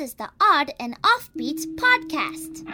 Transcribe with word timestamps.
Is 0.00 0.14
the 0.14 0.30
Odd 0.40 0.72
and 0.80 0.96
Offbeats 1.02 1.66
podcast. 1.76 2.64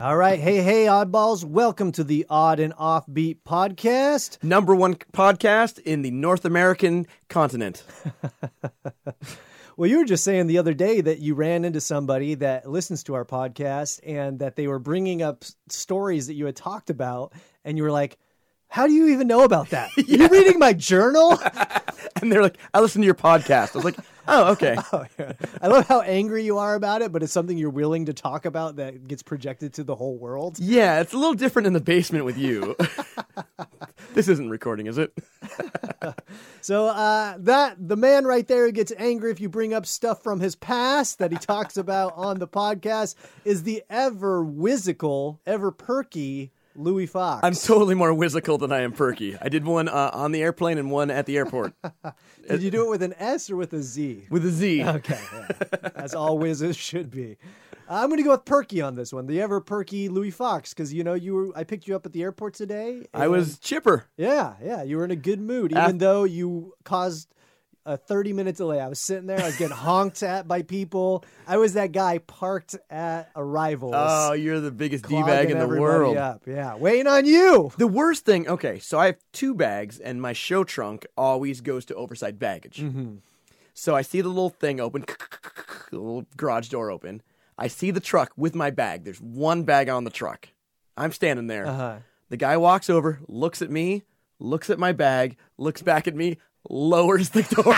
All 0.00 0.16
right, 0.16 0.40
hey, 0.40 0.62
hey, 0.62 0.86
oddballs! 0.86 1.44
Welcome 1.44 1.92
to 1.92 2.02
the 2.02 2.24
Odd 2.30 2.58
and 2.58 2.72
Offbeat 2.76 3.40
podcast. 3.46 4.42
number 4.42 4.74
one 4.74 4.94
podcast 4.94 5.78
in 5.78 6.00
the 6.00 6.10
North 6.10 6.46
American 6.46 7.06
continent. 7.28 7.84
Well, 9.76 9.88
you 9.88 9.96
were 9.96 10.04
just 10.04 10.24
saying 10.24 10.46
the 10.46 10.58
other 10.58 10.74
day 10.74 11.00
that 11.00 11.20
you 11.20 11.34
ran 11.34 11.64
into 11.64 11.80
somebody 11.80 12.34
that 12.34 12.68
listens 12.68 13.02
to 13.04 13.14
our 13.14 13.24
podcast 13.24 14.00
and 14.06 14.38
that 14.40 14.54
they 14.54 14.66
were 14.66 14.78
bringing 14.78 15.22
up 15.22 15.42
stories 15.70 16.26
that 16.26 16.34
you 16.34 16.44
had 16.44 16.56
talked 16.56 16.90
about, 16.90 17.32
and 17.64 17.78
you 17.78 17.84
were 17.84 17.90
like, 17.90 18.18
"How 18.68 18.86
do 18.86 18.92
you 18.92 19.08
even 19.08 19.26
know 19.26 19.42
about 19.42 19.70
that? 19.70 19.90
Are 19.96 20.02
you 20.02 20.28
reading 20.30 20.58
my 20.58 20.72
journal?" 20.74 21.38
And 22.20 22.30
they're 22.30 22.42
like, 22.42 22.58
I 22.74 22.80
listen 22.80 23.00
to 23.02 23.06
your 23.06 23.14
podcast. 23.14 23.74
I 23.74 23.78
was 23.78 23.84
like, 23.84 23.96
oh, 24.30 24.52
okay. 24.52 24.76
Oh, 24.92 25.04
yeah. 25.18 25.32
I 25.62 25.68
love 25.68 25.86
how 25.86 26.00
angry 26.00 26.44
you 26.44 26.58
are 26.58 26.74
about 26.74 27.02
it, 27.02 27.12
but 27.12 27.22
it's 27.22 27.32
something 27.32 27.56
you're 27.56 27.70
willing 27.70 28.06
to 28.06 28.12
talk 28.12 28.44
about 28.44 28.76
that 28.76 29.06
gets 29.06 29.22
projected 29.22 29.74
to 29.74 29.84
the 29.84 29.94
whole 29.94 30.16
world. 30.18 30.58
Yeah, 30.58 31.00
it's 31.00 31.12
a 31.12 31.16
little 31.16 31.34
different 31.34 31.66
in 31.66 31.74
the 31.74 31.80
basement 31.80 32.24
with 32.24 32.36
you. 32.36 32.76
this 34.14 34.28
isn't 34.28 34.50
recording, 34.50 34.86
is 34.86 34.98
it? 34.98 35.12
So 36.62 36.88
uh, 36.88 37.36
that 37.38 37.76
the 37.88 37.96
man 37.96 38.26
right 38.26 38.46
there 38.46 38.66
who 38.66 38.72
gets 38.72 38.92
angry 38.98 39.30
if 39.30 39.40
you 39.40 39.48
bring 39.48 39.72
up 39.72 39.86
stuff 39.86 40.22
from 40.22 40.40
his 40.40 40.54
past 40.54 41.18
that 41.18 41.32
he 41.32 41.38
talks 41.38 41.76
about 41.76 42.12
on 42.16 42.38
the 42.38 42.46
podcast 42.46 43.14
is 43.44 43.62
the 43.62 43.82
ever 43.88 44.44
whimsical, 44.44 45.40
ever 45.46 45.70
perky 45.70 46.52
Louis 46.80 47.06
Fox. 47.06 47.40
I'm 47.44 47.54
totally 47.54 47.94
more 47.94 48.12
whimsical 48.14 48.58
than 48.58 48.72
I 48.72 48.80
am 48.80 48.92
perky. 48.92 49.36
I 49.40 49.48
did 49.48 49.64
one 49.64 49.88
uh, 49.88 50.10
on 50.12 50.32
the 50.32 50.42
airplane 50.42 50.78
and 50.78 50.90
one 50.90 51.10
at 51.10 51.26
the 51.26 51.36
airport 51.36 51.74
Did 52.48 52.62
you 52.62 52.70
do 52.70 52.86
it 52.86 52.90
with 52.90 53.02
an 53.02 53.14
S 53.18 53.50
or 53.50 53.56
with 53.56 53.72
a 53.72 53.82
Z? 53.82 54.26
with 54.30 54.44
a 54.44 54.50
Z. 54.50 54.84
Okay, 54.84 55.20
yeah. 55.32 55.90
as 55.94 56.14
all 56.14 56.38
whizzes 56.38 56.76
should 56.76 57.10
be. 57.10 57.36
I'm 57.88 58.08
going 58.08 58.18
to 58.18 58.24
go 58.24 58.30
with 58.30 58.44
perky 58.44 58.80
on 58.80 58.94
this 58.94 59.12
one, 59.12 59.26
the 59.26 59.40
ever 59.42 59.60
perky 59.60 60.08
Louis 60.08 60.30
Fox, 60.30 60.72
because 60.72 60.94
you 60.94 61.02
know 61.02 61.14
you 61.14 61.34
were. 61.34 61.58
I 61.58 61.64
picked 61.64 61.88
you 61.88 61.96
up 61.96 62.06
at 62.06 62.12
the 62.12 62.22
airport 62.22 62.54
today. 62.54 63.06
I 63.12 63.26
was 63.26 63.58
chipper. 63.58 64.06
Yeah, 64.16 64.54
yeah, 64.62 64.82
you 64.84 64.96
were 64.96 65.04
in 65.04 65.10
a 65.10 65.16
good 65.16 65.40
mood, 65.40 65.72
even 65.72 65.84
Af- 65.96 65.98
though 65.98 66.22
you 66.24 66.74
caused 66.84 67.34
a 67.86 67.96
30 67.96 68.32
minute 68.32 68.56
delay. 68.56 68.80
I 68.80 68.88
was 68.88 68.98
sitting 68.98 69.26
there, 69.26 69.40
I 69.40 69.46
was 69.46 69.56
getting 69.56 69.76
honked 69.76 70.22
at 70.22 70.46
by 70.46 70.62
people. 70.62 71.24
I 71.46 71.56
was 71.56 71.74
that 71.74 71.92
guy 71.92 72.18
parked 72.18 72.76
at 72.90 73.30
arrivals. 73.34 73.94
Oh, 73.96 74.32
you're 74.32 74.60
the 74.60 74.70
biggest 74.70 75.08
D 75.08 75.22
bag 75.22 75.50
in 75.50 75.58
the 75.58 75.68
world. 75.68 76.16
Up. 76.16 76.42
Yeah, 76.46 76.76
waiting 76.76 77.06
on 77.06 77.24
you. 77.24 77.72
The 77.78 77.86
worst 77.86 78.24
thing, 78.24 78.48
okay, 78.48 78.78
so 78.78 78.98
I 78.98 79.06
have 79.06 79.18
two 79.32 79.54
bags, 79.54 79.98
and 79.98 80.20
my 80.20 80.32
show 80.32 80.64
trunk 80.64 81.06
always 81.16 81.60
goes 81.60 81.84
to 81.86 81.94
oversized 81.94 82.38
baggage. 82.38 82.78
Mm-hmm. 82.78 83.16
So 83.74 83.96
I 83.96 84.02
see 84.02 84.20
the 84.20 84.28
little 84.28 84.50
thing 84.50 84.80
open, 84.80 85.04
the 85.90 85.98
little 85.98 86.26
garage 86.36 86.68
door 86.68 86.90
open. 86.90 87.22
I 87.56 87.68
see 87.68 87.90
the 87.90 88.00
truck 88.00 88.32
with 88.36 88.54
my 88.54 88.70
bag. 88.70 89.04
There's 89.04 89.20
one 89.20 89.64
bag 89.64 89.88
on 89.88 90.04
the 90.04 90.10
truck. 90.10 90.48
I'm 90.96 91.12
standing 91.12 91.46
there. 91.46 91.66
Uh-huh. 91.66 91.96
The 92.28 92.36
guy 92.36 92.56
walks 92.56 92.88
over, 92.88 93.20
looks 93.26 93.60
at 93.60 93.70
me, 93.70 94.04
looks 94.38 94.70
at 94.70 94.78
my 94.78 94.92
bag, 94.92 95.36
looks 95.58 95.82
back 95.82 96.06
at 96.08 96.14
me, 96.14 96.38
lowers 96.68 97.30
the 97.30 97.42
door. 97.42 97.74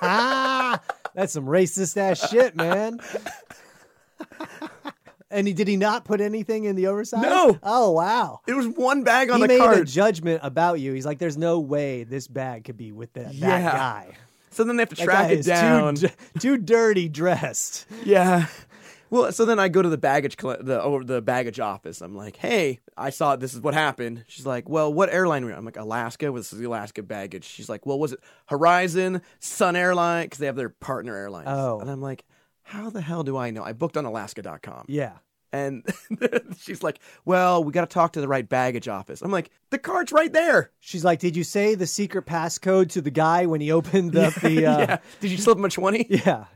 That's 1.14 1.32
some 1.32 1.46
racist 1.46 1.96
ass 1.96 2.28
shit, 2.30 2.54
man. 2.56 3.00
and 5.30 5.46
he 5.46 5.52
did 5.52 5.68
he 5.68 5.76
not 5.76 6.04
put 6.04 6.20
anything 6.20 6.64
in 6.64 6.76
the 6.76 6.86
oversized? 6.88 7.22
No. 7.22 7.58
Oh 7.62 7.90
wow. 7.92 8.40
it 8.46 8.54
was 8.54 8.66
one 8.68 9.02
bag 9.02 9.30
on 9.30 9.40
he 9.40 9.46
the 9.46 9.58
cart. 9.58 9.74
He 9.74 9.80
made 9.80 9.88
a 9.88 9.90
judgment 9.90 10.40
about 10.42 10.80
you. 10.80 10.92
He's 10.92 11.06
like, 11.06 11.18
"There's 11.18 11.36
no 11.38 11.60
way 11.60 12.04
this 12.04 12.28
bag 12.28 12.64
could 12.64 12.76
be 12.76 12.92
with 12.92 13.12
that, 13.14 13.38
that 13.40 13.72
guy. 13.72 14.16
so 14.50 14.64
then 14.64 14.76
they 14.76 14.82
have 14.82 14.90
to 14.90 14.96
That 14.96 15.04
track 15.04 15.30
it 15.30 15.44
down. 15.44 15.94
Too, 15.96 16.08
too 16.38 16.56
dirty 16.58 17.08
dressed." 17.08 17.86
Yeah. 18.04 18.46
Well, 19.10 19.30
so 19.32 19.44
then 19.44 19.58
I 19.58 19.68
go 19.68 19.82
to 19.82 19.88
the 19.88 19.98
baggage 19.98 20.36
coll- 20.36 20.56
the 20.60 20.82
over 20.82 21.04
the 21.04 21.22
baggage 21.22 21.60
office. 21.60 22.00
I'm 22.00 22.14
like, 22.16 22.36
"Hey, 22.36 22.80
I 22.96 23.10
saw 23.10 23.36
this 23.36 23.54
is 23.54 23.60
what 23.60 23.74
happened." 23.74 24.24
She's 24.26 24.46
like, 24.46 24.68
"Well, 24.68 24.92
what 24.92 25.12
airline 25.12 25.44
were 25.44 25.50
you?" 25.50 25.54
on?" 25.54 25.60
I'm 25.60 25.64
like, 25.64 25.76
"Alaska." 25.76 26.26
Well, 26.32 26.40
this 26.40 26.52
is 26.52 26.58
the 26.58 26.66
Alaska 26.66 27.02
baggage. 27.02 27.44
She's 27.44 27.68
like, 27.68 27.86
"Well, 27.86 27.98
was 27.98 28.12
it 28.12 28.20
Horizon, 28.46 29.22
Sun 29.38 29.76
Airline 29.76 30.24
because 30.26 30.38
they 30.38 30.46
have 30.46 30.56
their 30.56 30.70
partner 30.70 31.16
airlines?" 31.16 31.48
Oh. 31.50 31.78
And 31.80 31.90
I'm 31.90 32.00
like, 32.02 32.24
"How 32.62 32.90
the 32.90 33.00
hell 33.00 33.22
do 33.22 33.36
I 33.36 33.50
know?" 33.50 33.62
I 33.62 33.72
booked 33.72 33.96
on 33.96 34.04
Alaska.com. 34.04 34.86
Yeah. 34.88 35.12
And 35.52 35.84
she's 36.58 36.82
like, 36.82 36.98
"Well, 37.24 37.62
we 37.62 37.72
got 37.72 37.88
to 37.88 37.94
talk 37.94 38.12
to 38.14 38.20
the 38.20 38.28
right 38.28 38.46
baggage 38.46 38.88
office." 38.88 39.22
I'm 39.22 39.30
like, 39.30 39.50
"The 39.70 39.78
card's 39.78 40.10
right 40.12 40.32
there." 40.32 40.72
She's 40.80 41.04
like, 41.04 41.20
"Did 41.20 41.36
you 41.36 41.44
say 41.44 41.76
the 41.76 41.86
secret 41.86 42.26
passcode 42.26 42.90
to 42.90 43.00
the 43.00 43.12
guy 43.12 43.46
when 43.46 43.60
he 43.60 43.70
opened 43.70 44.16
up 44.16 44.34
the?" 44.42 44.66
Uh, 44.66 44.78
yeah. 44.78 44.98
Did 45.20 45.30
you 45.30 45.38
slip 45.38 45.56
him 45.56 45.64
a 45.64 45.68
twenty? 45.70 46.06
yeah. 46.10 46.46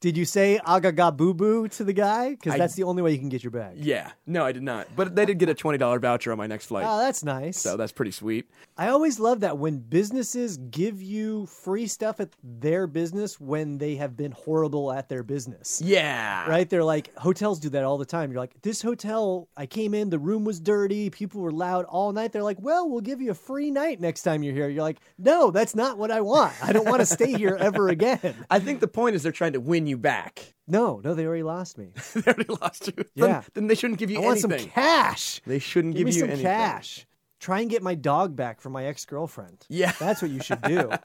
Did 0.00 0.16
you 0.16 0.24
say 0.24 0.60
"agaga 0.64 1.16
boo 1.16 1.34
boo" 1.34 1.66
to 1.68 1.82
the 1.82 1.92
guy? 1.92 2.30
Because 2.30 2.56
that's 2.56 2.74
the 2.74 2.84
only 2.84 3.02
way 3.02 3.10
you 3.12 3.18
can 3.18 3.28
get 3.28 3.42
your 3.42 3.50
bag. 3.50 3.78
Yeah. 3.78 4.12
No, 4.26 4.44
I 4.44 4.52
did 4.52 4.62
not. 4.62 4.86
But 4.94 5.16
they 5.16 5.26
did 5.26 5.38
get 5.38 5.48
a 5.48 5.54
twenty 5.54 5.76
dollar 5.78 5.98
voucher 5.98 6.30
on 6.30 6.38
my 6.38 6.46
next 6.46 6.66
flight, 6.66 6.84
Oh, 6.88 6.98
that's 6.98 7.24
nice. 7.24 7.58
so 7.58 7.76
that's 7.76 7.90
pretty 7.90 8.12
sweet. 8.12 8.48
I 8.76 8.88
always 8.90 9.18
love 9.18 9.40
that 9.40 9.58
when 9.58 9.78
businesses 9.78 10.56
give 10.56 11.02
you 11.02 11.46
free 11.46 11.88
stuff 11.88 12.20
at 12.20 12.28
their 12.44 12.86
business 12.86 13.40
when 13.40 13.78
they 13.78 13.96
have 13.96 14.16
been 14.16 14.30
horrible 14.30 14.92
at 14.92 15.08
their 15.08 15.24
business. 15.24 15.82
Yeah. 15.84 16.48
Right? 16.48 16.70
They're 16.70 16.84
like, 16.84 17.12
hotels 17.16 17.58
do 17.58 17.68
that 17.70 17.82
all 17.82 17.98
the 17.98 18.04
time. 18.06 18.30
You're 18.30 18.40
like, 18.40 18.62
this 18.62 18.80
hotel, 18.80 19.48
I 19.56 19.66
came 19.66 19.94
in, 19.94 20.10
the 20.10 20.18
room 20.20 20.44
was 20.44 20.60
dirty, 20.60 21.10
people 21.10 21.40
were 21.40 21.50
loud 21.50 21.86
all 21.86 22.12
night. 22.12 22.30
They're 22.32 22.44
like, 22.44 22.60
well, 22.60 22.88
we'll 22.88 23.00
give 23.00 23.20
you 23.20 23.32
a 23.32 23.34
free 23.34 23.72
night 23.72 24.00
next 24.00 24.22
time 24.22 24.44
you're 24.44 24.54
here. 24.54 24.68
You're 24.68 24.82
like, 24.84 24.98
no, 25.18 25.50
that's 25.50 25.74
not 25.74 25.98
what 25.98 26.12
I 26.12 26.20
want. 26.20 26.52
I 26.62 26.72
don't 26.72 26.86
want 26.86 27.00
to 27.00 27.06
stay 27.06 27.32
here 27.32 27.56
ever 27.58 27.88
again. 27.98 28.36
I 28.48 28.60
think 28.60 28.78
the 28.78 28.86
point 28.86 29.16
is 29.16 29.24
they're 29.24 29.32
trying 29.32 29.54
to 29.54 29.60
win 29.60 29.87
you 29.88 29.96
back. 29.98 30.54
No, 30.66 31.00
no, 31.02 31.14
they 31.14 31.26
already 31.26 31.42
lost 31.42 31.78
me. 31.78 31.92
they 32.14 32.22
already 32.30 32.52
lost 32.60 32.86
you. 32.88 33.04
Yeah. 33.14 33.42
Then, 33.54 33.66
they 33.68 33.74
shouldn't 33.74 33.98
give 33.98 34.10
you 34.10 34.18
I 34.18 34.24
want 34.24 34.44
anything. 34.44 34.60
some 34.60 34.70
cash. 34.70 35.40
They 35.46 35.58
shouldn't 35.58 35.94
Give 35.94 36.06
give, 36.06 36.06
me 36.06 36.12
you 36.14 36.20
some 36.20 36.28
anything. 36.30 36.44
cash. 36.44 37.06
Try 37.40 37.60
and 37.60 37.70
get 37.70 37.82
my 37.82 37.94
dog 37.94 38.34
back 38.34 38.60
from 38.60 38.72
my 38.72 38.84
ex 38.84 39.04
girlfriend. 39.04 39.64
Yeah. 39.68 39.92
That's 40.00 40.20
what 40.20 40.30
you 40.30 40.40
should 40.42 40.62
do. 40.62 40.90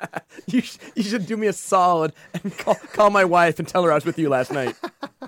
You, 0.47 0.61
sh- 0.61 0.77
you 0.95 1.03
should 1.03 1.27
do 1.27 1.37
me 1.37 1.45
a 1.47 1.53
solid 1.53 2.11
and 2.33 2.57
call, 2.57 2.73
call 2.91 3.09
my 3.11 3.23
wife 3.23 3.59
and 3.59 3.67
tell 3.67 3.83
her 3.83 3.91
I 3.91 3.95
was 3.95 4.03
with 4.03 4.17
you 4.17 4.29
last 4.29 4.51
night. 4.51 4.75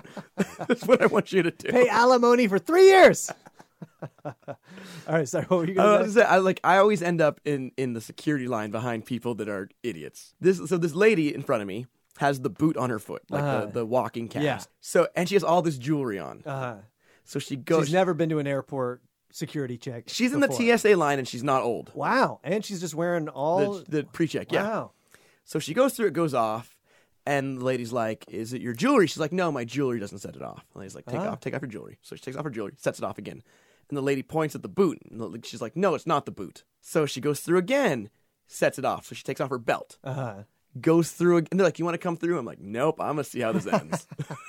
That's 0.68 0.84
what 0.84 1.00
I 1.00 1.06
want 1.06 1.32
you 1.32 1.42
to 1.44 1.50
do. 1.52 1.70
Pay 1.70 1.88
alimony 1.88 2.48
for 2.48 2.58
three 2.58 2.86
years. 2.88 3.30
All 4.24 4.34
right, 5.08 5.28
sorry. 5.28 5.44
What 5.46 5.58
were 5.58 5.64
you 5.66 5.72
I, 5.74 5.84
going 5.84 6.02
was 6.02 6.14
say? 6.14 6.20
gonna 6.20 6.28
say, 6.28 6.34
I 6.34 6.38
like 6.38 6.60
I 6.64 6.78
always 6.78 7.02
end 7.02 7.20
up 7.20 7.40
in 7.44 7.70
in 7.76 7.92
the 7.92 8.00
security 8.00 8.48
line 8.48 8.70
behind 8.70 9.04
people 9.06 9.34
that 9.36 9.48
are 9.48 9.68
idiots. 9.82 10.34
This 10.40 10.58
so 10.68 10.76
this 10.76 10.94
lady 10.94 11.32
in 11.34 11.42
front 11.42 11.62
of 11.62 11.68
me 11.68 11.86
has 12.18 12.40
the 12.40 12.50
boot 12.50 12.76
on 12.76 12.90
her 12.90 12.98
foot, 12.98 13.22
like 13.30 13.42
Uh-huh. 13.42 13.66
the, 13.66 13.72
the 13.72 13.86
walking 13.86 14.28
cast. 14.28 14.44
Yeah. 14.44 14.60
So 14.80 15.08
and 15.14 15.28
she 15.28 15.34
has 15.34 15.44
all 15.44 15.62
this 15.62 15.78
jewelry 15.78 16.18
on. 16.18 16.42
Uh-huh. 16.46 16.76
So 17.24 17.38
she 17.38 17.56
goes. 17.56 17.86
she's 17.86 17.94
never 17.94 18.14
been 18.14 18.28
to 18.30 18.38
an 18.38 18.46
airport 18.46 19.02
security 19.32 19.76
check. 19.76 20.04
she's 20.06 20.32
in 20.32 20.40
the 20.40 20.50
TSA 20.50 20.96
line 20.96 21.18
and 21.18 21.26
she's 21.28 21.42
not 21.42 21.62
old. 21.62 21.90
Wow, 21.94 22.40
and 22.44 22.64
she's 22.64 22.80
just 22.80 22.94
wearing 22.94 23.28
all. 23.28 23.74
The, 23.80 23.90
the 23.98 24.04
pre-check, 24.04 24.50
yeah. 24.52 24.62
Wow. 24.62 24.90
So 25.44 25.58
she 25.58 25.74
goes 25.74 25.94
through, 25.94 26.06
it 26.06 26.12
goes 26.14 26.32
off, 26.34 26.76
and 27.26 27.58
the 27.58 27.64
lady's 27.64 27.92
like, 27.92 28.24
"Is 28.28 28.52
it 28.52 28.62
your 28.62 28.72
jewelry?" 28.72 29.06
She's 29.08 29.18
like, 29.18 29.32
"No, 29.32 29.52
my 29.52 29.64
jewelry 29.64 29.98
doesn't 30.00 30.18
set 30.20 30.36
it 30.36 30.42
off." 30.42 30.64
The 30.72 30.78
lady's 30.78 30.94
like, 30.94 31.06
"Take 31.06 31.20
Ah. 31.20 31.30
off, 31.32 31.40
take 31.40 31.54
off 31.54 31.62
your 31.62 31.68
jewelry." 31.70 31.98
So 32.02 32.16
she 32.16 32.22
takes 32.22 32.36
off 32.36 32.44
her 32.44 32.50
jewelry, 32.50 32.72
sets 32.76 32.98
it 32.98 33.04
off 33.04 33.18
again, 33.18 33.42
and 33.90 33.96
the 33.96 34.02
lady 34.02 34.22
points 34.22 34.54
at 34.54 34.62
the 34.62 34.68
boot. 34.68 34.98
And 35.10 35.44
she's 35.44 35.60
like, 35.60 35.76
"No, 35.76 35.94
it's 35.94 36.06
not 36.06 36.24
the 36.24 36.32
boot." 36.32 36.64
So 36.80 37.04
she 37.06 37.20
goes 37.20 37.40
through 37.40 37.58
again, 37.58 38.08
sets 38.46 38.78
it 38.78 38.84
off. 38.84 39.06
So 39.06 39.14
she 39.14 39.22
takes 39.24 39.40
off 39.40 39.50
her 39.50 39.58
belt, 39.58 39.98
Uh-huh. 40.04 40.44
Goes 40.80 41.10
through, 41.12 41.38
and 41.38 41.48
they're 41.52 41.64
like, 41.66 41.78
"You 41.78 41.84
want 41.84 41.94
to 41.94 41.98
come 41.98 42.16
through?" 42.16 42.38
I'm 42.38 42.44
like, 42.44 42.60
"Nope, 42.60 42.96
I'm 43.00 43.08
gonna 43.16 43.24
see 43.24 43.40
how 43.40 43.52
this 43.52 43.66
ends." 43.66 44.06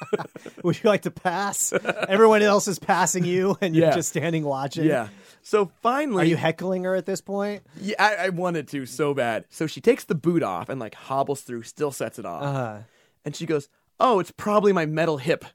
Would 0.63 0.81
you 0.83 0.89
like 0.89 1.03
to 1.03 1.12
pass? 1.12 1.74
Everyone 2.07 2.41
else 2.41 2.68
is 2.68 2.79
passing 2.79 3.24
you, 3.25 3.57
and 3.62 3.75
you're 3.75 3.88
Yeah. 3.88 3.95
just 3.95 4.09
standing 4.09 4.44
watching. 4.44 4.85
yeah. 4.85 5.09
So 5.41 5.71
finally, 5.81 6.24
Are 6.24 6.25
you 6.25 6.35
heckling 6.35 6.83
her 6.83 6.94
at 6.95 7.06
this 7.06 7.21
point? 7.21 7.63
yeah, 7.79 7.95
I, 8.00 8.25
I 8.25 8.29
wanted 8.29 8.68
to 8.69 8.85
so 8.85 9.13
bad. 9.13 9.45
So 9.50 9.65
she 9.68 9.79
takes 9.79 10.03
the 10.03 10.15
boot 10.15 10.44
off 10.44 10.68
and 10.69 10.79
like 10.79 10.94
hobbles 10.95 11.41
through, 11.41 11.63
still 11.63 11.91
sets 11.91 12.19
it 12.19 12.25
off, 12.25 12.44
Uh, 12.44 12.77
and 13.24 13.35
she 13.35 13.45
goes, 13.45 13.69
"Oh, 14.00 14.19
it's 14.19 14.31
probably 14.31 14.74
my 14.74 14.85
metal 14.85 15.18
hip." 15.18 15.45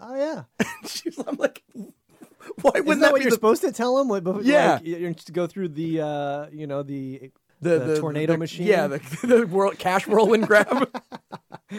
oh 0.00 0.16
yeah. 0.16 0.42
She's, 0.86 1.18
I'm 1.26 1.36
like, 1.36 1.62
why 1.72 2.72
wouldn't 2.74 2.88
Isn't 2.88 3.00
that 3.00 3.12
what 3.12 3.18
be 3.18 3.22
you're 3.24 3.30
the, 3.30 3.34
supposed 3.36 3.62
to 3.62 3.72
tell 3.72 3.98
him? 3.98 4.08
What, 4.08 4.44
Yeah. 4.44 4.74
like, 4.74 4.86
you're 4.86 5.14
to 5.14 5.32
go 5.32 5.46
through 5.46 5.68
the, 5.68 6.00
uh, 6.00 6.46
you 6.52 6.66
know, 6.66 6.82
the 6.82 7.30
the, 7.60 7.78
the 7.78 7.98
tornado 8.00 8.36
machine? 8.36 8.66
Yeah, 8.66 8.86
the, 8.86 8.98
the 9.26 9.46
world, 9.46 9.78
cash 9.78 10.06
whirlwind 10.06 10.46
grab. 10.46 10.88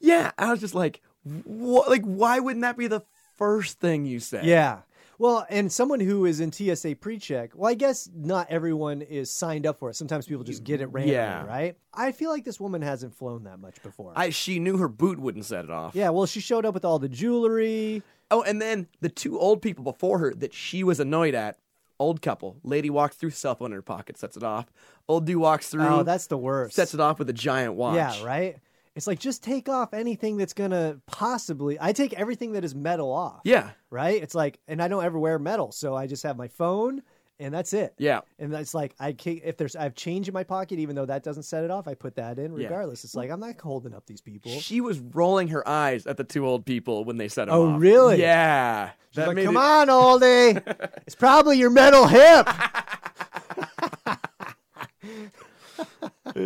yeah, 0.00 0.32
I 0.38 0.50
was 0.50 0.60
just 0.60 0.74
like, 0.74 1.00
what? 1.44 1.88
Like, 1.88 2.02
why 2.02 2.38
wouldn't 2.40 2.62
that 2.62 2.76
be 2.76 2.86
the 2.86 3.02
first 3.36 3.80
thing 3.80 4.04
you 4.04 4.20
say? 4.20 4.42
Yeah. 4.44 4.80
Well, 5.18 5.46
and 5.50 5.70
someone 5.70 6.00
who 6.00 6.24
is 6.24 6.40
in 6.40 6.50
TSA 6.50 6.96
pre-check. 6.96 7.52
Well, 7.54 7.70
I 7.70 7.74
guess 7.74 8.08
not 8.12 8.48
everyone 8.50 9.02
is 9.02 9.30
signed 9.30 9.66
up 9.66 9.78
for 9.78 9.88
it. 9.88 9.94
Sometimes 9.94 10.26
people 10.26 10.42
just 10.42 10.64
get 10.64 10.80
it 10.80 10.86
randomly, 10.86 11.14
Yeah. 11.14 11.44
right? 11.46 11.76
I 11.94 12.10
feel 12.10 12.30
like 12.30 12.44
this 12.44 12.58
woman 12.58 12.82
hasn't 12.82 13.14
flown 13.14 13.44
that 13.44 13.60
much 13.60 13.80
before. 13.84 14.12
I 14.16 14.30
she 14.30 14.58
knew 14.58 14.78
her 14.78 14.88
boot 14.88 15.20
wouldn't 15.20 15.44
set 15.44 15.64
it 15.64 15.70
off. 15.70 15.94
yeah, 15.94 16.08
well, 16.08 16.26
she 16.26 16.40
showed 16.40 16.66
up 16.66 16.74
with 16.74 16.84
all 16.84 16.98
the 16.98 17.08
jewelry. 17.08 18.02
Oh, 18.32 18.42
and 18.42 18.60
then 18.60 18.88
the 19.00 19.10
two 19.10 19.38
old 19.38 19.62
people 19.62 19.84
before 19.84 20.18
her 20.18 20.34
that 20.36 20.54
she 20.54 20.82
was 20.82 20.98
annoyed 20.98 21.34
at. 21.34 21.58
Old 22.02 22.20
couple. 22.20 22.58
Lady 22.64 22.90
walks 22.90 23.16
through, 23.16 23.30
cell 23.30 23.54
phone 23.54 23.66
in 23.70 23.76
her 23.76 23.82
pocket, 23.82 24.18
sets 24.18 24.36
it 24.36 24.42
off. 24.42 24.66
Old 25.08 25.24
dude 25.24 25.36
walks 25.36 25.68
through, 25.70 25.86
Oh, 25.86 26.02
that's 26.02 26.26
the 26.26 26.36
worst. 26.36 26.74
sets 26.74 26.94
it 26.94 27.00
off 27.00 27.18
with 27.18 27.28
a 27.30 27.32
giant 27.32 27.74
watch. 27.74 27.94
Yeah, 27.96 28.24
right. 28.24 28.56
It's 28.94 29.06
like 29.06 29.18
just 29.18 29.42
take 29.42 29.68
off 29.70 29.94
anything 29.94 30.36
that's 30.36 30.52
gonna 30.52 30.98
possibly. 31.06 31.78
I 31.80 31.92
take 31.92 32.12
everything 32.12 32.52
that 32.52 32.64
is 32.64 32.74
metal 32.74 33.10
off. 33.12 33.40
Yeah. 33.44 33.70
right? 33.90 34.22
It's 34.22 34.34
like, 34.34 34.58
and 34.68 34.82
I 34.82 34.88
don't 34.88 35.04
ever 35.04 35.18
wear 35.18 35.38
metal, 35.38 35.72
so 35.72 35.94
I 35.94 36.06
just 36.06 36.22
have 36.24 36.36
my 36.36 36.48
phone, 36.48 37.02
and 37.42 37.52
that's 37.54 37.72
it. 37.72 37.94
Yeah. 37.98 38.20
And 38.38 38.52
that's 38.52 38.74
like, 38.74 38.94
I 39.00 39.12
can't, 39.12 39.40
if 39.44 39.56
there's, 39.56 39.76
I 39.76 39.82
have 39.82 39.94
change 39.94 40.28
in 40.28 40.34
my 40.34 40.44
pocket, 40.44 40.78
even 40.78 40.96
though 40.96 41.06
that 41.06 41.22
doesn't 41.22 41.42
set 41.42 41.64
it 41.64 41.70
off, 41.70 41.86
I 41.88 41.94
put 41.94 42.14
that 42.16 42.38
in 42.38 42.56
Yeah. 42.56 42.64
regardless. 42.68 43.04
It's 43.04 43.14
like 43.14 43.30
I'm 43.30 43.40
not 43.40 43.60
holding 43.60 43.94
up 43.94 44.06
these 44.06 44.20
people. 44.20 44.50
She 44.60 44.80
was 44.80 44.98
rolling 45.00 45.48
her 45.48 45.66
eyes 45.68 46.06
at 46.06 46.16
the 46.16 46.24
two 46.24 46.46
old 46.46 46.64
people 46.64 47.04
when 47.04 47.16
they 47.16 47.28
off. 47.48 47.48
Oh, 47.48 47.70
off. 47.74 47.80
really? 47.80 48.20
Yeah. 48.20 48.90
She's 49.10 49.16
That 49.16 49.28
like, 49.28 49.44
come 49.44 49.56
it- 49.56 49.60
on, 49.60 49.88
oldie, 49.88 50.90
it's 51.06 51.14
probably 51.14 51.58
your 51.58 51.70
metal 51.70 52.06
hip. 52.06 52.48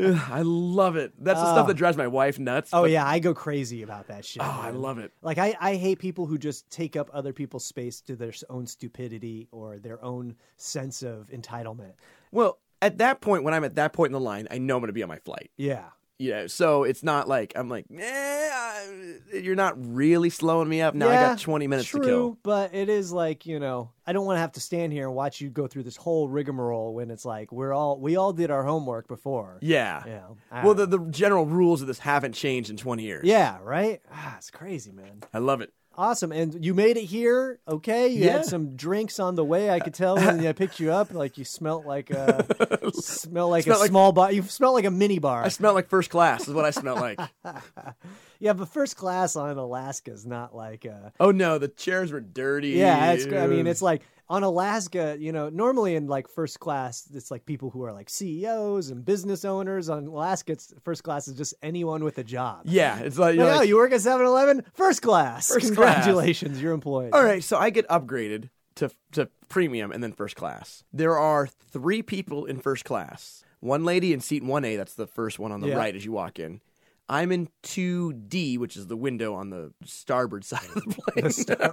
Ugh, 0.04 0.28
I 0.30 0.42
love 0.42 0.96
it. 0.96 1.12
That's 1.18 1.40
the 1.40 1.52
stuff 1.52 1.66
that 1.66 1.76
drives 1.76 1.96
my 1.96 2.06
wife 2.06 2.38
nuts. 2.38 2.70
Oh 2.72 2.82
but- 2.82 2.90
yeah, 2.90 3.06
I 3.06 3.18
go 3.18 3.34
crazy 3.34 3.82
about 3.82 4.08
that 4.08 4.24
shit. 4.24 4.42
Oh, 4.42 4.60
I 4.62 4.70
man. 4.70 4.80
love 4.80 4.98
it. 4.98 5.12
Like 5.22 5.38
I, 5.38 5.56
I 5.60 5.76
hate 5.76 5.98
people 5.98 6.26
who 6.26 6.38
just 6.38 6.68
take 6.70 6.96
up 6.96 7.10
other 7.12 7.32
people's 7.32 7.64
space 7.64 8.00
to 8.02 8.16
their 8.16 8.32
own 8.50 8.66
stupidity 8.66 9.48
or 9.50 9.78
their 9.78 10.02
own 10.04 10.36
sense 10.56 11.02
of 11.02 11.28
entitlement. 11.28 11.92
Well, 12.30 12.58
at 12.82 12.98
that 12.98 13.20
point, 13.20 13.42
when 13.42 13.54
I'm 13.54 13.64
at 13.64 13.76
that 13.76 13.92
point 13.92 14.10
in 14.10 14.12
the 14.12 14.20
line, 14.20 14.46
I 14.50 14.58
know 14.58 14.76
I'm 14.76 14.80
going 14.80 14.88
to 14.88 14.92
be 14.92 15.02
on 15.02 15.08
my 15.08 15.18
flight. 15.18 15.50
Yeah. 15.56 15.84
Yeah, 16.18 16.46
so 16.46 16.84
it's 16.84 17.02
not 17.02 17.28
like 17.28 17.52
I'm 17.56 17.68
like, 17.68 17.84
eh, 17.94 18.50
I- 18.52 19.36
you're 19.36 19.54
not 19.54 19.74
really 19.76 20.30
slowing 20.30 20.68
me 20.68 20.80
up. 20.80 20.94
Now 20.94 21.08
I 21.08 21.14
got 21.14 21.38
20 21.38 21.66
minutes 21.66 21.88
true, 21.88 22.00
to 22.00 22.06
kill. 22.06 22.38
but 22.42 22.74
it 22.74 22.88
is 22.88 23.12
like 23.12 23.44
you 23.44 23.58
know, 23.60 23.90
I 24.06 24.12
don't 24.14 24.24
want 24.24 24.36
to 24.36 24.40
have 24.40 24.52
to 24.52 24.60
stand 24.60 24.92
here 24.94 25.06
and 25.06 25.14
watch 25.14 25.40
you 25.40 25.50
go 25.50 25.66
through 25.66 25.82
this 25.82 25.96
whole 25.96 26.28
rigmarole 26.28 26.94
when 26.94 27.10
it's 27.10 27.24
like 27.26 27.52
we're 27.52 27.72
all 27.74 27.98
we 28.00 28.16
all 28.16 28.32
did 28.32 28.50
our 28.50 28.64
homework 28.64 29.08
before. 29.08 29.58
Yeah. 29.60 30.04
You 30.06 30.10
know, 30.12 30.36
Well, 30.64 30.74
the, 30.74 30.86
the 30.86 30.98
general 31.10 31.44
rules 31.44 31.82
of 31.82 31.86
this 31.86 31.98
haven't 31.98 32.32
changed 32.32 32.70
in 32.70 32.76
20 32.78 33.02
years. 33.02 33.24
yeah, 33.26 33.58
right. 33.62 34.00
Ah, 34.10 34.36
it's 34.38 34.50
crazy, 34.50 34.92
man. 34.92 35.22
I 35.34 35.38
love 35.38 35.60
it. 35.60 35.72
Awesome, 35.98 36.30
and 36.32 36.64
you 36.64 36.74
made 36.74 36.96
it 36.96 37.04
here. 37.04 37.58
Okay, 37.66 38.08
you 38.08 38.24
Yeah. 38.26 38.32
had 38.32 38.44
some 38.44 38.76
drinks 38.76 39.18
on 39.18 39.34
the 39.34 39.44
way. 39.44 39.70
I 39.70 39.80
could 39.80 39.94
tell 39.94 40.16
when 40.16 40.46
I 40.46 40.52
picked 40.52 40.78
you 40.78 40.92
up. 40.92 41.12
Like 41.14 41.38
you 41.38 41.44
smelt 41.44 41.86
like 41.86 42.10
a 42.10 42.44
smell 42.94 43.48
like 43.48 43.64
Smelled 43.64 43.78
a 43.78 43.80
like- 43.80 43.90
small 43.90 44.12
bar. 44.12 44.30
You 44.32 44.42
smelled 44.42 44.74
like 44.74 44.84
a 44.84 44.90
mini 44.90 45.18
bar. 45.18 45.42
I 45.42 45.48
smell 45.48 45.72
like 45.74 45.88
first 45.88 46.10
class, 46.10 46.46
is 46.46 46.54
what 46.54 46.64
I 46.64 46.70
smell 46.70 46.96
like. 46.96 47.18
yeah, 48.38 48.52
but 48.52 48.68
first 48.68 48.96
class 48.96 49.36
on 49.36 49.56
Alaska 49.56 50.12
is 50.12 50.26
not 50.26 50.54
like. 50.54 50.84
Uh, 50.86 51.10
oh, 51.18 51.30
no, 51.30 51.58
the 51.58 51.68
chairs 51.68 52.12
were 52.12 52.20
dirty. 52.20 52.70
Yeah, 52.70 53.12
it's. 53.12 53.26
I 53.26 53.46
mean, 53.46 53.66
it's 53.66 53.82
like 53.82 54.02
on 54.28 54.42
Alaska. 54.42 55.16
You 55.18 55.32
know, 55.32 55.48
normally 55.48 55.94
in 55.96 56.06
like 56.06 56.28
first 56.28 56.60
class, 56.60 57.08
it's 57.14 57.30
like 57.30 57.46
people 57.46 57.70
who 57.70 57.82
are 57.84 57.92
like 57.92 58.08
CEOs 58.10 58.90
and 58.90 59.04
business 59.04 59.44
owners. 59.44 59.88
On 59.88 60.06
Alaska, 60.06 60.52
it's 60.52 60.72
first 60.82 61.02
class 61.04 61.28
is 61.28 61.36
just 61.36 61.54
anyone 61.62 62.04
with 62.04 62.18
a 62.18 62.24
job. 62.24 62.62
Yeah, 62.64 62.98
it's 63.00 63.18
like, 63.18 63.36
Like, 63.36 63.36
you're 63.36 63.52
oh, 63.54 63.56
like, 63.58 63.68
you 63.68 63.76
work 63.76 63.92
at 63.92 64.00
7-Eleven? 64.00 64.64
First 64.74 65.02
class. 65.02 65.48
First 65.48 65.74
class. 65.74 65.94
Congratulations, 66.04 66.60
you're 66.60 66.72
employed. 66.72 67.12
All 67.12 67.22
right, 67.24 67.42
so 67.42 67.56
I 67.58 67.70
get 67.70 67.86
upgraded 67.88 68.50
to 68.76 68.90
to 69.12 69.28
premium 69.48 69.90
and 69.92 70.02
then 70.02 70.12
first 70.12 70.36
class. 70.36 70.84
There 70.92 71.18
are 71.18 71.46
three 71.46 72.02
people 72.02 72.44
in 72.44 72.58
first 72.58 72.84
class. 72.84 73.44
One 73.60 73.84
lady 73.84 74.12
in 74.12 74.20
seat 74.20 74.42
1A, 74.42 74.76
that's 74.76 74.94
the 74.94 75.06
first 75.06 75.38
one 75.38 75.50
on 75.50 75.60
the 75.60 75.68
Yeah. 75.68 75.76
right 75.76 75.94
as 75.96 76.04
you 76.04 76.12
walk 76.12 76.38
in. 76.38 76.60
I'm 77.08 77.30
in 77.30 77.48
2D, 77.62 78.58
which 78.58 78.76
is 78.76 78.86
the 78.88 78.96
window 78.96 79.34
on 79.34 79.50
the 79.50 79.72
starboard 79.84 80.44
side 80.52 80.66
of 80.74 80.82
the 80.84 80.94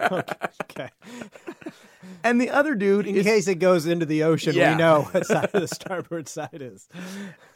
plane. 0.09 0.23
okay. 0.63 0.89
and 2.23 2.39
the 2.39 2.49
other 2.49 2.75
dude 2.75 3.07
In 3.07 3.15
is 3.15 3.25
case 3.25 3.47
it 3.47 3.55
goes 3.55 3.85
into 3.85 4.05
the 4.05 4.23
ocean, 4.23 4.53
Yeah. 4.55 4.71
we 4.73 4.77
know 4.77 5.01
what 5.11 5.25
side 5.25 5.49
of 5.53 5.61
the 5.61 5.67
starboard 5.67 6.27
side 6.27 6.49
is. 6.61 6.87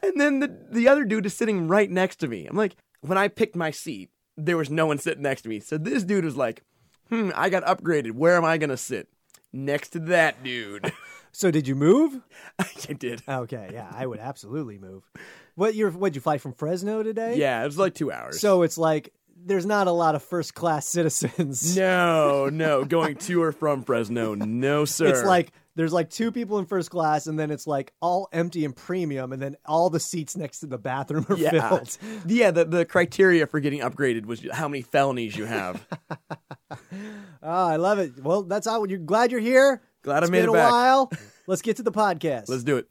and 0.02 0.20
then 0.20 0.40
the 0.40 0.56
the 0.70 0.88
other 0.88 1.04
dude 1.04 1.26
is 1.26 1.34
sitting 1.34 1.68
right 1.68 1.90
next 1.90 2.16
to 2.16 2.28
me. 2.28 2.46
I'm 2.46 2.56
like, 2.56 2.76
when 3.00 3.18
I 3.18 3.28
picked 3.28 3.54
my 3.56 3.70
seat, 3.70 4.10
there 4.36 4.56
was 4.56 4.70
no 4.70 4.86
one 4.86 4.98
sitting 4.98 5.22
next 5.22 5.42
to 5.42 5.48
me. 5.48 5.60
So 5.60 5.78
this 5.78 6.02
dude 6.04 6.24
was 6.24 6.36
like, 6.36 6.64
"Hmm, 7.10 7.30
I 7.34 7.48
got 7.48 7.64
upgraded. 7.64 8.12
Where 8.12 8.36
am 8.36 8.44
I 8.44 8.58
going 8.58 8.70
to 8.70 8.76
sit?" 8.76 9.08
Next 9.52 9.90
to 9.90 9.98
that 10.00 10.42
dude. 10.44 10.92
So 11.32 11.50
did 11.50 11.68
you 11.68 11.74
move? 11.74 12.20
I 12.58 12.92
did. 12.92 13.22
Okay, 13.28 13.70
yeah, 13.72 13.90
I 13.94 14.06
would 14.06 14.18
absolutely 14.18 14.78
move. 14.78 15.04
What 15.58 15.74
you're 15.74 15.90
what'd 15.90 16.14
you 16.14 16.20
fly 16.20 16.38
from 16.38 16.52
Fresno 16.52 17.02
today? 17.02 17.34
Yeah, 17.36 17.62
it 17.62 17.66
was 17.66 17.76
like 17.76 17.92
2 17.94 18.12
hours. 18.12 18.40
So 18.40 18.62
it's 18.62 18.78
like 18.78 19.12
there's 19.44 19.66
not 19.66 19.88
a 19.88 19.90
lot 19.90 20.14
of 20.14 20.22
first 20.22 20.54
class 20.54 20.86
citizens. 20.88 21.76
No, 21.76 22.48
no, 22.48 22.84
going 22.84 23.16
to 23.16 23.42
or 23.42 23.50
from 23.50 23.82
Fresno, 23.82 24.34
no 24.34 24.84
sir. 24.84 25.08
It's 25.08 25.24
like 25.24 25.50
there's 25.74 25.92
like 25.92 26.10
two 26.10 26.30
people 26.30 26.60
in 26.60 26.66
first 26.66 26.92
class, 26.92 27.26
and 27.26 27.36
then 27.36 27.50
it's 27.50 27.66
like 27.66 27.92
all 28.00 28.28
empty 28.32 28.64
and 28.64 28.74
premium, 28.74 29.32
and 29.32 29.42
then 29.42 29.56
all 29.66 29.90
the 29.90 29.98
seats 29.98 30.36
next 30.36 30.60
to 30.60 30.66
the 30.66 30.78
bathroom 30.78 31.26
are 31.28 31.36
yeah, 31.36 31.68
filled. 31.68 31.98
yeah. 32.26 32.52
The 32.52 32.64
the 32.64 32.84
criteria 32.84 33.48
for 33.48 33.58
getting 33.58 33.80
upgraded 33.80 34.26
was 34.26 34.46
how 34.52 34.68
many 34.68 34.82
felonies 34.82 35.36
you 35.36 35.46
have. 35.46 35.84
Oh, 36.70 36.78
I 37.42 37.76
love 37.76 37.98
it. 37.98 38.22
Well, 38.22 38.44
that's 38.44 38.68
all. 38.68 38.88
You're 38.88 39.00
glad 39.00 39.32
you're 39.32 39.40
here. 39.40 39.82
Glad 40.02 40.22
I 40.22 40.26
made 40.26 40.42
been 40.42 40.50
it 40.50 40.50
a 40.50 40.52
back. 40.52 40.70
while. 40.70 41.10
Let's 41.48 41.62
get 41.62 41.78
to 41.78 41.82
the 41.82 41.90
podcast. 41.90 42.48
Let's 42.48 42.62
do 42.62 42.76
it. 42.76 42.86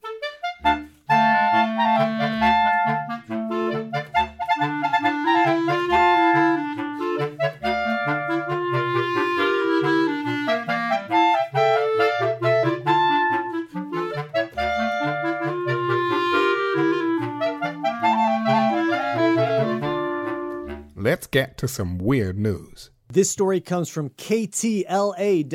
Get 21.37 21.55
to 21.55 21.67
some 21.67 21.99
weird 21.99 22.35
news. 22.39 22.89
This 23.13 23.29
story 23.29 23.61
comes 23.61 23.89
from 23.89 24.09
KTLA.com. 24.09 25.45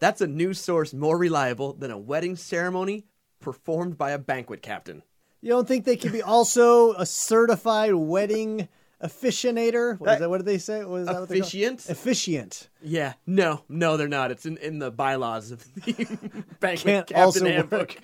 That's 0.00 0.20
a 0.20 0.26
news 0.26 0.60
source 0.60 0.92
more 0.92 1.16
reliable 1.16 1.74
than 1.74 1.92
a 1.92 1.98
wedding 1.98 2.34
ceremony 2.34 3.06
performed 3.38 3.96
by 3.96 4.10
a 4.10 4.18
banquet 4.18 4.62
captain. 4.62 5.04
You 5.40 5.50
don't 5.50 5.68
think 5.68 5.84
they 5.84 5.96
could 5.96 6.10
be 6.10 6.22
also 6.22 6.94
a 6.94 7.06
certified 7.06 7.94
wedding 7.94 8.66
officiator? 9.00 10.00
What, 10.00 10.14
is 10.14 10.18
that, 10.18 10.28
what 10.28 10.38
did 10.38 10.46
they 10.46 10.58
say? 10.58 10.84
What 10.84 11.02
is 11.02 11.06
that 11.06 11.20
what 11.20 11.28
they 11.28 11.36
call- 11.38 11.46
Officiant? 11.46 11.88
Officiant. 11.88 12.68
Yeah, 12.82 13.12
no, 13.28 13.62
no, 13.68 13.96
they're 13.96 14.08
not. 14.08 14.32
It's 14.32 14.44
in, 14.44 14.56
in 14.56 14.80
the 14.80 14.90
bylaws 14.90 15.52
of 15.52 15.72
the 15.74 15.92
banquet 16.58 16.84
Can't 16.84 17.06
captain 17.06 17.46
handbook. 17.46 17.96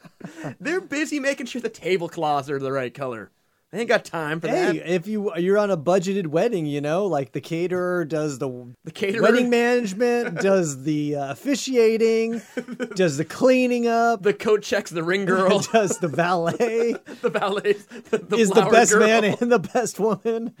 they're 0.60 0.80
busy 0.80 1.18
making 1.18 1.46
sure 1.46 1.60
the 1.60 1.68
tablecloths 1.68 2.48
are 2.50 2.60
the 2.60 2.70
right 2.70 2.94
color. 2.94 3.32
They 3.74 3.80
ain't 3.80 3.88
got 3.88 4.04
time 4.04 4.40
for 4.40 4.46
Hey, 4.46 4.78
that. 4.78 4.88
if 4.88 5.08
you 5.08 5.34
you're 5.36 5.58
on 5.58 5.68
a 5.68 5.76
budgeted 5.76 6.28
wedding, 6.28 6.64
you 6.64 6.80
know, 6.80 7.06
like 7.06 7.32
the 7.32 7.40
caterer 7.40 8.04
does 8.04 8.38
the 8.38 8.48
The 8.84 8.92
caterer, 8.92 9.20
wedding 9.20 9.50
management, 9.50 10.40
does 10.40 10.84
the 10.84 11.16
uh, 11.16 11.32
officiating, 11.32 12.40
does 12.94 13.16
the 13.16 13.24
cleaning 13.24 13.88
up, 13.88 14.22
the 14.22 14.32
coat 14.32 14.62
checks 14.62 14.92
the 14.92 15.02
ring 15.02 15.24
girl, 15.24 15.58
does 15.72 15.98
the 15.98 16.06
valet, 16.06 16.94
the 17.20 17.30
valet, 17.30 17.72
the, 18.10 18.18
the 18.18 18.36
is 18.36 18.50
the 18.50 18.62
best 18.70 18.92
girl. 18.92 19.00
man 19.08 19.24
and 19.24 19.50
the 19.50 19.58
best 19.58 19.98
woman. 19.98 20.54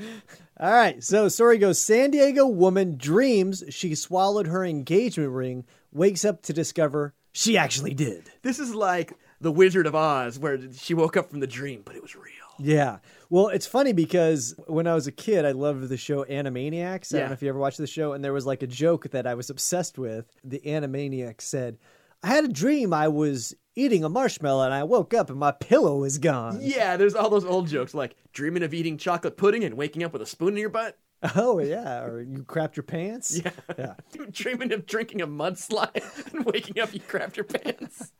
All 0.58 0.72
right, 0.72 1.00
so 1.00 1.28
story 1.28 1.58
goes: 1.58 1.78
San 1.78 2.10
Diego 2.10 2.48
woman 2.48 2.96
dreams 2.96 3.62
she 3.68 3.94
swallowed 3.94 4.48
her 4.48 4.64
engagement 4.64 5.30
ring, 5.30 5.64
wakes 5.92 6.24
up 6.24 6.42
to 6.42 6.52
discover 6.52 7.14
she 7.30 7.56
actually 7.56 7.94
did. 7.94 8.32
This 8.42 8.58
is 8.58 8.74
like 8.74 9.12
the 9.40 9.52
Wizard 9.52 9.86
of 9.86 9.94
Oz, 9.94 10.36
where 10.36 10.58
she 10.72 10.94
woke 10.94 11.16
up 11.16 11.30
from 11.30 11.38
the 11.38 11.46
dream, 11.46 11.82
but 11.84 11.94
it 11.94 12.02
was 12.02 12.16
real. 12.16 12.24
Yeah. 12.58 12.98
Well, 13.30 13.48
it's 13.48 13.66
funny 13.66 13.92
because 13.92 14.54
when 14.66 14.86
I 14.86 14.94
was 14.94 15.06
a 15.06 15.12
kid, 15.12 15.44
I 15.44 15.52
loved 15.52 15.88
the 15.88 15.96
show 15.96 16.24
Animaniacs. 16.24 17.12
I 17.12 17.16
Yeah. 17.16 17.20
don't 17.22 17.30
know 17.30 17.34
if 17.34 17.42
you 17.42 17.48
ever 17.48 17.58
watched 17.58 17.78
the 17.78 17.86
show, 17.86 18.12
and 18.12 18.24
there 18.24 18.32
was 18.32 18.46
like 18.46 18.62
a 18.62 18.66
joke 18.66 19.10
that 19.10 19.26
I 19.26 19.34
was 19.34 19.50
obsessed 19.50 19.98
with. 19.98 20.26
The 20.44 20.60
Animaniac 20.60 21.40
said, 21.40 21.78
I 22.22 22.28
had 22.28 22.44
a 22.44 22.48
dream 22.48 22.92
I 22.94 23.08
was 23.08 23.54
eating 23.76 24.04
a 24.04 24.08
marshmallow 24.08 24.64
and 24.64 24.72
I 24.72 24.84
woke 24.84 25.12
up 25.12 25.30
and 25.30 25.38
my 25.38 25.50
pillow 25.50 25.98
was 25.98 26.18
gone. 26.18 26.58
Yeah, 26.62 26.96
there's 26.96 27.14
all 27.16 27.28
those 27.28 27.44
old 27.44 27.66
jokes 27.66 27.92
like 27.92 28.14
dreaming 28.32 28.62
of 28.62 28.72
eating 28.72 28.96
chocolate 28.96 29.36
pudding 29.36 29.64
and 29.64 29.74
waking 29.76 30.04
up 30.04 30.12
with 30.12 30.22
a 30.22 30.26
spoon 30.26 30.50
in 30.50 30.58
your 30.58 30.68
butt. 30.70 30.96
Oh, 31.34 31.58
yeah. 31.58 32.02
Or 32.04 32.20
you 32.22 32.44
crapped 32.44 32.76
your 32.76 32.82
pants. 32.84 33.36
Yeah. 33.44 33.50
Yeah. 33.76 33.94
dreaming 34.30 34.72
of 34.72 34.86
drinking 34.86 35.22
a 35.22 35.26
mudslide 35.26 36.32
and 36.34 36.44
waking 36.46 36.78
up 36.80 36.94
you 36.94 37.00
crapped 37.00 37.36
your 37.36 37.44
pants. 37.44 38.12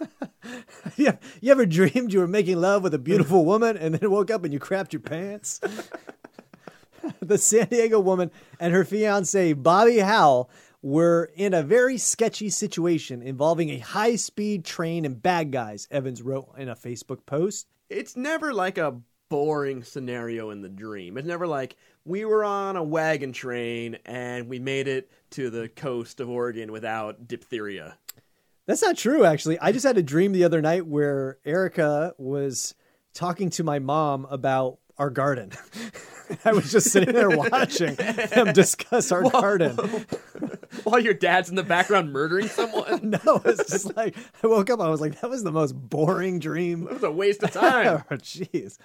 You 1.40 1.50
ever 1.50 1.66
dreamed 1.66 2.12
you 2.12 2.20
were 2.20 2.28
making 2.28 2.60
love 2.60 2.82
with 2.82 2.94
a 2.94 2.98
beautiful 2.98 3.44
woman 3.52 3.76
and 3.76 3.94
then 3.94 4.10
woke 4.10 4.30
up 4.30 4.44
and 4.44 4.52
you 4.52 4.60
crapped 4.60 4.92
your 4.92 5.00
pants? 5.00 5.60
the 7.20 7.38
San 7.38 7.68
Diego 7.68 8.00
woman 8.00 8.30
and 8.60 8.72
her 8.72 8.84
fiance, 8.84 9.52
Bobby 9.54 9.98
Howell, 9.98 10.50
We're 10.82 11.24
in 11.34 11.54
a 11.54 11.62
very 11.62 11.98
sketchy 11.98 12.50
situation 12.50 13.22
involving 13.22 13.70
a 13.70 13.78
high 13.78 14.16
speed 14.16 14.64
train 14.64 15.04
and 15.04 15.20
bad 15.20 15.50
guys, 15.50 15.88
Evans 15.90 16.22
wrote 16.22 16.52
in 16.56 16.68
a 16.68 16.76
Facebook 16.76 17.26
post. 17.26 17.66
It's 17.90 18.16
never 18.16 18.52
like 18.52 18.78
a 18.78 19.00
boring 19.28 19.82
scenario 19.82 20.50
in 20.50 20.60
the 20.60 20.68
dream. 20.68 21.16
It's 21.16 21.26
never 21.26 21.46
like 21.46 21.76
we 22.04 22.24
were 22.24 22.44
on 22.44 22.76
a 22.76 22.82
wagon 22.82 23.32
train 23.32 23.98
and 24.04 24.48
we 24.48 24.58
made 24.58 24.86
it 24.86 25.10
to 25.30 25.50
the 25.50 25.68
coast 25.68 26.20
of 26.20 26.28
Oregon 26.28 26.70
without 26.70 27.26
diphtheria. 27.26 27.98
That's 28.66 28.82
not 28.82 28.96
true, 28.96 29.24
actually. 29.24 29.58
I 29.58 29.72
just 29.72 29.84
had 29.84 29.98
a 29.98 30.02
dream 30.02 30.32
the 30.32 30.44
other 30.44 30.62
night 30.62 30.86
where 30.86 31.38
Erica 31.44 32.14
was 32.18 32.74
talking 33.12 33.50
to 33.50 33.64
my 33.64 33.78
mom 33.78 34.26
about 34.30 34.78
our 34.96 35.10
garden. 35.10 35.52
I 36.44 36.52
was 36.52 36.72
just 36.72 36.90
sitting 36.90 37.14
there 37.14 37.28
watching 37.28 37.94
them 37.96 38.52
discuss 38.54 39.12
our 39.12 39.22
garden. 39.28 39.76
While 40.84 41.00
your 41.00 41.12
dad's 41.12 41.50
in 41.50 41.54
the 41.54 41.62
background 41.62 42.12
murdering 42.12 42.48
someone. 42.48 43.18
No, 43.24 43.42
it's 43.44 43.70
just 43.70 43.94
like 43.96 44.16
I 44.42 44.46
woke 44.46 44.70
up. 44.70 44.80
I 44.80 44.88
was 44.88 45.00
like, 45.00 45.20
that 45.20 45.28
was 45.28 45.44
the 45.44 45.52
most 45.52 45.72
boring 45.72 46.38
dream. 46.38 46.84
It 46.84 46.94
was 46.94 47.02
a 47.02 47.10
waste 47.10 47.42
of 47.42 47.50
time. 47.50 48.02
oh, 48.10 48.14
jeez. 48.16 48.78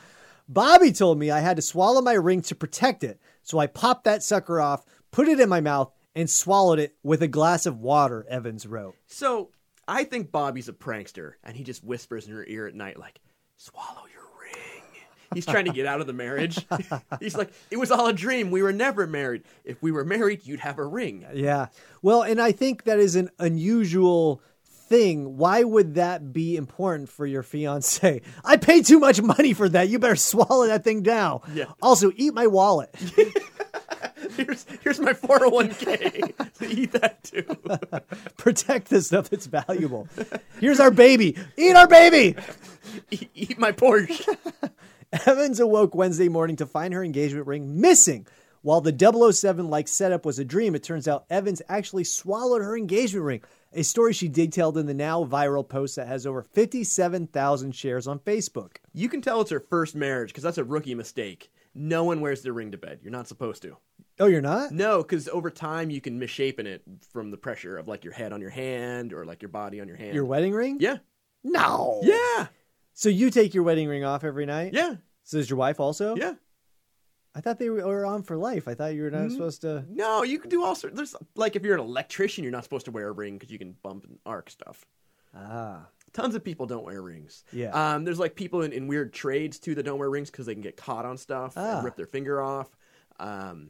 Bobby 0.47 0.91
told 0.91 1.17
me 1.17 1.31
I 1.31 1.39
had 1.39 1.55
to 1.55 1.61
swallow 1.61 2.01
my 2.01 2.13
ring 2.13 2.41
to 2.43 2.55
protect 2.55 3.03
it, 3.03 3.19
so 3.43 3.59
I 3.59 3.67
popped 3.67 4.03
that 4.03 4.23
sucker 4.23 4.59
off, 4.59 4.83
put 5.11 5.27
it 5.27 5.39
in 5.39 5.47
my 5.47 5.61
mouth, 5.61 5.91
and 6.15 6.29
swallowed 6.29 6.79
it 6.79 6.95
with 7.03 7.21
a 7.23 7.27
glass 7.27 7.65
of 7.65 7.79
water. 7.79 8.25
Evans 8.29 8.65
wrote. 8.65 8.95
So 9.07 9.49
I 9.89 10.03
think 10.03 10.31
Bobby's 10.31 10.69
a 10.69 10.73
prankster, 10.73 11.33
and 11.43 11.57
he 11.57 11.63
just 11.63 11.83
whispers 11.83 12.27
in 12.27 12.33
her 12.33 12.45
ear 12.45 12.67
at 12.67 12.75
night, 12.75 12.99
like, 12.99 13.19
"Swallow 13.57 14.03
your 14.13 14.23
ring." 14.41 14.73
He's 15.33 15.45
trying 15.45 15.65
to 15.65 15.73
get 15.73 15.85
out 15.85 15.99
of 16.01 16.07
the 16.07 16.13
marriage. 16.13 16.65
He's 17.19 17.35
like, 17.35 17.51
"It 17.71 17.77
was 17.77 17.91
all 17.91 18.07
a 18.07 18.13
dream. 18.13 18.51
We 18.51 18.61
were 18.61 18.73
never 18.73 19.07
married. 19.07 19.43
If 19.63 19.81
we 19.81 19.91
were 19.91 20.05
married, 20.05 20.45
you'd 20.45 20.59
have 20.61 20.77
a 20.77 20.85
ring." 20.85 21.25
Yeah. 21.33 21.67
Well, 22.01 22.21
and 22.21 22.39
I 22.39 22.51
think 22.51 22.83
that 22.83 22.99
is 22.99 23.15
an 23.15 23.29
unusual 23.39 24.41
thing. 24.89 25.37
Why 25.37 25.63
would 25.63 25.95
that 25.95 26.33
be 26.33 26.57
important 26.57 27.09
for 27.09 27.25
your 27.25 27.43
fiance? 27.43 28.21
I 28.43 28.57
paid 28.57 28.85
too 28.85 28.99
much 28.99 29.21
money 29.21 29.53
for 29.53 29.69
that. 29.69 29.87
You 29.89 29.99
better 29.99 30.15
swallow 30.31 30.67
that 30.67 30.83
thing 30.83 31.03
down. 31.03 31.41
Yeah. 31.53 31.65
Also, 31.81 32.11
eat 32.15 32.33
my 32.33 32.47
wallet. 32.47 32.93
Here's 34.39 34.65
here's 34.81 34.99
my 34.99 35.13
401k. 35.13 36.69
Eat 36.77 36.91
that 36.93 37.23
too. 37.23 37.43
Protect 38.37 38.89
the 38.89 39.01
stuff 39.01 39.29
that's 39.29 39.47
valuable. 39.47 40.07
Here's 40.61 40.79
our 40.79 40.91
baby. 40.91 41.37
Eat 41.57 41.75
our 41.75 41.87
baby. 41.87 42.35
eat, 43.11 43.29
eat 43.35 43.59
my 43.59 43.73
Porsche. 43.73 44.37
Evans 45.25 45.59
awoke 45.59 45.93
Wednesday 45.93 46.29
morning 46.29 46.55
to 46.57 46.65
find 46.65 46.93
her 46.93 47.03
engagement 47.03 47.47
ring 47.47 47.81
missing. 47.81 48.27
While 48.61 48.81
the 48.81 49.31
007 49.31 49.69
like 49.69 49.87
setup 49.87 50.25
was 50.25 50.39
a 50.39 50.45
dream, 50.45 50.75
it 50.75 50.83
turns 50.83 51.07
out 51.07 51.25
Evans 51.29 51.61
actually 51.67 52.03
swallowed 52.03 52.61
her 52.61 52.77
engagement 52.77 53.25
ring. 53.25 53.41
A 53.73 53.83
story 53.83 54.13
she 54.13 54.27
detailed 54.27 54.77
in 54.77 54.85
the 54.85 54.93
now 54.93 55.23
viral 55.25 55.67
post 55.67 55.95
that 55.95 56.07
has 56.07 56.25
over 56.25 56.43
57,000 56.43 57.75
shares 57.75 58.07
on 58.07 58.19
Facebook. 58.19 58.77
You 58.93 59.09
can 59.09 59.21
tell 59.21 59.41
it's 59.41 59.51
her 59.51 59.59
first 59.59 59.95
marriage 59.95 60.29
because 60.29 60.43
that's 60.43 60.57
a 60.57 60.63
rookie 60.63 60.95
mistake. 60.95 61.51
No 61.73 62.03
one 62.03 62.19
wears 62.19 62.41
their 62.41 62.53
ring 62.53 62.71
to 62.71 62.77
bed. 62.77 62.99
You're 63.01 63.11
not 63.11 63.27
supposed 63.27 63.61
to. 63.61 63.77
Oh, 64.19 64.25
you're 64.27 64.41
not? 64.41 64.71
No, 64.71 64.97
because 65.01 65.27
over 65.29 65.49
time 65.49 65.89
you 65.89 66.01
can 66.01 66.19
misshapen 66.19 66.67
it 66.67 66.83
from 67.11 67.31
the 67.31 67.37
pressure 67.37 67.77
of 67.77 67.87
like 67.87 68.03
your 68.03 68.13
head 68.13 68.33
on 68.33 68.41
your 68.41 68.49
hand 68.49 69.13
or 69.13 69.25
like 69.25 69.41
your 69.41 69.49
body 69.49 69.79
on 69.79 69.87
your 69.87 69.97
hand. 69.97 70.13
Your 70.13 70.25
wedding 70.25 70.53
ring? 70.53 70.77
yeah, 70.79 70.97
No. 71.43 72.01
yeah, 72.03 72.47
So 72.93 73.07
you 73.09 73.29
take 73.29 73.53
your 73.53 73.63
wedding 73.63 73.87
ring 73.87 74.03
off 74.03 74.23
every 74.23 74.45
night? 74.45 74.73
yeah, 74.73 74.95
So 75.23 75.37
does 75.37 75.49
your 75.49 75.57
wife 75.57 75.79
also? 75.79 76.15
yeah. 76.15 76.33
I 77.35 77.41
thought 77.41 77.59
they 77.59 77.69
were 77.69 78.05
on 78.07 78.23
for 78.23 78.35
life. 78.35 78.67
I 78.67 78.73
thought 78.73 78.95
you 78.95 79.03
were 79.03 79.11
not 79.11 79.27
Mm. 79.27 79.31
supposed 79.31 79.61
to. 79.61 79.85
No, 79.87 80.23
you 80.23 80.39
can 80.39 80.49
do 80.49 80.63
all 80.63 80.73
sorts. 80.75 80.95
There's 80.95 81.15
like 81.35 81.55
if 81.55 81.63
you're 81.63 81.75
an 81.75 81.79
electrician, 81.79 82.43
you're 82.43 82.51
not 82.51 82.63
supposed 82.63 82.85
to 82.85 82.91
wear 82.91 83.07
a 83.07 83.11
ring 83.11 83.35
because 83.37 83.51
you 83.51 83.59
can 83.59 83.75
bump 83.83 84.03
and 84.05 84.17
arc 84.25 84.49
stuff. 84.49 84.83
Ah. 85.33 85.87
Tons 86.11 86.33
of 86.33 86.43
people 86.43 86.65
don't 86.65 86.83
wear 86.83 87.01
rings. 87.03 87.43
Yeah. 87.53 87.69
Um, 87.69 88.03
there's 88.03 88.17
like 88.19 88.35
people 88.35 88.63
in, 88.63 88.73
in 88.73 88.87
weird 88.87 89.13
trades 89.13 89.59
too 89.59 89.75
that 89.75 89.83
don't 89.83 89.99
wear 89.99 90.09
rings 90.09 90.31
because 90.31 90.47
they 90.47 90.55
can 90.55 90.63
get 90.63 90.75
caught 90.75 91.05
on 91.05 91.17
stuff 91.17 91.53
Ah. 91.55 91.75
and 91.77 91.85
rip 91.85 91.95
their 91.95 92.07
finger 92.07 92.41
off. 92.41 92.75
Um, 93.19 93.69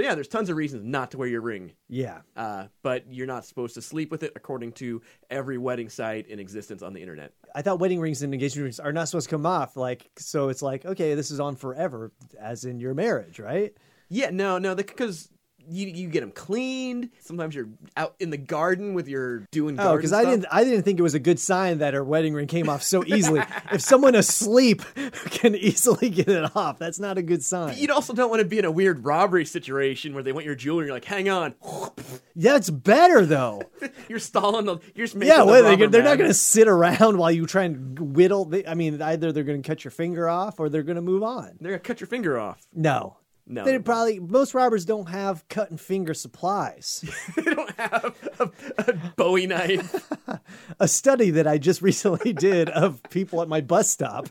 so 0.00 0.04
yeah, 0.04 0.14
there's 0.14 0.28
tons 0.28 0.48
of 0.48 0.56
reasons 0.56 0.82
not 0.82 1.10
to 1.10 1.18
wear 1.18 1.28
your 1.28 1.42
ring. 1.42 1.72
Yeah. 1.88 2.20
Uh, 2.34 2.68
but 2.82 3.04
you're 3.12 3.26
not 3.26 3.44
supposed 3.44 3.74
to 3.74 3.82
sleep 3.82 4.10
with 4.10 4.22
it 4.22 4.32
according 4.34 4.72
to 4.72 5.02
every 5.28 5.58
wedding 5.58 5.90
site 5.90 6.26
in 6.26 6.38
existence 6.38 6.82
on 6.82 6.94
the 6.94 7.02
internet. 7.02 7.34
I 7.54 7.60
thought 7.60 7.80
wedding 7.80 8.00
rings 8.00 8.22
and 8.22 8.32
engagement 8.32 8.64
rings 8.64 8.80
are 8.80 8.94
not 8.94 9.08
supposed 9.08 9.28
to 9.28 9.34
come 9.34 9.44
off. 9.44 9.76
Like, 9.76 10.10
so 10.16 10.48
it's 10.48 10.62
like, 10.62 10.86
okay, 10.86 11.14
this 11.14 11.30
is 11.30 11.38
on 11.38 11.54
forever, 11.54 12.12
as 12.40 12.64
in 12.64 12.80
your 12.80 12.94
marriage, 12.94 13.38
right? 13.38 13.74
Yeah, 14.08 14.30
no, 14.30 14.56
no, 14.56 14.74
because 14.74 15.28
you 15.70 15.86
you 15.86 16.08
get 16.08 16.20
them 16.20 16.32
cleaned. 16.32 17.10
Sometimes 17.20 17.54
you're 17.54 17.68
out 17.96 18.14
in 18.18 18.30
the 18.30 18.36
garden 18.36 18.94
with 18.94 19.08
your 19.08 19.40
doing. 19.50 19.78
Oh, 19.78 19.96
because 19.96 20.12
I 20.12 20.24
didn't, 20.24 20.46
I 20.50 20.64
didn't 20.64 20.82
think 20.82 20.98
it 20.98 21.02
was 21.02 21.14
a 21.14 21.20
good 21.20 21.38
sign 21.38 21.78
that 21.78 21.94
her 21.94 22.04
wedding 22.04 22.34
ring 22.34 22.46
came 22.46 22.68
off 22.68 22.82
so 22.82 23.04
easily. 23.04 23.42
if 23.72 23.80
someone 23.80 24.14
asleep 24.14 24.82
can 25.26 25.54
easily 25.54 26.10
get 26.10 26.28
it 26.28 26.56
off, 26.56 26.78
that's 26.78 26.98
not 26.98 27.18
a 27.18 27.22
good 27.22 27.42
sign. 27.42 27.76
You 27.76 27.92
also 27.92 28.12
don't 28.12 28.30
want 28.30 28.40
to 28.40 28.48
be 28.48 28.58
in 28.58 28.64
a 28.64 28.70
weird 28.70 29.04
robbery 29.04 29.44
situation 29.44 30.14
where 30.14 30.22
they 30.22 30.32
want 30.32 30.46
your 30.46 30.54
jewelry. 30.54 30.86
You're 30.86 30.94
like, 30.94 31.04
hang 31.04 31.28
on, 31.28 31.54
That's 32.36 32.70
better 32.70 33.26
though. 33.26 33.62
you're 34.08 34.18
stalling 34.18 34.66
the. 34.66 34.78
You're 34.94 35.06
just 35.06 35.16
making 35.16 35.36
yeah, 35.36 35.44
the 35.44 35.76
they, 35.76 35.86
they're 35.86 36.02
not 36.02 36.18
going 36.18 36.30
to 36.30 36.34
sit 36.34 36.68
around 36.68 37.18
while 37.18 37.30
you 37.30 37.46
try 37.46 37.64
and 37.64 38.16
whittle. 38.16 38.44
They, 38.44 38.66
I 38.66 38.74
mean, 38.74 39.00
either 39.00 39.32
they're 39.32 39.44
going 39.44 39.62
to 39.62 39.66
cut 39.66 39.84
your 39.84 39.90
finger 39.90 40.28
off 40.28 40.58
or 40.58 40.68
they're 40.68 40.82
going 40.82 40.96
to 40.96 41.02
move 41.02 41.22
on. 41.22 41.58
They're 41.60 41.72
gonna 41.72 41.80
cut 41.80 42.00
your 42.00 42.06
finger 42.06 42.38
off. 42.38 42.66
No. 42.74 43.16
No, 43.52 43.64
They 43.64 43.80
probably 43.80 44.20
most 44.20 44.54
robbers 44.54 44.84
don't 44.84 45.08
have 45.08 45.46
cut 45.48 45.70
and 45.70 45.80
finger 45.80 46.14
supplies. 46.14 47.04
they 47.36 47.42
don't 47.42 47.70
have 47.76 48.14
a, 48.38 48.50
a 48.78 48.92
Bowie 49.16 49.48
knife. 49.48 50.08
a 50.80 50.86
study 50.86 51.30
that 51.30 51.48
I 51.48 51.58
just 51.58 51.82
recently 51.82 52.32
did 52.32 52.68
of 52.70 53.02
people 53.10 53.42
at 53.42 53.48
my 53.48 53.60
bus 53.60 53.90
stop. 53.90 54.28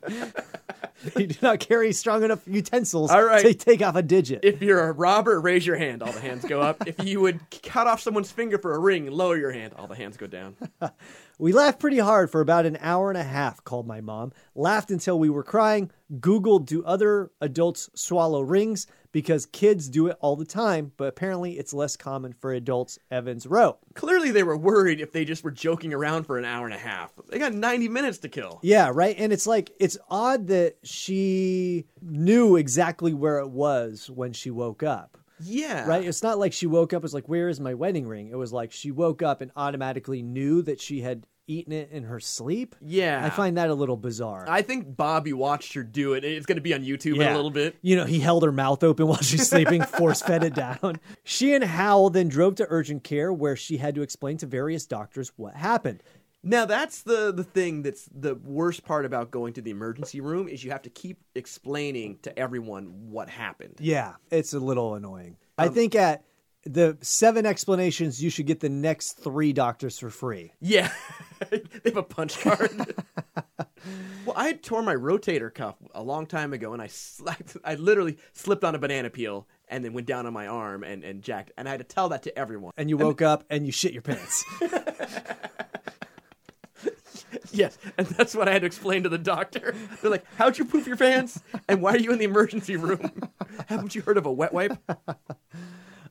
they 1.16 1.26
do 1.26 1.36
not 1.42 1.60
carry 1.60 1.92
strong 1.92 2.24
enough 2.24 2.48
utensils 2.48 3.12
All 3.12 3.24
right. 3.24 3.46
to 3.46 3.54
take 3.54 3.82
off 3.82 3.98
a 3.98 4.02
digit. 4.02 4.40
If 4.44 4.62
you're 4.62 4.88
a 4.88 4.94
robber, 4.94 5.42
raise 5.42 5.68
your 5.68 5.76
hand. 5.76 6.02
All 6.02 6.14
the 6.14 6.22
hands 6.22 6.46
go 6.46 6.62
up. 6.62 6.88
If 6.88 7.04
you 7.04 7.20
would 7.20 7.42
cut 7.62 7.88
off 7.88 8.00
someone's 8.00 8.32
finger 8.32 8.58
for 8.58 8.74
a 8.74 8.80
ring, 8.80 9.12
lower 9.12 9.36
your 9.36 9.52
hand. 9.52 9.74
All 9.78 9.88
the 9.88 9.96
hands 9.96 10.16
go 10.16 10.28
down. 10.28 10.56
we 11.40 11.54
laughed 11.54 11.80
pretty 11.80 12.00
hard 12.00 12.30
for 12.30 12.42
about 12.42 12.66
an 12.66 12.78
hour 12.82 13.10
and 13.10 13.18
a 13.18 13.24
half, 13.24 13.64
called 13.64 13.88
my 13.88 14.02
mom. 14.02 14.34
Laughed 14.56 14.92
until 14.92 15.18
we 15.18 15.30
were 15.30 15.42
crying. 15.42 15.90
Googled, 16.20 16.66
do 16.66 16.84
other 16.84 17.32
adults 17.40 17.90
swallow 17.96 18.42
rings? 18.42 18.88
Because 19.14 19.46
kids 19.46 19.88
do 19.88 20.08
it 20.08 20.18
all 20.20 20.36
the 20.36 20.44
time, 20.44 20.92
but 20.98 21.06
apparently 21.06 21.58
it's 21.58 21.74
less 21.74 21.96
common 21.96 22.34
for 22.34 22.52
adults, 22.52 23.00
Evans 23.10 23.48
wrote. 23.48 23.80
Clearly, 23.96 24.32
they 24.32 24.44
were 24.44 24.58
worried 24.58 25.00
if 25.00 25.14
they 25.14 25.24
just 25.24 25.44
were 25.44 25.50
joking 25.50 25.94
around 25.94 26.26
for 26.26 26.38
an 26.38 26.46
hour 26.46 26.66
and 26.66 26.76
a 26.76 26.78
half. 26.78 27.14
They 27.30 27.40
got 27.40 27.54
90 27.54 27.88
minutes 27.88 28.18
to 28.20 28.30
kill. 28.30 28.60
Yeah, 28.62 28.92
right. 28.94 29.16
And 29.18 29.32
it's 29.32 29.48
like 29.48 29.72
it's 29.80 29.98
odd 30.10 30.48
that 30.48 30.76
she 30.84 31.86
knew 32.02 32.58
exactly 32.58 33.14
where 33.14 33.40
it 33.40 33.50
was 33.50 34.10
when 34.10 34.34
she 34.34 34.52
woke 34.52 34.84
up. 34.84 35.18
Yeah. 35.42 35.88
Right? 35.88 36.06
It's 36.06 36.24
not 36.24 36.40
like 36.40 36.54
she 36.54 36.68
woke 36.68 36.94
up 36.94 37.02
was 37.02 37.14
like, 37.14 37.30
"Where 37.30 37.50
is 37.50 37.60
my 37.60 37.74
wedding 37.74 38.08
ring?" 38.08 38.30
It 38.30 38.38
was 38.38 38.54
like 38.54 38.72
she 38.72 38.92
woke 38.92 39.22
up 39.22 39.42
and 39.42 39.52
automatically 39.56 40.22
knew 40.22 40.62
that 40.64 40.80
she 40.80 41.02
had 41.02 41.26
eaten 41.50 41.74
it 41.74 41.90
in 41.92 42.04
her 42.04 42.20
sleep. 42.20 42.76
Yeah. 42.80 43.26
I 43.26 43.30
find 43.32 43.58
that 43.58 43.70
a 43.70 43.74
little 43.74 43.98
bizarre. 43.98 44.46
I 44.48 44.62
think 44.62 44.96
Bobby 44.96 45.34
watched 45.34 45.74
her 45.74 45.84
do 45.84 46.14
it. 46.14 46.24
It's 46.24 46.46
going 46.46 46.58
to 46.58 46.62
be 46.62 46.74
on 46.76 46.82
YouTube 46.82 47.16
in 47.16 47.24
a 47.24 47.36
little 47.36 47.50
bit. 47.50 47.76
You 47.82 47.96
know, 47.96 48.06
he 48.06 48.20
held 48.20 48.44
her 48.44 48.52
mouth 48.52 48.84
open 48.84 49.08
while 49.08 49.22
she's 49.22 49.50
sleeping, 49.50 49.82
force 49.98 50.22
fed 50.22 50.44
it 50.44 50.54
down. 50.54 51.00
She 51.24 51.54
and 51.56 51.64
Howell 51.64 52.12
then 52.12 52.30
drove 52.30 52.56
to 52.56 52.68
urgent 52.70 53.04
care 53.04 53.34
where 53.34 53.56
she 53.56 53.78
had 53.78 53.96
to 53.96 54.04
explain 54.04 54.38
to 54.38 54.46
various 54.46 54.86
doctors 54.86 55.32
what 55.36 55.56
happened. 55.56 56.04
Now 56.42 56.66
that's 56.66 57.02
the 57.02 57.34
the 57.34 57.44
thing 57.44 57.84
that's 57.84 58.08
the 58.14 58.36
worst 58.36 58.86
part 58.86 59.06
about 59.06 59.30
going 59.30 59.54
to 59.54 59.62
the 59.62 59.72
emergency 59.72 60.22
room 60.22 60.48
is 60.48 60.64
you 60.64 60.72
have 60.72 60.84
to 60.84 60.90
keep 60.90 61.20
explaining 61.36 62.20
to 62.22 62.38
everyone 62.40 63.12
what 63.12 63.30
happened. 63.30 63.76
Yeah, 63.80 64.14
it's 64.32 64.54
a 64.54 64.60
little 64.60 64.96
annoying. 64.96 65.36
I 65.58 65.68
um, 65.68 65.74
think 65.74 65.96
at 65.96 66.24
the 66.64 66.98
seven 67.02 67.46
explanations, 67.46 68.24
you 68.24 68.30
should 68.30 68.46
get 68.46 68.62
the 68.62 68.70
next 68.70 69.14
three 69.14 69.52
doctors 69.52 70.00
for 70.00 70.10
free. 70.10 70.54
Yeah, 70.62 70.92
they 71.50 71.62
have 71.86 71.98
a 71.98 72.04
punch 72.04 72.40
card. 72.40 72.72
well, 74.26 74.36
I 74.36 74.48
had 74.48 74.64
torn 74.64 74.86
my 74.86 74.96
rotator 74.96 75.54
cuff 75.54 75.76
a 75.94 76.04
long 76.04 76.26
time 76.26 76.54
ago, 76.54 76.72
and 76.72 76.82
I 76.82 76.88
slapped, 76.88 77.58
I 77.66 77.76
literally 77.76 78.18
slipped 78.34 78.64
on 78.64 78.76
a 78.76 78.80
banana 78.80 79.10
peel 79.10 79.48
and 79.68 79.84
then 79.84 79.94
went 79.94 80.08
down 80.08 80.26
on 80.26 80.34
my 80.34 80.48
arm 80.48 80.84
and 80.84 81.04
and 81.04 81.22
jacked, 81.22 81.52
and 81.58 81.68
I 81.68 81.72
had 81.72 81.80
to 81.80 81.84
tell 81.84 82.10
that 82.10 82.24
to 82.24 82.38
everyone. 82.38 82.74
And 82.78 82.90
you 82.90 82.98
woke 82.98 83.22
up 83.22 83.44
and 83.50 83.66
you 83.66 83.72
shit 83.72 83.92
your 83.94 84.02
pants. 84.02 84.46
Yes, 87.52 87.78
and 87.98 88.08
that's 88.08 88.36
what 88.36 88.48
I 88.48 88.54
had 88.54 88.62
to 88.62 88.68
explain 88.68 89.04
to 89.04 89.10
the 89.10 89.18
doctor. 89.18 89.76
They're 90.02 90.12
like, 90.12 90.26
"How'd 90.38 90.58
you 90.58 90.66
poop 90.66 90.88
your 90.88 90.98
pants? 90.98 91.42
And 91.68 91.82
why 91.82 91.94
are 91.94 91.98
you 91.98 92.12
in 92.12 92.20
the 92.20 92.26
emergency 92.26 92.76
room? 92.76 93.12
Haven't 93.68 93.96
you 93.96 94.02
heard 94.02 94.18
of 94.18 94.26
a 94.26 94.32
wet 94.32 94.54
wipe?" 94.54 94.78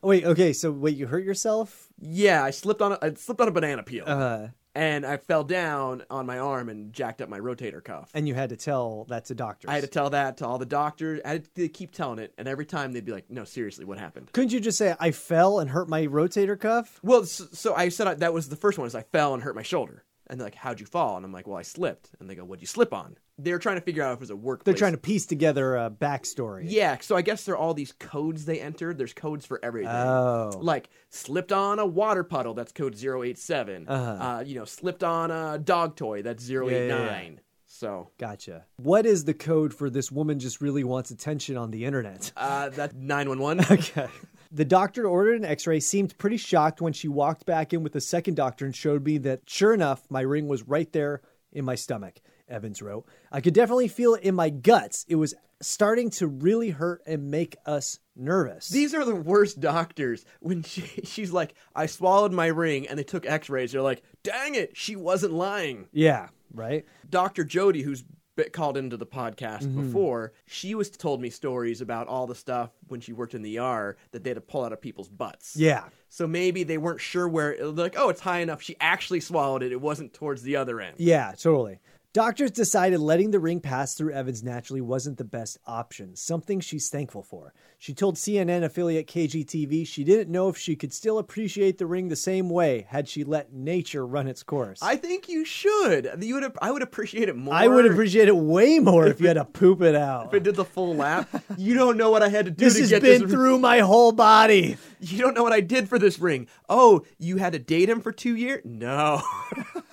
wait, 0.03 0.25
okay, 0.25 0.53
so 0.53 0.71
wait, 0.71 0.97
you 0.97 1.07
hurt 1.07 1.25
yourself? 1.25 1.89
Yeah, 2.01 2.45
I 2.45 2.51
slipped 2.51 2.83
on 2.83 2.93
a, 2.93 2.99
I 3.03 3.15
slipped 3.15 3.41
on 3.41 3.49
a 3.49 3.53
banana 3.53 3.83
peel. 3.83 4.05
Uh, 4.07 4.49
and 4.75 5.05
I 5.05 5.17
fell 5.17 5.43
down 5.43 6.05
on 6.09 6.25
my 6.25 6.39
arm 6.39 6.69
and 6.69 6.93
jacked 6.93 7.21
up 7.21 7.29
my 7.29 7.41
rotator 7.41 7.83
cuff. 7.83 8.11
And 8.15 8.29
you 8.29 8.35
had 8.35 8.51
to 8.51 8.57
tell 8.57 9.07
that 9.09 9.25
to 9.25 9.35
doctors. 9.35 9.69
I 9.69 9.75
had 9.75 9.83
to 9.83 9.89
tell 9.89 10.11
that 10.11 10.37
to 10.37 10.47
all 10.47 10.59
the 10.59 10.67
doctors. 10.67 11.21
I 11.25 11.31
had 11.31 11.55
to 11.57 11.69
keep 11.69 11.91
telling 11.91 12.21
it, 12.21 12.33
and 12.39 12.47
every 12.47 12.65
time 12.65 12.93
they'd 12.93 13.05
be 13.05 13.13
like, 13.13 13.29
"No, 13.29 13.45
seriously, 13.45 13.85
what 13.85 13.99
happened?" 13.99 14.33
Couldn't 14.33 14.53
you 14.53 14.61
just 14.61 14.79
say 14.79 14.95
I 15.01 15.11
fell 15.11 15.59
and 15.59 15.71
hurt 15.71 15.89
my 15.89 16.07
rotator 16.07 16.59
cuff? 16.59 17.01
Well, 17.03 17.25
so, 17.25 17.47
so 17.53 17.75
I 17.75 17.89
said 17.89 18.07
I, 18.07 18.15
that 18.15 18.33
was 18.33 18.49
the 18.49 18.57
first 18.57 18.79
one. 18.79 18.87
Is 18.87 18.95
I 18.95 19.03
fell 19.03 19.35
and 19.35 19.43
hurt 19.43 19.57
my 19.57 19.63
shoulder, 19.63 20.05
and 20.29 20.39
they're 20.39 20.47
like, 20.47 20.55
"How'd 20.55 20.81
you 20.81 20.87
fall?" 20.87 21.17
And 21.17 21.25
I'm 21.25 21.33
like, 21.33 21.47
"Well, 21.47 21.57
I 21.57 21.63
slipped." 21.63 22.11
And 22.21 22.29
they 22.29 22.35
go, 22.35 22.45
"What'd 22.45 22.63
you 22.63 22.67
slip 22.67 22.93
on?" 22.93 23.17
They're 23.41 23.59
trying 23.59 23.77
to 23.77 23.81
figure 23.83 24.03
out 24.03 24.13
if 24.13 24.17
it 24.17 24.21
was 24.21 24.31
a 24.31 24.37
workplace. 24.37 24.65
They're 24.65 24.79
trying 24.79 24.93
to 24.93 24.99
piece 24.99 25.25
together 25.27 25.77
a 25.77 25.91
backstory. 25.91 26.65
Yeah, 26.67 26.97
so 27.01 27.15
I 27.17 27.23
guess 27.23 27.45
there 27.45 27.55
are 27.55 27.59
all 27.59 27.73
these 27.73 27.93
codes 27.93 28.45
they 28.47 28.61
entered. 28.61 28.99
There's 28.99 29.15
codes 29.15 29.47
for 29.47 29.61
everything. 29.63 29.91
Oh. 29.95 30.51
Like 30.61 30.91
slipped 31.11 31.53
on 31.53 31.79
a 31.79 31.87
water 31.87 32.25
puddle, 32.25 32.55
that's 32.55 32.73
code 32.73 32.97
087. 33.01 33.87
Uh-huh. 33.89 34.11
Uh, 34.25 34.41
you 34.41 34.57
know, 34.57 34.65
slipped 34.65 35.05
on 35.05 35.31
a 35.31 35.57
dog 35.59 35.95
toy, 35.97 36.23
that's 36.23 36.51
089. 36.51 36.89
yeah. 36.89 37.41
So 37.71 38.11
Gotcha. 38.19 38.65
What 38.79 39.07
is 39.07 39.25
the 39.25 39.35
code 39.35 39.73
for 39.73 39.89
this 39.89 40.11
woman 40.11 40.41
just 40.41 40.61
really 40.61 40.83
wants 40.83 41.11
attention 41.13 41.57
on 41.57 41.71
the 41.71 41.85
internet? 41.85 42.33
uh, 42.37 42.71
that's 42.71 42.95
911. 42.95 43.65
Okay. 43.79 44.09
The 44.51 44.65
doctor 44.65 45.07
ordered 45.07 45.37
an 45.37 45.45
x 45.45 45.67
ray, 45.67 45.81
seemed 45.81 46.17
pretty 46.19 46.39
shocked 46.39 46.81
when 46.81 46.93
she 46.93 47.09
walked 47.09 47.45
back 47.45 47.73
in 47.73 47.83
with 47.83 47.93
the 47.93 48.01
second 48.01 48.35
doctor 48.35 48.65
and 48.65 48.75
showed 48.75 49.05
me 49.05 49.19
that, 49.19 49.43
sure 49.47 49.75
enough, 49.75 50.03
my 50.09 50.23
ring 50.23 50.49
was 50.49 50.63
right 50.63 50.91
there 50.93 51.21
in 51.53 51.65
my 51.65 51.75
stomach, 51.75 52.21
Evans 52.49 52.81
wrote. 52.81 53.07
I 53.31 53.41
could 53.41 53.55
definitely 53.55 53.89
feel 53.89 54.15
it 54.15 54.23
in 54.23 54.35
my 54.35 54.49
guts. 54.51 55.05
It 55.09 55.17
was 55.17 55.35
starting 55.61 56.09
to 56.11 56.27
really 56.27 56.71
hurt 56.71 57.03
and 57.07 57.31
make 57.31 57.57
us 57.67 57.99
nervous. 58.17 58.69
These 58.69 58.95
are 58.95 59.05
the 59.05 59.15
worst 59.15 59.61
doctors. 59.61 60.25
When 60.41 60.63
she, 60.63 60.83
she's 61.05 61.33
like, 61.33 61.55
I 61.75 61.87
swallowed 61.87 62.33
my 62.33 62.47
ring, 62.47 62.89
and 62.89 62.99
they 62.99 63.05
took 63.05 63.27
x 63.27 63.51
rays, 63.51 63.73
they're 63.73 63.83
like, 63.83 64.03
dang 64.23 64.55
it, 64.55 64.77
she 64.77 64.97
wasn't 64.97 65.33
lying. 65.35 65.89
yeah, 65.93 66.29
right? 66.55 66.85
Dr. 67.11 67.45
Jody, 67.45 67.83
who's 67.83 68.05
been 68.39 68.51
called 68.51 68.77
into 68.77 68.97
the 68.97 69.05
podcast 69.07 69.65
Mm-hmm. 69.65 69.83
before, 69.87 70.33
she 70.47 70.75
was 70.75 70.89
told 70.91 71.21
me 71.21 71.29
stories 71.29 71.81
about 71.81 72.07
all 72.09 72.27
the 72.27 72.35
stuff 72.35 72.71
when 72.87 73.01
she 73.01 73.13
worked 73.13 73.35
in 73.35 73.43
the 73.43 73.59
ER 73.59 73.97
that 74.13 74.23
they 74.25 74.31
had 74.31 74.37
to 74.37 74.41
pull 74.41 74.65
out 74.65 74.73
of 74.73 74.81
people's 74.81 75.09
butts. 75.09 75.57
Yeah. 75.57 75.85
So 76.09 76.27
maybe 76.27 76.63
they 76.63 76.79
weren't 76.79 77.01
sure 77.01 77.29
where. 77.29 77.57
Like, 77.67 77.97
oh, 77.99 78.09
it's 78.09 78.21
high 78.21 78.39
enough. 78.39 78.63
She 78.63 78.77
actually 78.81 79.21
swallowed 79.21 79.63
it. 79.63 79.73
It 79.73 79.81
wasn't 79.81 80.15
towards 80.15 80.43
the 80.43 80.57
other 80.57 80.81
end. 80.81 80.95
Yeah, 80.99 81.33
totally. 81.33 81.81
Doctors 82.19 82.51
decided 82.51 82.99
letting 82.99 83.31
the 83.31 83.39
ring 83.39 83.61
pass 83.61 83.95
through 83.95 84.13
Evans 84.13 84.43
naturally 84.43 84.81
wasn't 84.81 85.19
the 85.19 85.25
best 85.25 85.57
option, 85.69 86.17
something 86.17 86.59
she's 86.59 86.91
thankful 86.91 87.23
for. 87.23 87.55
She 87.79 87.95
told 87.95 88.17
CNN 88.17 88.65
affiliate 88.65 89.07
KGTV 89.07 89.87
she 89.87 90.03
didn't 90.03 90.29
know 90.29 90.49
if 90.49 90.59
she 90.59 90.75
could 90.75 90.93
still 90.93 91.19
appreciate 91.19 91.79
the 91.79 91.87
ring 91.87 92.09
the 92.09 92.17
same 92.17 92.51
way 92.51 92.87
had 92.89 93.09
she 93.09 93.23
let 93.23 93.53
nature 93.53 94.05
run 94.05 94.27
its 94.27 94.43
course. 94.43 94.81
I 94.83 94.97
think 94.97 95.29
you 95.29 95.45
should. 95.45 96.11
You 96.21 96.35
would. 96.41 96.53
I 96.61 96.73
would 96.73 96.83
appreciate 96.83 97.29
it 97.29 97.37
more. 97.37 97.55
I 97.55 97.69
would 97.69 97.87
appreciate 97.87 98.27
it 98.27 98.37
way 98.37 98.81
more 98.81 99.07
if 99.07 99.21
you 99.21 99.29
had 99.29 99.35
to 99.35 99.45
poop 99.61 99.81
it 99.81 99.95
out. 99.95 100.27
if 100.27 100.35
it 100.35 100.43
did 100.43 100.57
the 100.57 100.65
full 100.65 100.97
lap. 100.97 101.29
you 101.57 101.75
don't 101.75 101.97
know 101.97 102.11
what 102.11 102.25
I 102.25 102.31
had 102.31 102.47
to 102.47 102.51
do 102.51 102.65
This 102.65 102.75
to 102.75 102.81
has 102.81 102.91
get 102.91 103.03
been 103.03 103.23
this. 103.23 103.31
through 103.31 103.61
my 103.61 103.79
whole 103.79 104.11
body. 104.11 104.77
You 104.99 105.19
don't 105.19 105.35
know 105.35 105.45
what 105.45 105.53
I 105.53 105.61
did 105.61 105.89
for 105.89 106.01
this 106.01 106.19
ring. 106.19 106.49
Oh, 106.69 107.05
you 107.21 107.37
had 107.37 107.53
to 107.53 107.61
date 107.61 107.89
him 107.89 108.01
for 108.01 108.11
two 108.11 108.35
years? 108.35 108.63
No. 108.65 109.23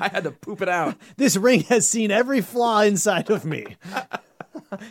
I 0.00 0.08
had 0.08 0.24
to 0.24 0.30
poop 0.30 0.62
it 0.62 0.68
out. 0.68 0.96
This 1.16 1.36
ring 1.36 1.64
has 1.64 1.86
seen 1.86 2.10
every 2.10 2.40
flaw 2.40 2.80
inside 2.80 3.30
of 3.30 3.44
me. 3.44 3.76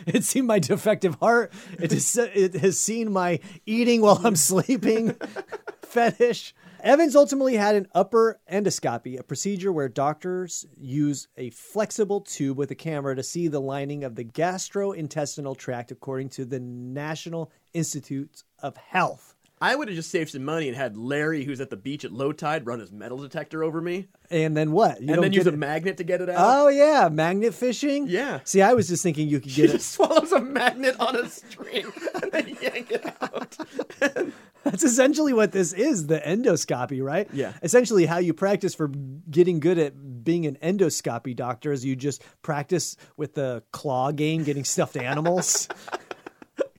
It's 0.06 0.28
seen 0.28 0.46
my 0.46 0.58
defective 0.58 1.14
heart. 1.16 1.52
It 1.78 1.90
has, 1.92 2.16
it 2.16 2.54
has 2.54 2.78
seen 2.78 3.12
my 3.12 3.40
eating 3.64 4.02
while 4.02 4.20
I'm 4.24 4.36
sleeping 4.36 5.16
fetish. 5.82 6.54
Evans 6.82 7.16
ultimately 7.16 7.56
had 7.56 7.74
an 7.74 7.88
upper 7.94 8.40
endoscopy, 8.50 9.18
a 9.18 9.22
procedure 9.22 9.72
where 9.72 9.88
doctors 9.88 10.66
use 10.76 11.28
a 11.36 11.50
flexible 11.50 12.20
tube 12.20 12.56
with 12.56 12.70
a 12.70 12.74
camera 12.74 13.14
to 13.16 13.22
see 13.22 13.48
the 13.48 13.60
lining 13.60 14.04
of 14.04 14.16
the 14.16 14.24
gastrointestinal 14.24 15.56
tract, 15.56 15.90
according 15.90 16.30
to 16.30 16.44
the 16.44 16.60
National 16.60 17.50
Institutes 17.74 18.44
of 18.62 18.76
Health. 18.76 19.34
I 19.62 19.74
would 19.76 19.88
have 19.88 19.94
just 19.94 20.10
saved 20.10 20.30
some 20.30 20.44
money 20.44 20.68
and 20.68 20.76
had 20.76 20.96
Larry, 20.96 21.44
who's 21.44 21.60
at 21.60 21.68
the 21.68 21.76
beach 21.76 22.02
at 22.06 22.12
low 22.12 22.32
tide, 22.32 22.66
run 22.66 22.80
his 22.80 22.90
metal 22.90 23.18
detector 23.18 23.62
over 23.62 23.82
me, 23.82 24.08
And 24.30 24.56
then 24.56 24.72
what? 24.72 25.02
You 25.02 25.12
and 25.12 25.22
then 25.22 25.34
use 25.34 25.44
get 25.44 25.52
a 25.52 25.56
magnet 25.56 25.98
to 25.98 26.04
get 26.04 26.22
it 26.22 26.30
out. 26.30 26.36
Oh 26.38 26.68
yeah, 26.68 27.10
magnet 27.12 27.52
fishing. 27.52 28.06
Yeah. 28.08 28.40
See, 28.44 28.62
I 28.62 28.72
was 28.72 28.88
just 28.88 29.02
thinking 29.02 29.28
you 29.28 29.38
could 29.38 29.52
get 29.54 29.68
it. 29.68 29.72
just 29.74 29.92
swallows 29.92 30.32
a 30.32 30.40
magnet 30.40 30.96
on 30.98 31.14
a 31.14 31.28
string 31.28 31.92
and 32.22 32.32
then 32.32 32.56
yank 32.62 32.90
it 32.90 33.14
out. 33.20 33.56
That's 34.64 34.82
essentially 34.82 35.34
what 35.34 35.52
this 35.52 35.74
is 35.74 36.06
the 36.06 36.20
endoscopy, 36.20 37.02
right? 37.02 37.28
Yeah. 37.32 37.52
Essentially, 37.62 38.06
how 38.06 38.18
you 38.18 38.32
practice 38.32 38.74
for 38.74 38.88
getting 38.88 39.60
good 39.60 39.78
at 39.78 40.24
being 40.24 40.46
an 40.46 40.56
endoscopy 40.62 41.36
doctor 41.36 41.72
is 41.72 41.84
you 41.84 41.96
just 41.96 42.22
practice 42.42 42.96
with 43.16 43.34
the 43.34 43.62
claw 43.72 44.10
game, 44.10 44.44
getting 44.44 44.64
stuffed 44.64 44.96
animals. 44.96 45.68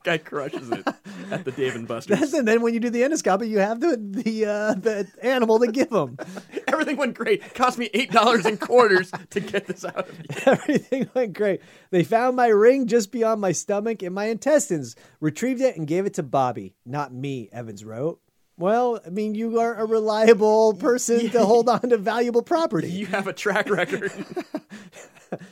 Guy 0.04 0.18
crushes 0.18 0.68
it 0.70 0.84
at 1.30 1.44
the 1.44 1.52
Dave 1.52 1.74
and 1.74 1.86
Buster's. 1.86 2.32
and 2.32 2.46
then 2.46 2.62
when 2.62 2.74
you 2.74 2.80
do 2.80 2.90
the 2.90 3.02
endoscopy, 3.02 3.48
you 3.48 3.58
have 3.58 3.80
the 3.80 3.96
the 3.98 4.46
uh, 4.46 4.74
the 4.74 5.06
animal 5.22 5.58
to 5.60 5.70
give 5.70 5.90
them. 5.90 6.18
Everything 6.68 6.96
went 6.96 7.14
great. 7.14 7.54
Cost 7.54 7.78
me 7.78 7.90
eight 7.94 8.10
dollars 8.10 8.46
in 8.46 8.58
quarters 8.58 9.10
to 9.30 9.40
get 9.40 9.66
this 9.66 9.84
out 9.84 10.08
of 10.08 10.18
you. 10.18 10.24
Everything 10.46 11.08
went 11.14 11.32
great. 11.34 11.60
They 11.90 12.04
found 12.04 12.36
my 12.36 12.48
ring 12.48 12.86
just 12.86 13.12
beyond 13.12 13.40
my 13.40 13.52
stomach 13.52 14.02
and 14.02 14.14
my 14.14 14.26
intestines, 14.26 14.96
retrieved 15.20 15.60
it, 15.60 15.76
and 15.76 15.86
gave 15.86 16.06
it 16.06 16.14
to 16.14 16.22
Bobby, 16.22 16.74
not 16.84 17.12
me, 17.12 17.48
Evans 17.52 17.84
wrote. 17.84 18.20
Well, 18.58 19.00
I 19.04 19.08
mean, 19.10 19.34
you 19.34 19.58
are 19.60 19.74
a 19.74 19.86
reliable 19.86 20.74
person 20.74 21.30
to 21.30 21.44
hold 21.44 21.68
on 21.68 21.80
to 21.88 21.96
valuable 21.96 22.42
property. 22.42 22.90
You 22.90 23.06
have 23.06 23.26
a 23.26 23.32
track 23.32 23.70
record. 23.70 24.12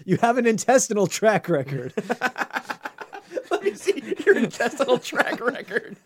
You 0.04 0.18
have 0.18 0.38
an 0.38 0.46
intestinal 0.46 1.06
track 1.06 1.48
record. 1.48 1.94
Let 3.86 3.96
me 4.04 4.14
see 4.14 4.24
your 4.24 4.36
intestinal 4.36 4.98
track 4.98 5.40
record. 5.40 5.96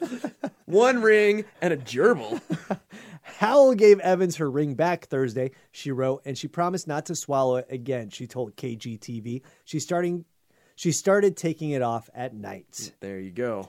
One 0.67 1.03
ring 1.03 1.45
and 1.61 1.73
a 1.73 1.77
gerbil. 1.77 2.41
Howell 3.23 3.75
gave 3.75 4.01
Evans 4.01 4.37
her 4.37 4.51
ring 4.51 4.75
back 4.75 5.07
Thursday, 5.07 5.53
she 5.73 5.91
wrote, 5.91 6.23
and 6.25 6.37
she 6.37 6.47
promised 6.47 6.87
not 6.87 7.07
to 7.07 7.15
swallow 7.15 7.57
it 7.57 7.67
again, 7.71 8.11
she 8.11 8.27
told 8.27 8.57
KGTV. 8.57 9.43
She's 9.65 9.83
starting 9.83 10.25
she 10.77 10.93
started 10.93 11.37
taking 11.37 11.71
it 11.71 11.83
off 11.83 12.11
at 12.15 12.35
night. 12.35 12.93
There 13.01 13.21
you 13.21 13.31
go. 13.31 13.69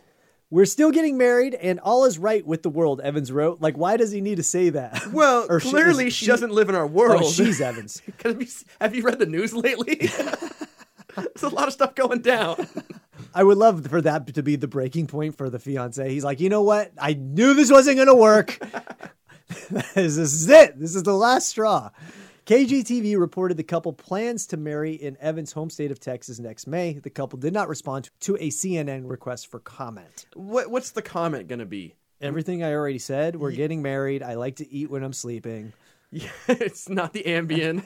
We're 0.49 0.65
still 0.65 0.91
getting 0.91 1.17
married 1.17 1.53
and 1.55 1.79
all 1.79 2.05
is 2.05 2.17
right 2.17 2.45
with 2.45 2.63
the 2.63 2.69
world, 2.69 3.01
Evans 3.01 3.31
wrote. 3.31 3.61
Like, 3.61 3.77
why 3.77 3.97
does 3.97 4.11
he 4.11 4.21
need 4.21 4.35
to 4.35 4.43
say 4.43 4.69
that? 4.69 5.01
Well, 5.11 5.45
Or 5.49 5.59
clearly 5.59 6.07
is 6.07 6.13
she, 6.13 6.25
doesn't 6.25 6.51
live 6.51 6.69
in 6.69 6.75
our 6.75 6.83
oh, 6.83 6.87
world. 6.87 7.21
Oh, 7.25 7.31
she's 7.31 7.61
Evans. 7.61 8.01
have 8.23 8.41
you, 8.41 8.47
have 8.81 8.95
you 8.95 9.03
read 9.03 9.19
the 9.19 9.25
news 9.25 9.53
lately? 9.53 10.09
There's 11.15 11.43
a 11.43 11.49
lot 11.49 11.67
of 11.67 11.73
stuff 11.73 11.95
going 11.95 12.21
down. 12.21 12.67
I 13.35 13.43
would 13.43 13.57
love 13.57 13.85
for 13.87 14.01
that 14.01 14.33
to 14.33 14.41
be 14.41 14.55
the 14.55 14.67
breaking 14.67 15.07
point 15.07 15.37
for 15.37 15.49
the 15.49 15.59
fiance. 15.59 16.09
He's 16.09 16.23
like, 16.23 16.39
you 16.39 16.47
know 16.47 16.61
what? 16.61 16.93
I 16.97 17.13
knew 17.13 17.53
this 17.53 17.69
wasn't 17.69 17.97
going 17.97 18.07
to 18.07 18.15
work. 18.15 18.57
this 19.69 20.17
is 20.17 20.49
it. 20.49 20.79
This 20.79 20.95
is 20.95 21.03
the 21.03 21.13
last 21.13 21.49
straw. 21.49 21.89
KGTV 22.45 23.19
reported 23.19 23.57
the 23.57 23.63
couple 23.63 23.91
plans 23.91 24.47
to 24.47 24.57
marry 24.57 24.93
in 24.93 25.17
Evans' 25.19 25.51
home 25.51 25.69
state 25.69 25.91
of 25.91 25.99
Texas 25.99 26.39
next 26.39 26.65
May. 26.65 26.93
The 26.93 27.09
couple 27.09 27.37
did 27.37 27.53
not 27.53 27.67
respond 27.67 28.09
to 28.21 28.35
a 28.37 28.49
CNN 28.51 29.09
request 29.09 29.51
for 29.51 29.59
comment. 29.59 30.27
What, 30.33 30.71
what's 30.71 30.91
the 30.91 31.01
comment 31.01 31.49
going 31.49 31.59
to 31.59 31.65
be? 31.65 31.95
Everything 32.21 32.63
I 32.63 32.71
already 32.71 32.99
said. 32.99 33.35
We're 33.35 33.51
getting 33.51 33.81
married. 33.81 34.23
I 34.23 34.35
like 34.35 34.57
to 34.57 34.71
eat 34.71 34.89
when 34.89 35.03
I'm 35.03 35.11
sleeping. 35.11 35.73
Yeah, 36.09 36.29
it's 36.47 36.87
not 36.87 37.11
the 37.11 37.23
Ambien. 37.23 37.83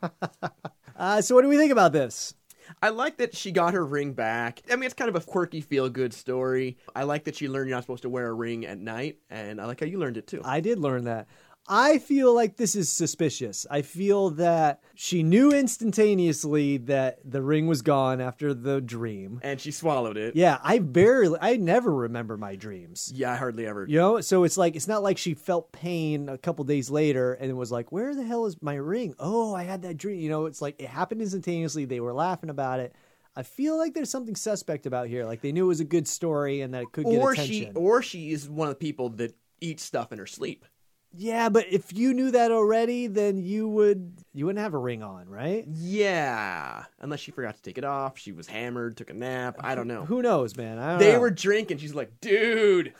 Uh, 0.96 1.20
so, 1.20 1.34
what 1.34 1.42
do 1.42 1.48
we 1.48 1.56
think 1.56 1.72
about 1.72 1.92
this? 1.92 2.34
I 2.82 2.90
like 2.90 3.18
that 3.18 3.34
she 3.36 3.52
got 3.52 3.74
her 3.74 3.84
ring 3.84 4.12
back. 4.12 4.62
I 4.70 4.76
mean, 4.76 4.84
it's 4.84 4.94
kind 4.94 5.08
of 5.08 5.16
a 5.16 5.20
quirky, 5.20 5.60
feel 5.60 5.88
good 5.88 6.14
story. 6.14 6.76
I 6.94 7.04
like 7.04 7.24
that 7.24 7.36
she 7.36 7.48
learned 7.48 7.68
you're 7.68 7.76
not 7.76 7.84
supposed 7.84 8.02
to 8.02 8.08
wear 8.08 8.28
a 8.28 8.32
ring 8.32 8.66
at 8.66 8.78
night, 8.78 9.18
and 9.30 9.60
I 9.60 9.66
like 9.66 9.80
how 9.80 9.86
you 9.86 9.98
learned 9.98 10.16
it 10.16 10.26
too. 10.26 10.40
I 10.44 10.60
did 10.60 10.78
learn 10.78 11.04
that. 11.04 11.28
I 11.66 11.98
feel 11.98 12.34
like 12.34 12.56
this 12.56 12.74
is 12.76 12.92
suspicious. 12.92 13.66
I 13.70 13.80
feel 13.82 14.30
that 14.30 14.82
she 14.94 15.22
knew 15.22 15.50
instantaneously 15.50 16.76
that 16.78 17.18
the 17.24 17.40
ring 17.40 17.66
was 17.66 17.80
gone 17.82 18.20
after 18.20 18.52
the 18.52 18.80
dream. 18.80 19.40
and 19.42 19.60
she 19.60 19.70
swallowed 19.70 20.16
it. 20.16 20.36
Yeah, 20.36 20.58
I 20.62 20.78
barely, 20.78 21.38
I 21.40 21.56
never 21.56 21.90
remember 21.94 22.36
my 22.36 22.56
dreams. 22.56 23.12
Yeah, 23.14 23.32
I 23.32 23.36
hardly 23.36 23.66
ever. 23.66 23.86
You 23.88 23.98
know, 23.98 24.20
so 24.20 24.44
it's 24.44 24.56
like 24.56 24.76
it's 24.76 24.88
not 24.88 25.02
like 25.02 25.16
she 25.18 25.34
felt 25.34 25.72
pain 25.72 26.28
a 26.28 26.36
couple 26.38 26.64
days 26.64 26.90
later 26.90 27.32
and 27.34 27.50
it 27.50 27.54
was 27.54 27.72
like, 27.72 27.92
"Where 27.92 28.14
the 28.14 28.24
hell 28.24 28.46
is 28.46 28.60
my 28.60 28.74
ring?" 28.74 29.14
Oh, 29.18 29.54
I 29.54 29.62
had 29.62 29.82
that 29.82 29.96
dream. 29.96 30.20
You 30.20 30.28
know, 30.28 30.46
it's 30.46 30.60
like 30.60 30.80
it 30.80 30.88
happened 30.88 31.22
instantaneously. 31.22 31.84
They 31.86 32.00
were 32.00 32.12
laughing 32.12 32.50
about 32.50 32.80
it. 32.80 32.94
I 33.36 33.42
feel 33.42 33.76
like 33.78 33.94
there's 33.94 34.10
something 34.10 34.36
suspect 34.36 34.86
about 34.86 35.08
here. 35.08 35.24
Like 35.24 35.40
they 35.40 35.50
knew 35.52 35.64
it 35.64 35.68
was 35.68 35.80
a 35.80 35.84
good 35.84 36.06
story 36.06 36.60
and 36.60 36.74
that 36.74 36.82
it 36.82 36.92
could 36.92 37.06
get 37.06 37.20
Or 37.20 37.32
attention. 37.32 37.72
she, 37.72 37.72
or 37.74 38.02
she 38.02 38.32
is 38.32 38.48
one 38.48 38.68
of 38.68 38.74
the 38.74 38.78
people 38.78 39.08
that 39.10 39.34
eats 39.60 39.82
stuff 39.82 40.12
in 40.12 40.18
her 40.18 40.26
sleep. 40.26 40.64
Yeah, 41.16 41.48
but 41.48 41.66
if 41.70 41.92
you 41.96 42.12
knew 42.12 42.30
that 42.32 42.50
already, 42.50 43.06
then 43.06 43.38
you 43.38 43.68
would 43.68 44.12
you 44.32 44.46
wouldn't 44.46 44.62
have 44.62 44.74
a 44.74 44.78
ring 44.78 45.02
on, 45.02 45.28
right? 45.28 45.64
Yeah, 45.68 46.84
unless 47.00 47.20
she 47.20 47.30
forgot 47.30 47.54
to 47.56 47.62
take 47.62 47.78
it 47.78 47.84
off. 47.84 48.18
She 48.18 48.32
was 48.32 48.48
hammered, 48.48 48.96
took 48.96 49.10
a 49.10 49.14
nap. 49.14 49.56
I 49.60 49.74
don't 49.76 49.86
know. 49.86 50.04
Who 50.04 50.22
knows, 50.22 50.56
man? 50.56 50.78
I 50.78 50.90
don't 50.90 50.98
They 50.98 51.12
know. 51.12 51.20
were 51.20 51.30
drinking. 51.30 51.78
She's 51.78 51.94
like, 51.94 52.20
dude, 52.20 52.94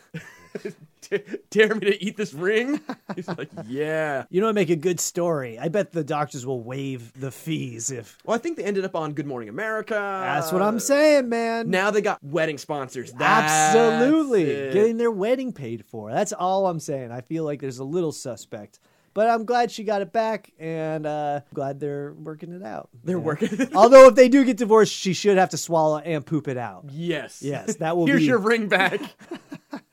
Dare 1.51 1.75
me 1.75 1.81
to 1.87 2.03
eat 2.05 2.17
this 2.17 2.33
ring? 2.33 2.81
He's 3.15 3.29
like, 3.29 3.51
yeah. 3.67 4.25
You 4.31 4.41
know, 4.41 4.47
what 4.49 4.55
make 4.55 4.71
a 4.71 4.77
good 4.77 4.99
story. 5.01 5.59
I 5.59 5.69
bet 5.69 5.93
the 5.93 6.05
doctors 6.05 6.47
will 6.47 6.63
waive 6.63 7.13
the 7.21 7.31
fees 7.31 7.91
if. 7.91 8.19
Well, 8.25 8.35
I 8.35 8.39
think 8.39 8.57
they 8.57 8.65
ended 8.65 8.85
up 8.85 8.95
on 8.97 9.13
Good 9.13 9.27
Morning 9.27 9.49
America. 9.49 9.95
That's 9.95 10.51
what 10.53 10.63
I'm 10.63 10.79
saying, 10.81 11.29
man. 11.29 11.71
Now 11.71 11.91
they 11.91 12.01
got 12.01 12.23
wedding 12.23 12.59
sponsors. 12.59 13.13
That's 13.13 13.53
Absolutely. 13.77 14.45
it. 14.45 14.73
Getting 14.73 14.97
their 14.97 15.11
wedding 15.11 15.53
paid 15.53 15.85
for. 15.87 16.11
That's 16.11 16.33
all 16.33 16.67
I'm 16.67 16.81
saying. 16.81 17.11
I 17.13 17.21
feel 17.21 17.45
like 17.45 17.61
there's 17.61 17.79
a 17.81 17.85
little 17.85 18.13
suspect. 18.13 18.79
But 19.13 19.31
I'm 19.31 19.45
glad 19.45 19.71
she 19.71 19.85
got 19.85 20.03
it 20.03 20.13
back 20.13 20.51
and 20.59 21.07
uh, 21.07 21.41
glad 21.53 21.79
they're 21.79 22.15
working 22.15 22.53
it 22.53 22.65
out. 22.65 22.89
They're 23.05 23.17
Yeah. 23.17 23.23
working 23.23 23.49
it 23.61 23.73
Although, 23.73 24.09
if 24.09 24.17
they 24.17 24.29
do 24.29 24.45
get 24.45 24.57
divorced, 24.57 24.93
she 24.93 25.13
should 25.13 25.37
have 25.39 25.51
to 25.51 25.57
swallow 25.57 25.99
and 25.99 26.27
poop 26.27 26.49
it 26.49 26.57
out. 26.57 26.87
Yes. 26.91 27.41
Yes, 27.41 27.77
that 27.77 27.97
will 27.97 28.07
Here's 28.07 28.23
be. 28.23 28.27
your 28.27 28.39
ring 28.39 28.67
back 28.67 29.01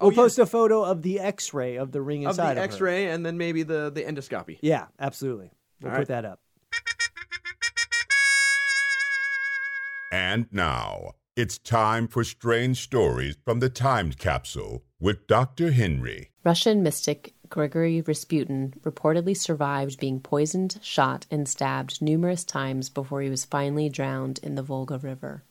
Oh, 0.00 0.06
we'll 0.06 0.12
yeah. 0.12 0.22
post 0.22 0.38
a 0.38 0.46
photo 0.46 0.84
of 0.84 1.02
the 1.02 1.18
x 1.20 1.52
ray 1.52 1.76
of 1.76 1.92
the 1.92 2.00
ring 2.00 2.22
inside 2.22 2.30
of 2.30 2.34
inside 2.38 2.54
the 2.54 2.60
her. 2.60 2.64
X-ray 2.64 3.06
and 3.08 3.26
then 3.26 3.36
maybe 3.36 3.62
the 3.62 3.90
the 3.90 4.02
endoscopy. 4.02 4.58
Yeah, 4.60 4.86
absolutely. 5.00 5.50
We'll 5.80 5.90
All 5.92 5.98
put 5.98 6.08
right. 6.08 6.22
that 6.22 6.24
up. 6.24 6.40
And 10.10 10.46
now, 10.50 11.12
it's 11.36 11.58
time 11.58 12.08
for 12.08 12.24
strange 12.24 12.82
stories 12.82 13.36
from 13.44 13.60
the 13.60 13.68
time 13.68 14.10
capsule 14.12 14.82
with 14.98 15.26
Dr. 15.26 15.70
Henry. 15.72 16.30
Russian 16.44 16.82
mystic 16.82 17.34
Gregory 17.50 18.00
Rasputin 18.00 18.74
reportedly 18.80 19.36
survived 19.36 20.00
being 20.00 20.20
poisoned, 20.20 20.78
shot, 20.82 21.26
and 21.30 21.46
stabbed 21.46 22.00
numerous 22.00 22.44
times 22.44 22.88
before 22.88 23.20
he 23.20 23.30
was 23.30 23.44
finally 23.44 23.88
drowned 23.88 24.40
in 24.42 24.54
the 24.54 24.62
Volga 24.62 24.98
River. 24.98 25.44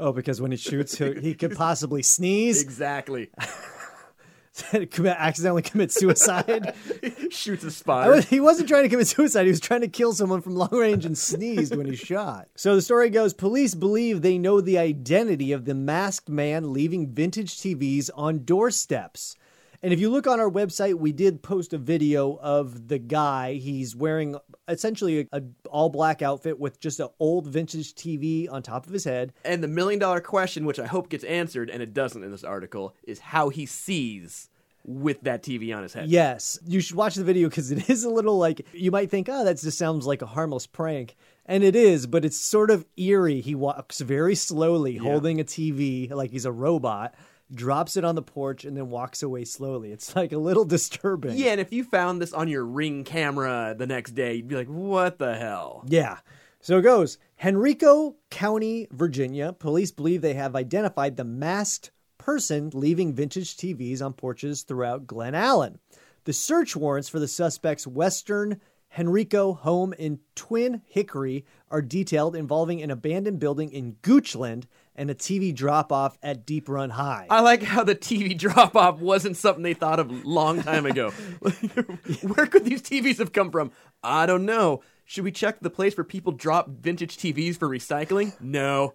Oh, 0.00 0.12
because 0.12 0.40
when 0.40 0.50
he 0.50 0.56
shoots, 0.56 0.96
he, 0.96 1.12
he 1.20 1.34
could 1.34 1.54
possibly 1.54 2.02
sneeze, 2.02 2.62
exactly. 2.68 3.30
commit, 4.90 5.16
accidentally 5.18 5.62
commit 5.62 5.92
suicide. 5.92 6.74
Shoots 7.30 7.64
a 7.64 7.70
spotter. 7.70 8.10
was- 8.10 8.28
he 8.28 8.40
wasn't 8.40 8.68
trying 8.68 8.82
to 8.82 8.88
commit 8.88 9.06
suicide. 9.06 9.44
He 9.44 9.50
was 9.50 9.60
trying 9.60 9.82
to 9.82 9.88
kill 9.88 10.12
someone 10.12 10.40
from 10.42 10.56
long 10.56 10.70
range 10.72 11.04
and 11.06 11.16
sneezed 11.16 11.76
when 11.76 11.86
he 11.86 11.96
shot. 11.96 12.48
So 12.56 12.74
the 12.74 12.82
story 12.82 13.10
goes 13.10 13.32
police 13.32 13.74
believe 13.74 14.22
they 14.22 14.38
know 14.38 14.60
the 14.60 14.78
identity 14.78 15.52
of 15.52 15.64
the 15.66 15.74
masked 15.74 16.28
man 16.28 16.72
leaving 16.72 17.12
vintage 17.12 17.56
TVs 17.56 18.10
on 18.14 18.44
doorsteps. 18.44 19.36
And 19.82 19.92
if 19.92 20.00
you 20.00 20.10
look 20.10 20.26
on 20.26 20.40
our 20.40 20.50
website, 20.50 20.94
we 20.94 21.12
did 21.12 21.42
post 21.42 21.72
a 21.72 21.78
video 21.78 22.38
of 22.42 22.88
the 22.88 22.98
guy. 22.98 23.54
He's 23.54 23.96
wearing 23.96 24.36
essentially 24.68 25.28
a, 25.32 25.38
a 25.38 25.42
all 25.70 25.88
black 25.88 26.20
outfit 26.20 26.60
with 26.60 26.80
just 26.80 27.00
an 27.00 27.08
old 27.18 27.46
vintage 27.46 27.94
TV 27.94 28.50
on 28.50 28.62
top 28.62 28.86
of 28.86 28.92
his 28.92 29.04
head. 29.04 29.32
And 29.44 29.62
the 29.62 29.68
million 29.68 29.98
dollar 29.98 30.20
question, 30.20 30.66
which 30.66 30.78
I 30.78 30.86
hope 30.86 31.08
gets 31.08 31.24
answered, 31.24 31.70
and 31.70 31.82
it 31.82 31.94
doesn't 31.94 32.22
in 32.22 32.30
this 32.30 32.44
article, 32.44 32.94
is 33.04 33.18
how 33.20 33.48
he 33.48 33.64
sees 33.64 34.50
with 34.84 35.22
that 35.22 35.42
TV 35.42 35.74
on 35.74 35.82
his 35.82 35.94
head. 35.94 36.08
Yes, 36.08 36.58
you 36.66 36.80
should 36.80 36.96
watch 36.96 37.14
the 37.14 37.24
video 37.24 37.48
because 37.48 37.70
it 37.70 37.88
is 37.90 38.04
a 38.04 38.10
little 38.10 38.38
like 38.38 38.66
you 38.72 38.90
might 38.90 39.10
think, 39.10 39.28
oh, 39.30 39.44
that 39.44 39.58
just 39.58 39.78
sounds 39.78 40.06
like 40.06 40.20
a 40.20 40.26
harmless 40.26 40.66
prank. 40.66 41.16
And 41.46 41.64
it 41.64 41.74
is, 41.74 42.06
but 42.06 42.24
it's 42.24 42.36
sort 42.36 42.70
of 42.70 42.86
eerie. 42.96 43.40
He 43.40 43.54
walks 43.54 44.00
very 44.00 44.34
slowly, 44.34 44.96
holding 44.96 45.40
a 45.40 45.44
TV 45.44 46.10
like 46.10 46.30
he's 46.30 46.44
a 46.44 46.52
robot, 46.52 47.14
drops 47.52 47.96
it 47.96 48.04
on 48.04 48.14
the 48.14 48.22
porch, 48.22 48.64
and 48.64 48.76
then 48.76 48.90
walks 48.90 49.22
away 49.22 49.44
slowly. 49.44 49.92
It's 49.92 50.14
like 50.16 50.32
a 50.32 50.38
little 50.38 50.64
disturbing. 50.64 51.36
Yeah, 51.36 51.52
and 51.52 51.60
if 51.60 51.72
you 51.72 51.84
found 51.84 52.20
this 52.20 52.32
on 52.32 52.48
your 52.48 52.64
ring 52.64 53.04
camera 53.04 53.74
the 53.76 53.86
next 53.86 54.12
day, 54.12 54.34
you'd 54.34 54.48
be 54.48 54.56
like, 54.56 54.68
what 54.68 55.18
the 55.18 55.36
hell? 55.36 55.84
Yeah. 55.88 56.18
So 56.60 56.78
it 56.78 56.82
goes 56.82 57.18
Henrico 57.42 58.16
County, 58.30 58.86
Virginia. 58.92 59.52
Police 59.52 59.90
believe 59.92 60.20
they 60.20 60.34
have 60.34 60.54
identified 60.54 61.16
the 61.16 61.24
masked 61.24 61.90
person 62.18 62.70
leaving 62.74 63.14
vintage 63.14 63.56
TVs 63.56 64.04
on 64.04 64.12
porches 64.12 64.62
throughout 64.62 65.06
Glen 65.06 65.34
Allen. 65.34 65.78
The 66.24 66.34
search 66.34 66.76
warrants 66.76 67.08
for 67.08 67.18
the 67.18 67.26
suspect's 67.26 67.86
Western 67.86 68.60
Henrico 68.98 69.54
home 69.54 69.92
in 69.92 70.20
Twin 70.34 70.82
Hickory 70.86 71.44
are 71.70 71.80
detailed 71.82 72.34
involving 72.34 72.82
an 72.82 72.90
abandoned 72.90 73.38
building 73.38 73.70
in 73.70 73.96
Goochland 74.02 74.64
and 74.96 75.10
a 75.10 75.14
TV 75.14 75.54
drop 75.54 75.92
off 75.92 76.18
at 76.22 76.44
Deep 76.44 76.68
Run 76.68 76.90
High. 76.90 77.26
I 77.30 77.40
like 77.40 77.62
how 77.62 77.84
the 77.84 77.94
TV 77.94 78.36
drop 78.36 78.74
off 78.74 78.98
wasn't 79.00 79.36
something 79.36 79.62
they 79.62 79.74
thought 79.74 80.00
of 80.00 80.10
a 80.10 80.14
long 80.28 80.62
time 80.62 80.86
ago. 80.86 81.10
Where 82.22 82.46
could 82.46 82.64
these 82.64 82.82
TVs 82.82 83.18
have 83.18 83.32
come 83.32 83.50
from? 83.50 83.70
I 84.02 84.26
don't 84.26 84.44
know. 84.44 84.82
Should 85.04 85.24
we 85.24 85.32
check 85.32 85.58
the 85.60 85.70
place 85.70 85.96
where 85.96 86.04
people 86.04 86.32
drop 86.32 86.68
vintage 86.68 87.16
TVs 87.16 87.56
for 87.58 87.68
recycling? 87.68 88.32
No. 88.40 88.94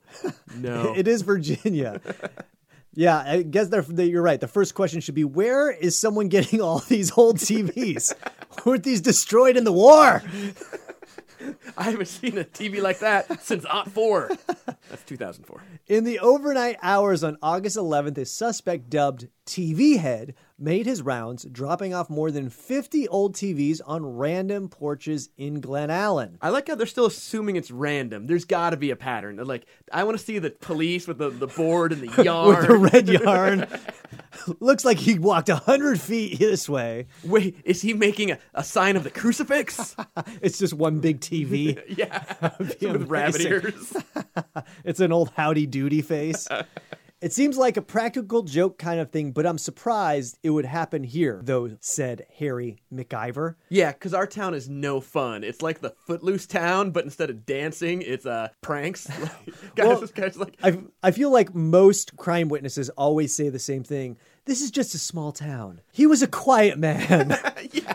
No. 0.55 0.93
It 0.97 1.07
is 1.09 1.23
Virginia. 1.23 1.99
Yeah, 2.95 3.23
I 3.25 3.41
guess 3.43 3.67
they're, 3.67 3.81
they, 3.81 4.05
you're 4.05 4.21
right. 4.21 4.39
The 4.39 4.47
first 4.47 4.73
question 4.73 5.01
should 5.01 5.15
be 5.15 5.23
where 5.23 5.69
is 5.69 5.97
someone 5.97 6.29
getting 6.29 6.61
all 6.61 6.79
these 6.87 7.15
old 7.17 7.37
TVs? 7.37 8.13
Weren't 8.65 8.83
these 8.83 9.01
destroyed 9.01 9.57
in 9.57 9.63
the 9.65 9.73
war? 9.73 10.23
I 11.77 11.83
haven't 11.83 12.07
seen 12.07 12.37
a 12.37 12.43
TV 12.43 12.81
like 12.81 12.99
that 12.99 13.43
since 13.43 13.65
Aunt 13.65 13.91
4. 13.91 14.31
That's 14.89 15.03
2004. 15.05 15.61
In 15.87 16.03
the 16.03 16.19
overnight 16.19 16.77
hours 16.81 17.23
on 17.23 17.37
August 17.41 17.77
11th, 17.77 18.17
a 18.17 18.25
suspect 18.25 18.89
dubbed 18.89 19.27
TV 19.45 19.99
Head 19.99 20.33
made 20.57 20.85
his 20.85 21.01
rounds, 21.01 21.45
dropping 21.51 21.93
off 21.93 22.09
more 22.09 22.31
than 22.31 22.49
50 22.49 23.07
old 23.09 23.35
TVs 23.35 23.81
on 23.85 24.05
random 24.05 24.69
porches 24.69 25.29
in 25.37 25.59
Glen 25.59 25.89
Allen. 25.89 26.37
I 26.41 26.49
like 26.49 26.67
how 26.67 26.75
they're 26.75 26.87
still 26.87 27.05
assuming 27.05 27.55
it's 27.55 27.71
random. 27.71 28.27
There's 28.27 28.45
got 28.45 28.69
to 28.69 28.77
be 28.77 28.91
a 28.91 28.95
pattern. 28.95 29.35
They're 29.35 29.45
like, 29.45 29.65
I 29.91 30.03
want 30.03 30.17
to 30.17 30.23
see 30.23 30.39
the 30.39 30.51
police 30.51 31.07
with 31.07 31.17
the, 31.17 31.29
the 31.29 31.47
board 31.47 31.91
and 31.91 32.01
the 32.07 32.23
yarn. 32.23 32.57
With 32.57 32.67
the 32.67 32.77
red 32.77 33.07
yarn. 33.07 33.67
Looks 34.59 34.85
like 34.85 34.97
he 34.97 35.17
walked 35.19 35.49
100 35.49 35.99
feet 35.99 36.39
this 36.39 36.69
way. 36.69 37.07
Wait, 37.23 37.57
is 37.65 37.81
he 37.81 37.93
making 37.93 38.31
a, 38.31 38.39
a 38.53 38.63
sign 38.63 38.95
of 38.95 39.03
the 39.03 39.11
crucifix? 39.11 39.95
It's 40.41 40.57
just 40.57 40.73
one 40.73 40.99
big 40.99 41.19
TV. 41.21 41.81
yeah. 41.97 42.23
with 42.59 43.09
rabbit 43.09 43.41
ears. 43.41 43.95
It's 44.83 44.99
an 44.99 45.11
old 45.11 45.31
howdy 45.35 45.65
doody 45.67 46.01
face. 46.01 46.47
It 47.21 47.31
seems 47.33 47.57
like 47.57 47.77
a 47.77 47.81
practical 47.81 48.43
joke 48.43 48.77
kind 48.77 48.99
of 48.99 49.09
thing, 49.09 49.31
but 49.31 49.45
I'm 49.45 49.57
surprised 49.57 50.37
it 50.43 50.49
would 50.49 50.65
happen 50.65 51.03
here, 51.03 51.41
though, 51.43 51.77
said 51.79 52.25
Harry 52.37 52.77
McIver. 52.93 53.55
Yeah, 53.69 53.93
because 53.93 54.13
our 54.13 54.27
town 54.27 54.53
is 54.53 54.67
no 54.69 54.99
fun. 54.99 55.43
It's 55.43 55.61
like 55.61 55.79
the 55.79 55.95
footloose 56.05 56.45
town, 56.45 56.91
but 56.91 57.05
instead 57.05 57.29
of 57.29 57.45
dancing, 57.45 58.01
it's 58.01 58.25
uh, 58.25 58.49
pranks. 58.61 59.07
Like, 59.19 59.75
guys, 59.75 59.87
Well, 59.87 60.07
guy's 60.13 60.37
like, 60.37 60.57
I, 60.61 60.77
I 61.01 61.11
feel 61.11 61.31
like 61.31 61.55
most 61.55 62.15
crime 62.17 62.49
witnesses 62.49 62.89
always 62.91 63.33
say 63.35 63.49
the 63.49 63.59
same 63.59 63.83
thing. 63.83 64.17
This 64.45 64.61
is 64.61 64.69
just 64.69 64.93
a 64.93 64.99
small 64.99 65.31
town. 65.31 65.81
He 65.91 66.05
was 66.05 66.21
a 66.21 66.27
quiet 66.27 66.77
man 66.77 67.29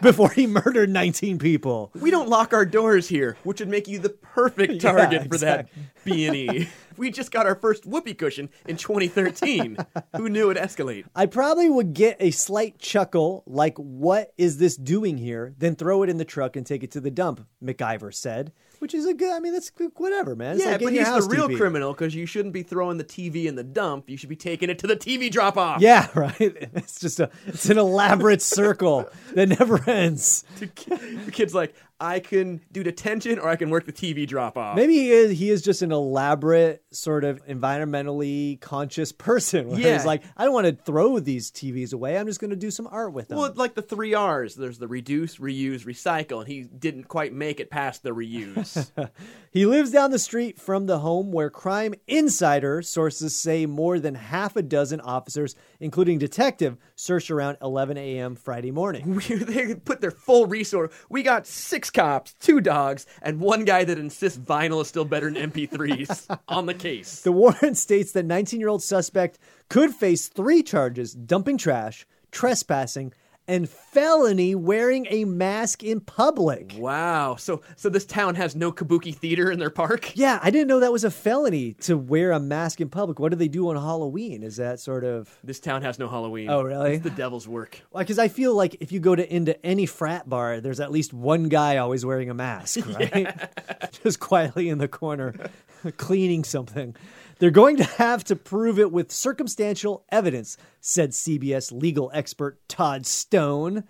before 0.02 0.30
he 0.30 0.46
murdered 0.46 0.90
19 0.90 1.38
people. 1.38 1.90
we 1.94 2.10
don't 2.10 2.28
lock 2.28 2.52
our 2.52 2.64
doors 2.64 3.08
here, 3.08 3.36
which 3.44 3.60
would 3.60 3.68
make 3.68 3.88
you 3.88 3.98
the 3.98 4.10
perfect 4.10 4.72
Yeah, 4.82 4.92
target 4.92 5.22
for 5.30 5.38
that 5.38 5.60
exactly. 5.60 5.82
B 6.04 6.26
and 6.26 6.36
E. 6.36 6.68
We 6.96 7.10
just 7.10 7.30
got 7.30 7.46
our 7.46 7.54
first 7.54 7.86
whoopee 7.86 8.14
cushion 8.14 8.50
in 8.66 8.76
2013. 8.76 9.76
Who 10.16 10.28
knew 10.28 10.50
it'd 10.50 10.62
escalate? 10.62 11.04
I 11.14 11.26
probably 11.26 11.70
would 11.70 11.94
get 11.94 12.16
a 12.20 12.30
slight 12.30 12.78
chuckle, 12.78 13.42
like, 13.46 13.76
what 13.78 14.32
is 14.36 14.58
this 14.58 14.76
doing 14.76 15.16
here? 15.18 15.54
Then 15.58 15.76
throw 15.76 16.02
it 16.02 16.10
in 16.10 16.18
the 16.18 16.24
truck 16.24 16.56
and 16.56 16.66
take 16.66 16.82
it 16.82 16.90
to 16.92 17.00
the 17.00 17.10
dump, 17.10 17.46
McIver 17.62 18.12
said. 18.14 18.52
Which 18.80 18.94
is 18.94 19.06
a 19.06 19.14
good. 19.14 19.30
I 19.30 19.38
mean, 19.40 19.52
that's 19.52 19.70
whatever, 19.96 20.34
man. 20.34 20.56
It's 20.56 20.64
yeah, 20.64 20.72
like 20.72 20.82
but 20.82 20.92
he's 20.92 21.06
the 21.06 21.28
real 21.30 21.48
TV. 21.48 21.56
criminal 21.56 21.92
because 21.92 22.14
you 22.14 22.26
shouldn't 22.26 22.54
be 22.54 22.62
throwing 22.62 22.96
the 22.96 23.04
TV 23.04 23.44
in 23.44 23.54
the 23.54 23.62
dump. 23.62 24.10
You 24.10 24.16
should 24.16 24.28
be 24.28 24.36
taking 24.36 24.68
it 24.70 24.78
to 24.80 24.86
the 24.86 24.96
TV 24.96 25.30
drop 25.30 25.56
off. 25.56 25.80
Yeah, 25.80 26.08
right. 26.14 26.34
It's 26.40 26.98
just 26.98 27.20
a 27.20 27.30
it's 27.46 27.68
an 27.70 27.78
elaborate 27.78 28.42
circle 28.42 29.08
that 29.34 29.48
never 29.48 29.88
ends. 29.88 30.44
the 30.58 31.30
kid's 31.30 31.54
like, 31.54 31.74
I 32.00 32.20
can 32.20 32.62
do 32.72 32.82
detention 32.82 33.38
or 33.38 33.48
I 33.48 33.56
can 33.56 33.68
work 33.70 33.84
the 33.84 33.92
TV 33.92 34.26
drop 34.26 34.56
off. 34.56 34.74
Maybe 34.76 34.94
he 34.94 35.10
is 35.10 35.38
he 35.38 35.50
is 35.50 35.62
just 35.62 35.82
an 35.82 35.92
elaborate 35.92 36.82
sort 36.90 37.24
of 37.24 37.44
environmentally 37.46 38.60
conscious 38.60 39.12
person. 39.30 39.68
Where 39.68 39.78
Yeah. 39.78 39.92
he's 39.94 40.04
like, 40.04 40.22
I 40.36 40.44
don't 40.44 40.54
want 40.54 40.66
to 40.66 40.72
throw 40.84 41.18
these 41.18 41.50
TVs 41.50 41.92
away. 41.92 42.16
I'm 42.18 42.26
just 42.26 42.40
going 42.40 42.50
to 42.50 42.56
do 42.56 42.70
some 42.70 42.88
art 42.90 43.12
with 43.12 43.28
them. 43.28 43.38
Well, 43.38 43.52
like 43.54 43.74
the 43.74 43.82
three 43.82 44.14
R's. 44.14 44.54
There's 44.54 44.78
the 44.78 44.88
reduce, 44.88 45.36
reuse, 45.36 45.84
recycle, 45.84 46.40
and 46.40 46.48
he 46.48 46.62
didn't 46.62 47.04
quite 47.04 47.32
make 47.32 47.60
it 47.60 47.70
past 47.70 48.02
the 48.02 48.10
reuse. 48.10 48.90
He 49.52 49.66
lives 49.66 49.90
down 49.90 50.12
the 50.12 50.18
street 50.20 50.60
from 50.60 50.86
the 50.86 51.00
home 51.00 51.32
where 51.32 51.50
Crime 51.50 51.94
Insider 52.06 52.82
sources 52.82 53.34
say 53.34 53.66
more 53.66 53.98
than 53.98 54.14
half 54.14 54.54
a 54.54 54.62
dozen 54.62 55.00
officers, 55.00 55.56
including 55.80 56.18
detective, 56.20 56.76
searched 56.94 57.32
around 57.32 57.56
11 57.60 57.96
a.m. 57.96 58.36
Friday 58.36 58.70
morning. 58.70 59.20
They 59.28 59.74
put 59.74 60.00
their 60.00 60.12
full 60.12 60.46
resource. 60.46 60.92
We 61.08 61.24
got 61.24 61.48
six 61.48 61.89
cops, 61.90 62.34
two 62.34 62.60
dogs, 62.60 63.06
and 63.22 63.40
one 63.40 63.64
guy 63.64 63.84
that 63.84 63.98
insists 63.98 64.38
vinyl 64.38 64.82
is 64.82 64.88
still 64.88 65.04
better 65.04 65.30
than 65.30 65.50
MP3s 65.50 66.38
on 66.48 66.66
the 66.66 66.74
case. 66.74 67.20
The 67.20 67.32
warrant 67.32 67.76
states 67.76 68.12
that 68.12 68.24
19 68.24 68.60
year 68.60 68.68
old 68.68 68.82
suspect 68.82 69.38
could 69.68 69.94
face 69.94 70.28
three 70.28 70.62
charges 70.62 71.12
dumping 71.14 71.58
trash, 71.58 72.06
trespassing, 72.30 73.12
and 73.50 73.68
felony 73.68 74.54
wearing 74.54 75.06
a 75.10 75.24
mask 75.24 75.82
in 75.82 76.00
public. 76.00 76.74
Wow. 76.78 77.34
So 77.34 77.62
so 77.74 77.88
this 77.88 78.06
town 78.06 78.36
has 78.36 78.54
no 78.54 78.70
kabuki 78.70 79.12
theater 79.14 79.50
in 79.50 79.58
their 79.58 79.70
park? 79.70 80.12
Yeah, 80.20 80.38
I 80.42 80.50
didn't 80.50 80.68
know 80.68 80.80
that 80.80 80.92
was 80.92 81.02
a 81.04 81.10
felony 81.10 81.72
to 81.80 81.96
wear 81.96 82.32
a 82.32 82.38
mask 82.40 82.80
in 82.80 82.90
public. 82.90 83.18
What 83.18 83.30
do 83.30 83.36
they 83.36 83.48
do 83.48 83.70
on 83.70 83.76
Halloween? 83.76 84.42
Is 84.42 84.56
that 84.56 84.78
sort 84.78 85.02
of 85.02 85.38
This 85.42 85.60
town 85.60 85.80
has 85.82 85.98
no 85.98 86.08
Halloween. 86.08 86.50
Oh, 86.50 86.62
really? 86.62 86.94
It's 86.94 87.02
the 87.04 87.10
devil's 87.10 87.48
work. 87.48 87.80
because 87.96 88.18
I 88.18 88.28
feel 88.28 88.54
like 88.54 88.76
if 88.80 88.92
you 88.92 89.00
go 89.00 89.14
to 89.16 89.34
into 89.34 89.54
any 89.64 89.86
frat 89.86 90.28
bar, 90.28 90.60
there's 90.60 90.78
at 90.78 90.92
least 90.92 91.12
one 91.14 91.48
guy 91.48 91.78
always 91.78 92.04
wearing 92.04 92.28
a 92.28 92.34
mask, 92.34 92.86
right? 92.94 93.34
Just 94.04 94.20
quietly 94.20 94.68
in 94.68 94.78
the 94.78 94.88
corner, 94.88 95.34
cleaning 95.96 96.44
something. 96.44 96.94
They're 97.40 97.50
going 97.50 97.78
to 97.78 97.84
have 97.84 98.22
to 98.24 98.36
prove 98.36 98.78
it 98.78 98.92
with 98.92 99.10
circumstantial 99.10 100.04
evidence, 100.12 100.58
said 100.82 101.12
CBS 101.12 101.72
legal 101.72 102.10
expert 102.12 102.60
Todd 102.68 103.06
Stone. 103.06 103.84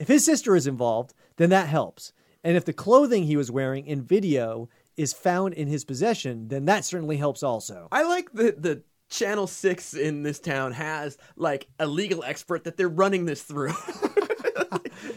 If 0.00 0.08
his 0.08 0.24
sister 0.24 0.56
is 0.56 0.66
involved, 0.66 1.14
then 1.36 1.50
that 1.50 1.68
helps. 1.68 2.12
And 2.42 2.56
if 2.56 2.64
the 2.64 2.72
clothing 2.72 3.22
he 3.22 3.36
was 3.36 3.48
wearing 3.48 3.86
in 3.86 4.02
video 4.02 4.68
is 4.96 5.12
found 5.12 5.54
in 5.54 5.68
his 5.68 5.84
possession, 5.84 6.48
then 6.48 6.64
that 6.64 6.84
certainly 6.84 7.16
helps 7.16 7.44
also. 7.44 7.86
I 7.92 8.02
like 8.02 8.32
that 8.32 8.62
the 8.62 8.82
Channel 9.08 9.46
6 9.46 9.94
in 9.94 10.24
this 10.24 10.40
town 10.40 10.72
has 10.72 11.16
like 11.36 11.68
a 11.78 11.86
legal 11.86 12.24
expert 12.24 12.64
that 12.64 12.76
they're 12.76 12.88
running 12.88 13.24
this 13.24 13.44
through. 13.44 13.72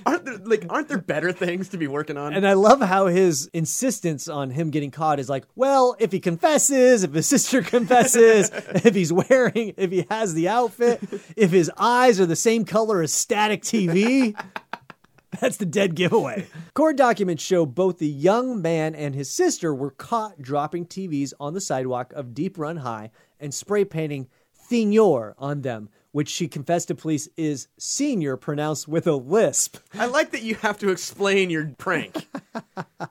aren't 0.05 0.25
there 0.25 0.37
like 0.37 0.65
aren't 0.69 0.87
there 0.87 0.97
better 0.97 1.31
things 1.31 1.69
to 1.69 1.77
be 1.77 1.87
working 1.87 2.17
on? 2.17 2.33
And 2.33 2.47
I 2.47 2.53
love 2.53 2.81
how 2.81 3.07
his 3.07 3.49
insistence 3.53 4.27
on 4.27 4.51
him 4.51 4.69
getting 4.69 4.91
caught 4.91 5.19
is 5.19 5.29
like, 5.29 5.45
well, 5.55 5.95
if 5.99 6.11
he 6.11 6.19
confesses, 6.19 7.03
if 7.03 7.13
his 7.13 7.27
sister 7.35 7.61
confesses, 7.61 8.49
if 8.53 8.95
he's 8.95 9.13
wearing, 9.13 9.73
if 9.77 9.91
he 9.91 10.05
has 10.09 10.33
the 10.33 10.47
outfit, 10.47 11.01
if 11.35 11.51
his 11.51 11.71
eyes 11.77 12.19
are 12.19 12.25
the 12.25 12.35
same 12.35 12.65
color 12.65 13.01
as 13.01 13.13
static 13.13 13.61
TV, 13.61 14.35
that's 15.39 15.57
the 15.57 15.65
dead 15.65 15.95
giveaway. 15.95 16.47
Court 16.73 16.97
documents 16.97 17.43
show 17.43 17.65
both 17.65 17.99
the 17.99 18.07
young 18.07 18.61
man 18.61 18.95
and 18.95 19.13
his 19.15 19.29
sister 19.29 19.73
were 19.73 19.91
caught 19.91 20.41
dropping 20.41 20.85
TVs 20.85 21.33
on 21.39 21.53
the 21.53 21.61
sidewalk 21.61 22.13
of 22.13 22.33
Deep 22.33 22.57
Run 22.57 22.77
High 22.77 23.11
and 23.39 23.53
spray 23.53 23.85
painting 23.85 24.27
Senior 24.69 25.33
on 25.39 25.61
them, 25.61 25.89
which 26.11 26.29
she 26.29 26.47
confessed 26.47 26.87
to 26.89 26.95
police 26.95 27.29
is 27.37 27.67
senior 27.77 28.35
pronounced 28.37 28.87
with 28.87 29.05
a 29.07 29.15
lisp. 29.15 29.77
I 29.93 30.05
like 30.07 30.31
that 30.31 30.41
you 30.41 30.55
have 30.55 30.77
to 30.79 30.89
explain 30.89 31.49
your 31.49 31.71
prank. 31.77 32.27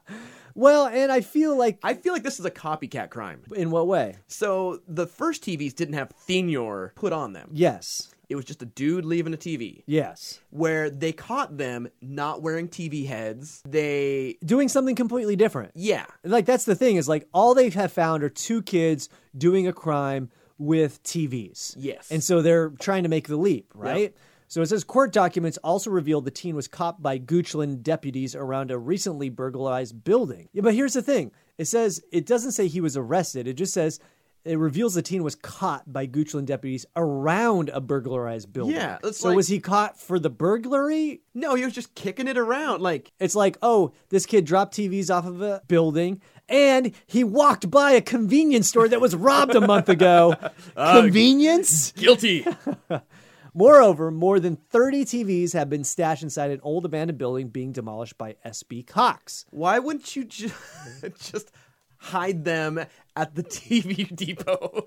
Well, 0.54 0.88
and 0.88 1.12
I 1.12 1.20
feel 1.20 1.56
like 1.56 1.78
I 1.84 1.94
feel 1.94 2.12
like 2.12 2.24
this 2.24 2.40
is 2.40 2.44
a 2.44 2.50
copycat 2.50 3.10
crime. 3.10 3.42
in 3.54 3.70
what 3.70 3.86
way? 3.86 4.16
So 4.26 4.80
the 4.88 5.06
first 5.06 5.44
TVs 5.44 5.72
didn't 5.72 5.94
have 5.94 6.10
Senior 6.26 6.92
put 6.96 7.12
on 7.12 7.32
them. 7.32 7.50
Yes. 7.52 8.12
It 8.28 8.34
was 8.34 8.44
just 8.44 8.60
a 8.60 8.66
dude 8.66 9.04
leaving 9.04 9.32
a 9.32 9.36
TV. 9.36 9.84
Yes. 9.86 10.40
Where 10.50 10.90
they 10.90 11.12
caught 11.12 11.56
them 11.58 11.88
not 12.02 12.42
wearing 12.42 12.66
TV 12.68 13.06
heads. 13.06 13.62
They 13.68 14.36
Doing 14.44 14.68
something 14.68 14.96
completely 14.96 15.36
different. 15.36 15.70
yeah. 15.76 16.06
Like 16.24 16.44
that's 16.44 16.64
the 16.64 16.74
thing 16.74 16.96
is 16.96 17.08
like 17.08 17.28
all 17.32 17.54
they 17.54 17.70
have 17.70 17.92
found 17.92 18.24
are 18.24 18.28
two 18.28 18.60
kids 18.60 19.08
doing 19.36 19.68
a 19.68 19.72
crime 19.72 20.28
with 20.58 21.02
TVs. 21.02 21.74
Yes. 21.78 22.10
And 22.10 22.22
so 22.22 22.42
they're 22.42 22.70
trying 22.70 23.04
to 23.04 23.08
make 23.08 23.28
the 23.28 23.36
leap, 23.36 23.72
right? 23.74 24.14
So 24.48 24.62
it 24.62 24.66
says 24.66 24.82
court 24.82 25.12
documents 25.12 25.58
also 25.58 25.90
revealed 25.90 26.24
the 26.24 26.30
teen 26.30 26.56
was 26.56 26.68
caught 26.68 27.02
by 27.02 27.18
Goochland 27.18 27.82
deputies 27.82 28.34
around 28.34 28.70
a 28.70 28.78
recently 28.78 29.28
burglarized 29.28 30.02
building. 30.04 30.48
Yeah, 30.52 30.62
but 30.62 30.74
here's 30.74 30.94
the 30.94 31.02
thing. 31.02 31.32
It 31.58 31.66
says 31.66 32.00
it 32.12 32.24
doesn't 32.26 32.52
say 32.52 32.66
he 32.66 32.80
was 32.80 32.96
arrested. 32.96 33.46
It 33.46 33.54
just 33.54 33.74
says 33.74 34.00
it 34.44 34.56
reveals 34.58 34.94
the 34.94 35.02
teen 35.02 35.22
was 35.22 35.34
caught 35.34 35.92
by 35.92 36.06
Goochland 36.06 36.46
deputies 36.46 36.86
around 36.96 37.68
a 37.68 37.80
burglarized 37.80 38.50
building. 38.50 38.76
Yeah, 38.76 38.96
so 39.12 39.28
like- 39.28 39.36
was 39.36 39.48
he 39.48 39.60
caught 39.60 40.00
for 40.00 40.18
the 40.18 40.30
burglary? 40.30 41.20
No, 41.34 41.54
he 41.54 41.64
was 41.64 41.74
just 41.74 41.94
kicking 41.94 42.26
it 42.28 42.38
around 42.38 42.80
like 42.80 43.12
It's 43.20 43.34
like, 43.34 43.58
oh, 43.60 43.92
this 44.08 44.24
kid 44.24 44.46
dropped 44.46 44.74
TVs 44.74 45.14
off 45.14 45.26
of 45.26 45.42
a 45.42 45.60
building 45.68 46.22
and 46.48 46.92
he 47.06 47.24
walked 47.24 47.70
by 47.70 47.92
a 47.92 48.00
convenience 48.00 48.68
store 48.68 48.88
that 48.88 49.00
was 49.00 49.14
robbed 49.14 49.54
a 49.54 49.60
month 49.60 49.88
ago. 49.88 50.34
Ah, 50.76 51.00
convenience? 51.00 51.92
guilty. 51.92 52.46
Moreover, 53.54 54.10
more 54.10 54.38
than 54.38 54.56
30 54.56 55.04
TVs 55.04 55.52
have 55.54 55.68
been 55.68 55.82
stashed 55.84 56.22
inside 56.22 56.50
an 56.50 56.60
old 56.62 56.84
abandoned 56.84 57.18
building 57.18 57.48
being 57.48 57.72
demolished 57.72 58.16
by 58.16 58.36
SB 58.46 58.86
Cox. 58.86 59.46
Why 59.50 59.78
wouldn't 59.78 60.14
you 60.14 60.24
ju- 60.24 60.50
just 61.20 61.50
hide 61.96 62.44
them 62.44 62.78
at 63.16 63.34
the 63.34 63.42
TV 63.42 64.14
depot 64.14 64.86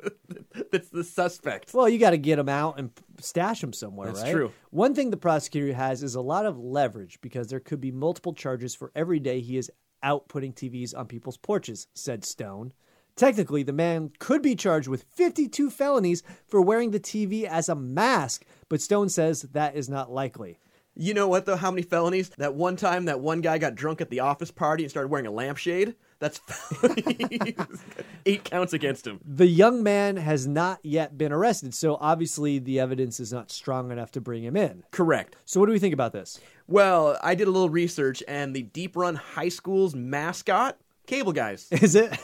that's 0.72 0.90
the 0.90 1.04
suspect? 1.04 1.74
Well, 1.74 1.90
you 1.90 2.00
got 2.00 2.12
to 2.12 2.18
get 2.18 2.38
them 2.38 2.48
out 2.48 2.80
and 2.80 2.92
stash 3.20 3.60
them 3.60 3.74
somewhere, 3.74 4.08
That's 4.08 4.22
right? 4.24 4.32
true. 4.32 4.54
One 4.70 4.94
thing 4.96 5.10
the 5.10 5.18
prosecutor 5.18 5.74
has 5.74 6.04
is 6.04 6.16
a 6.16 6.22
lot 6.22 6.46
of 6.46 6.58
leverage 6.58 7.20
because 7.22 7.48
there 7.48 7.60
could 7.60 7.82
be 7.82 7.92
multiple 7.92 8.34
charges 8.34 8.74
for 8.74 8.92
every 8.96 9.20
day 9.20 9.42
he 9.42 9.58
is 9.58 9.70
out 10.04 10.28
putting 10.28 10.54
TVs 10.54 10.98
on 10.98 11.08
people's 11.08 11.38
porches, 11.38 11.88
said 11.94 12.24
Stone. 12.26 12.74
Technically, 13.16 13.64
the 13.64 13.74
man 13.74 14.12
could 14.20 14.42
be 14.42 14.56
charged 14.56 14.88
with 14.88 15.04
52 15.04 15.70
felonies 15.70 16.24
for 16.48 16.62
wearing 16.62 16.92
the 16.92 17.00
TV 17.00 17.44
as 17.44 17.70
a 17.70 17.76
mask, 17.76 18.46
but 18.70 18.82
Stone 18.82 19.10
says 19.10 19.42
that 19.42 19.76
is 19.76 19.90
not 19.90 20.12
likely. 20.12 20.60
You 20.96 21.14
know 21.14 21.28
what 21.28 21.46
though? 21.46 21.56
How 21.56 21.72
many 21.72 21.84
felonies? 21.84 22.30
That 22.38 22.56
one 22.56 22.76
time 22.76 23.06
that 23.06 23.22
one 23.22 23.42
guy 23.42 23.58
got 23.58 23.76
drunk 23.76 24.02
at 24.02 24.10
the 24.10 24.20
office 24.20 24.52
party 24.52 24.84
and 24.84 24.92
started 24.92 25.10
wearing 25.10 25.28
a 25.28 25.32
lampshade. 25.32 25.96
That's 26.22 26.40
eight 28.28 28.44
counts 28.44 28.74
against 28.74 29.08
him. 29.08 29.20
The 29.26 29.48
young 29.48 29.82
man 29.82 30.18
has 30.18 30.46
not 30.46 30.80
yet 30.84 31.18
been 31.18 31.32
arrested, 31.32 31.74
so 31.74 31.98
obviously 32.00 32.60
the 32.60 32.80
evidence 32.80 33.20
is 33.20 33.34
not 33.34 33.50
strong 33.50 33.92
enough 33.92 34.12
to 34.12 34.22
bring 34.22 34.44
him 34.44 34.56
in. 34.56 34.84
Correct. 34.92 35.36
So, 35.46 35.60
what 35.60 35.66
do 35.66 35.72
we 35.72 35.80
think 35.80 35.96
about 35.96 36.14
this? 36.14 36.40
Well, 36.68 37.18
I 37.24 37.34
did 37.34 37.48
a 37.48 37.52
little 37.52 37.72
research, 37.72 38.22
and 38.28 38.56
the 38.56 38.62
Deep 38.62 38.96
Run 38.96 39.16
High 39.16 39.50
School's 39.50 39.96
mascot, 39.96 40.78
Cable 41.08 41.34
Guys. 41.34 41.68
Is 41.72 41.96
it? 41.96 42.16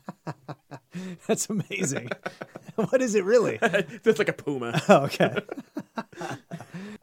That's 1.26 1.50
amazing. 1.50 2.08
what 2.76 3.02
is 3.02 3.14
it 3.14 3.24
really? 3.24 3.58
It's 3.62 4.18
like 4.18 4.28
a 4.28 4.32
puma. 4.32 4.82
Oh, 4.88 5.04
okay. 5.04 5.36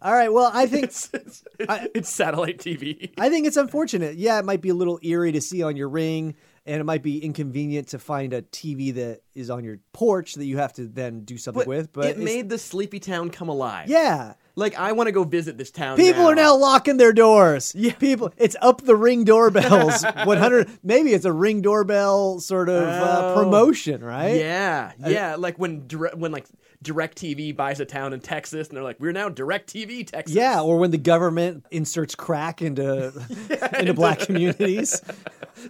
All 0.02 0.14
right. 0.14 0.32
Well, 0.32 0.52
I 0.54 0.68
think 0.68 0.86
It's, 0.86 1.10
it's, 1.14 1.44
it's 1.60 2.10
satellite 2.10 2.60
TV. 2.60 3.12
I 3.18 3.30
think 3.30 3.48
it's 3.48 3.58
unfortunate. 3.58 4.16
Yeah, 4.18 4.38
it 4.40 4.46
might 4.46 4.62
be 4.62 4.70
a 4.70 4.76
little 4.76 5.00
eerie 5.02 5.32
to 5.32 5.42
see 5.42 5.64
on 5.64 5.76
your 5.76 5.90
ring, 5.90 6.36
and 6.68 6.80
it 6.80 6.84
might 6.84 7.02
be 7.02 7.18
inconvenient 7.24 7.88
to 7.90 8.00
find 8.00 8.32
a 8.34 8.44
TV 8.44 8.94
that 8.94 9.22
is 9.34 9.50
on 9.50 9.64
your 9.64 9.80
porch 9.94 10.36
that 10.36 10.46
you 10.46 10.58
have 10.58 10.74
to 10.74 10.86
then 10.88 11.22
do 11.22 11.38
something 11.38 11.62
But, 11.62 11.68
with. 11.68 11.94
But 11.94 12.06
it 12.06 12.20
made 12.20 12.50
the 12.50 12.60
sleepy 12.60 13.00
town 13.00 13.32
come 13.32 13.50
alive. 13.50 13.90
yeah. 13.90 14.34
Like 14.56 14.74
I 14.76 14.94
want 14.94 15.06
to 15.06 15.12
go 15.12 15.24
visit 15.24 15.56
this 15.60 15.70
town. 15.70 15.98
People 15.98 16.24
are 16.24 16.34
now 16.34 16.56
locking 16.56 16.98
their 16.98 17.14
doors. 17.14 17.76
Yeah, 17.76 17.94
people. 17.94 18.34
It's 18.38 18.56
up 18.60 18.82
the 18.82 18.96
ring 18.96 19.24
doorbells. 19.24 20.04
One 20.24 20.40
hundred. 20.40 20.68
Maybe 20.82 21.14
it's 21.14 21.26
a 21.26 21.32
ring 21.32 21.62
doorbell 21.62 22.40
sort 22.40 22.68
of 22.70 22.82
uh, 22.84 23.34
Oh. 23.36 23.44
promotion, 23.44 24.04
right? 24.04 24.36
Yeah, 24.36 24.94
yeah. 25.06 25.36
Like 25.36 25.60
when 25.60 25.82
when 26.16 26.32
like 26.32 26.48
DirecTV 26.84 27.56
buys 27.56 27.80
a 27.80 27.86
town 27.86 28.14
in 28.14 28.20
Texas, 28.20 28.68
and 28.68 28.78
they're 28.78 28.84
like, 28.84 29.00
"We're 29.00 29.12
now 29.12 29.30
DirecTV 29.30 30.08
Texas." 30.08 30.36
Yeah, 30.36 30.62
or 30.62 30.78
when 30.78 30.92
the 30.92 30.98
government 30.98 31.66
inserts 31.72 32.16
crack 32.16 32.62
into 32.62 33.14
into 33.80 33.94
black 33.94 34.20
communities. 34.20 35.02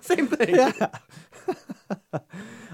same 0.02 0.28
thing. 0.28 0.74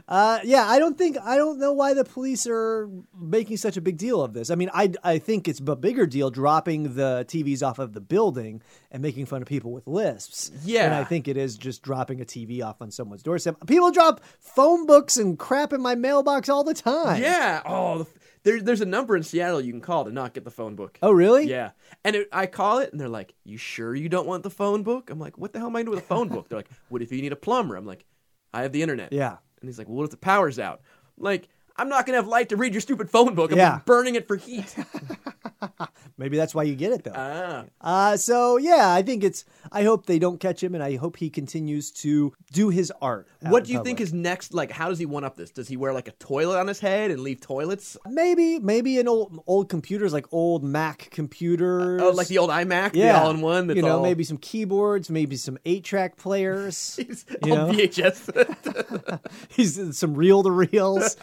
Uh, 0.06 0.40
yeah, 0.44 0.68
I 0.68 0.80
don't 0.80 0.98
think 0.98 1.18
I 1.24 1.38
don't 1.38 1.60
know 1.60 1.72
why 1.72 1.94
the 1.94 2.04
police 2.04 2.46
are 2.46 2.90
making 3.18 3.56
such 3.58 3.78
a 3.78 3.82
big 3.82 3.98
deal 3.98 4.22
of 4.22 4.34
this? 4.34 4.50
I 4.50 4.56
mean, 4.56 4.70
I 4.74 4.92
I 5.02 5.18
think 5.18 5.48
it's 5.48 5.62
a 5.66 5.76
bigger 5.78 6.06
deal 6.06 6.30
dropping 6.30 6.96
the 6.96 7.26
TVs 7.28 7.66
off 7.66 7.80
of 7.80 7.94
the 7.94 8.02
building 8.02 8.62
and 8.92 9.02
making 9.02 9.28
fun 9.28 9.42
of 9.42 9.48
people 9.48 9.72
with 9.72 9.88
lisps. 9.88 10.52
Yeah. 10.66 10.86
and 10.86 10.94
I 10.94 11.06
think 11.06 11.30
it 11.30 11.38
is 11.38 11.58
just 11.58 11.84
dropping 11.84 12.20
a 12.20 12.26
TV 12.26 12.62
off 12.62 12.82
on 12.82 12.92
someone's 12.92 13.24
doorstep. 13.24 13.56
People 13.66 13.92
drop 13.92 14.22
phone 14.40 14.86
books 14.86 15.16
and 15.16 15.40
crap 15.40 15.72
in 15.72 15.82
my 15.82 15.96
mailbox 15.96 16.50
all 16.50 16.66
the 16.66 16.74
time. 16.74 17.22
Yeah. 17.22 17.62
Oh, 17.66 18.00
the, 18.00 18.08
there, 18.44 18.62
there's 18.62 18.82
a 18.82 18.86
number 18.86 19.16
in 19.16 19.24
Seattle 19.24 19.62
you 19.62 19.72
can 19.72 19.82
call 19.82 20.06
to 20.06 20.12
not 20.12 20.34
get 20.34 20.44
the 20.44 20.52
phone 20.52 20.76
book. 20.76 20.98
Oh, 21.02 21.12
really? 21.12 21.48
Yeah. 21.50 21.72
And 22.04 22.16
it, 22.16 22.30
I 22.32 22.46
call 22.46 22.80
it, 22.80 22.92
and 22.92 23.00
they're 23.02 23.08
like, 23.10 23.34
"You 23.44 23.58
sure 23.58 23.96
you 23.96 24.10
don't 24.10 24.28
want 24.28 24.44
the 24.44 24.50
phone 24.50 24.84
book?" 24.84 25.10
I'm 25.10 25.20
like, 25.20 25.38
"What 25.38 25.54
the 25.54 25.60
hell 25.60 25.68
am 25.70 25.76
I 25.76 25.84
doing 25.84 25.96
with 25.96 26.04
a 26.04 26.08
phone 26.08 26.28
book?" 26.30 26.50
They're 26.50 26.60
like, 26.60 26.70
"What 26.90 27.02
if 27.02 27.12
you 27.12 27.22
need 27.22 27.32
a 27.34 27.38
plumber?" 27.38 27.76
I'm 27.76 27.86
like, 27.86 28.06
"I 28.54 28.62
have 28.64 28.72
the 28.72 28.82
internet." 28.82 29.12
Yeah. 29.14 29.38
And 29.62 29.70
he's 29.70 29.78
like, 29.78 29.88
"Well, 29.88 29.98
what 29.98 30.04
if 30.06 30.12
the 30.12 30.18
power's 30.18 30.60
out?" 30.60 30.82
I'm 31.18 31.24
like, 31.24 31.48
I'm 31.76 31.90
not 31.90 32.06
gonna 32.06 32.18
have 32.18 32.28
light 32.28 32.50
to 32.50 32.56
read 32.56 32.74
your 32.74 32.82
stupid 32.82 33.10
phone 33.10 33.34
book. 33.34 33.52
I'm 33.52 33.58
Yeah. 33.58 33.80
burning 33.86 34.16
it 34.16 34.28
for 34.28 34.36
heat. 34.36 34.76
Maybe 36.18 36.38
that's 36.38 36.54
why 36.54 36.64
you 36.64 36.76
get 36.76 36.92
it 36.92 37.04
though. 37.04 37.14
ah. 37.16 37.66
Uh, 37.82 38.18
so 38.18 38.58
yeah, 38.58 38.92
I 38.94 39.02
think 39.02 39.24
it's. 39.24 39.46
I 39.72 39.84
hope 39.84 40.06
they 40.06 40.20
don't 40.20 40.40
catch 40.40 40.62
him, 40.64 40.76
and 40.76 40.84
I 40.84 40.98
hope 40.98 41.18
he 41.18 41.30
continues 41.30 41.92
to 42.04 42.34
do 42.52 42.70
his 42.70 42.92
art. 43.02 43.28
What 43.52 43.66
do 43.66 43.74
you 43.74 43.84
think 43.84 43.98
public. 43.98 44.08
is 44.08 44.14
next? 44.14 44.54
Like, 44.54 44.72
how 44.72 44.90
does 44.90 45.00
he 45.00 45.06
one 45.06 45.24
up 45.24 45.36
this? 45.36 45.52
Does 45.52 45.68
he 45.68 45.78
wear 45.78 45.94
like 45.94 46.08
a 46.08 46.12
toilet 46.14 46.60
on 46.60 46.68
his 46.68 46.80
head 46.80 47.12
and 47.12 47.22
leave 47.22 47.42
toilets? 47.42 47.98
Maybe, 48.08 48.60
maybe 48.60 49.00
an 49.00 49.08
old 49.08 49.44
old 49.48 49.70
computers, 49.70 50.14
like 50.14 50.32
old 50.32 50.64
Mac 50.64 51.10
computers. 51.12 52.02
Oh, 52.02 52.12
like 52.12 52.28
the 52.28 52.38
old 52.38 52.50
iMac, 52.50 52.92
yeah, 52.94 53.14
the 53.14 53.20
all-in-one. 53.20 53.76
You 53.76 53.82
know, 53.82 53.98
all, 53.98 54.04
maybe 54.04 54.24
some 54.24 54.38
keyboards, 54.38 55.10
maybe 55.10 55.36
some 55.36 55.58
eight 55.66 55.84
track 55.84 56.18
players. 56.18 56.96
He's 57.08 57.26
you 57.44 57.56
know? 57.56 57.68
VHS, 57.68 59.20
He's 59.50 59.98
some 59.98 60.14
reel 60.14 60.44
to 60.44 60.52
reels. 60.52 61.18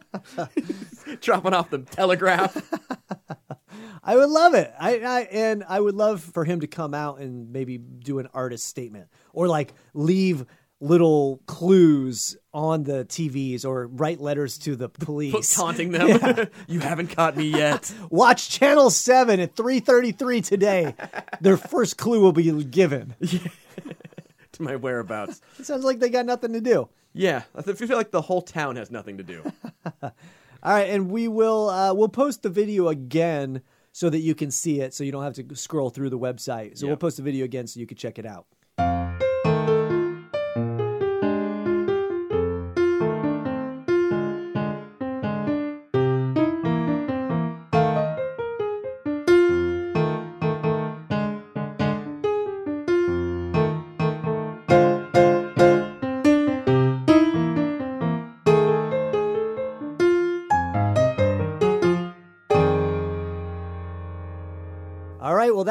dropping 1.20 1.52
off 1.52 1.70
the 1.70 1.78
telegraph. 1.78 2.56
I 4.02 4.16
would 4.16 4.30
love 4.30 4.54
it. 4.54 4.72
I, 4.78 4.98
I 4.98 5.20
and 5.30 5.64
I 5.68 5.78
would 5.78 5.94
love 5.94 6.22
for 6.22 6.44
him 6.44 6.60
to 6.60 6.66
come 6.66 6.94
out 6.94 7.20
and 7.20 7.52
maybe 7.52 7.78
do 7.78 8.18
an 8.18 8.28
artist 8.34 8.66
statement 8.66 9.08
or 9.32 9.48
like 9.48 9.74
leave 9.94 10.44
little 10.82 11.40
clues 11.46 12.36
on 12.52 12.82
the 12.82 13.04
TVs 13.04 13.64
or 13.64 13.86
write 13.86 14.20
letters 14.20 14.58
to 14.58 14.74
the 14.74 14.88
police. 14.88 15.54
taunting 15.54 15.92
them. 15.92 16.48
you 16.66 16.80
haven't 16.80 17.08
caught 17.14 17.36
me 17.36 17.44
yet. 17.44 17.94
Watch 18.10 18.50
Channel 18.50 18.90
7 18.90 19.40
at 19.40 19.54
3:33 19.54 20.44
today. 20.44 20.94
Their 21.40 21.56
first 21.56 21.96
clue 21.96 22.20
will 22.20 22.32
be 22.32 22.64
given. 22.64 23.14
to 24.52 24.62
my 24.62 24.76
whereabouts. 24.76 25.40
It 25.58 25.66
sounds 25.66 25.84
like 25.84 26.00
they 26.00 26.10
got 26.10 26.26
nothing 26.26 26.52
to 26.52 26.60
do. 26.60 26.88
Yeah, 27.14 27.42
I 27.54 27.62
feel 27.62 27.96
like 27.96 28.10
the 28.10 28.22
whole 28.22 28.42
town 28.42 28.76
has 28.76 28.90
nothing 28.90 29.18
to 29.18 29.22
do. 29.22 29.42
All 30.02 30.12
right, 30.62 30.88
and 30.90 31.10
we 31.10 31.28
will 31.28 31.68
uh, 31.68 31.94
we'll 31.94 32.08
post 32.08 32.42
the 32.42 32.48
video 32.48 32.88
again 32.88 33.62
so 33.92 34.08
that 34.10 34.20
you 34.20 34.34
can 34.34 34.50
see 34.50 34.80
it, 34.80 34.94
so 34.94 35.04
you 35.04 35.12
don't 35.12 35.22
have 35.22 35.34
to 35.34 35.54
scroll 35.54 35.90
through 35.90 36.10
the 36.10 36.18
website. 36.18 36.78
So 36.78 36.86
Yeah. 36.86 36.90
we'll 36.92 36.96
post 36.96 37.18
the 37.18 37.22
video 37.22 37.44
again 37.44 37.66
so 37.66 37.78
you 37.78 37.86
can 37.86 37.96
check 37.96 38.18
it 38.18 38.24
out. 38.26 38.46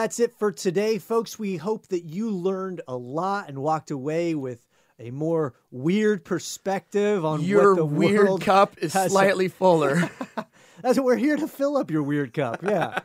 That's 0.01 0.19
it 0.19 0.33
for 0.39 0.51
today, 0.51 0.97
folks. 0.97 1.37
We 1.37 1.57
hope 1.57 1.87
that 1.89 2.05
you 2.05 2.31
learned 2.31 2.81
a 2.87 2.95
lot 2.95 3.49
and 3.49 3.59
walked 3.59 3.91
away 3.91 4.33
with 4.33 4.65
a 4.97 5.11
more 5.11 5.53
weird 5.69 6.25
perspective 6.25 7.23
on 7.23 7.41
Your 7.41 7.75
what 7.75 7.77
the 7.77 7.85
weird 7.85 8.41
cup 8.41 8.79
is 8.79 8.93
slightly 8.93 9.47
fuller. 9.47 10.09
That's 10.81 10.97
what 10.97 11.05
we're 11.05 11.17
here 11.17 11.37
to 11.37 11.47
fill 11.47 11.77
up 11.77 11.91
your 11.91 12.01
weird 12.01 12.33
cup. 12.33 12.63
Yeah, 12.63 12.97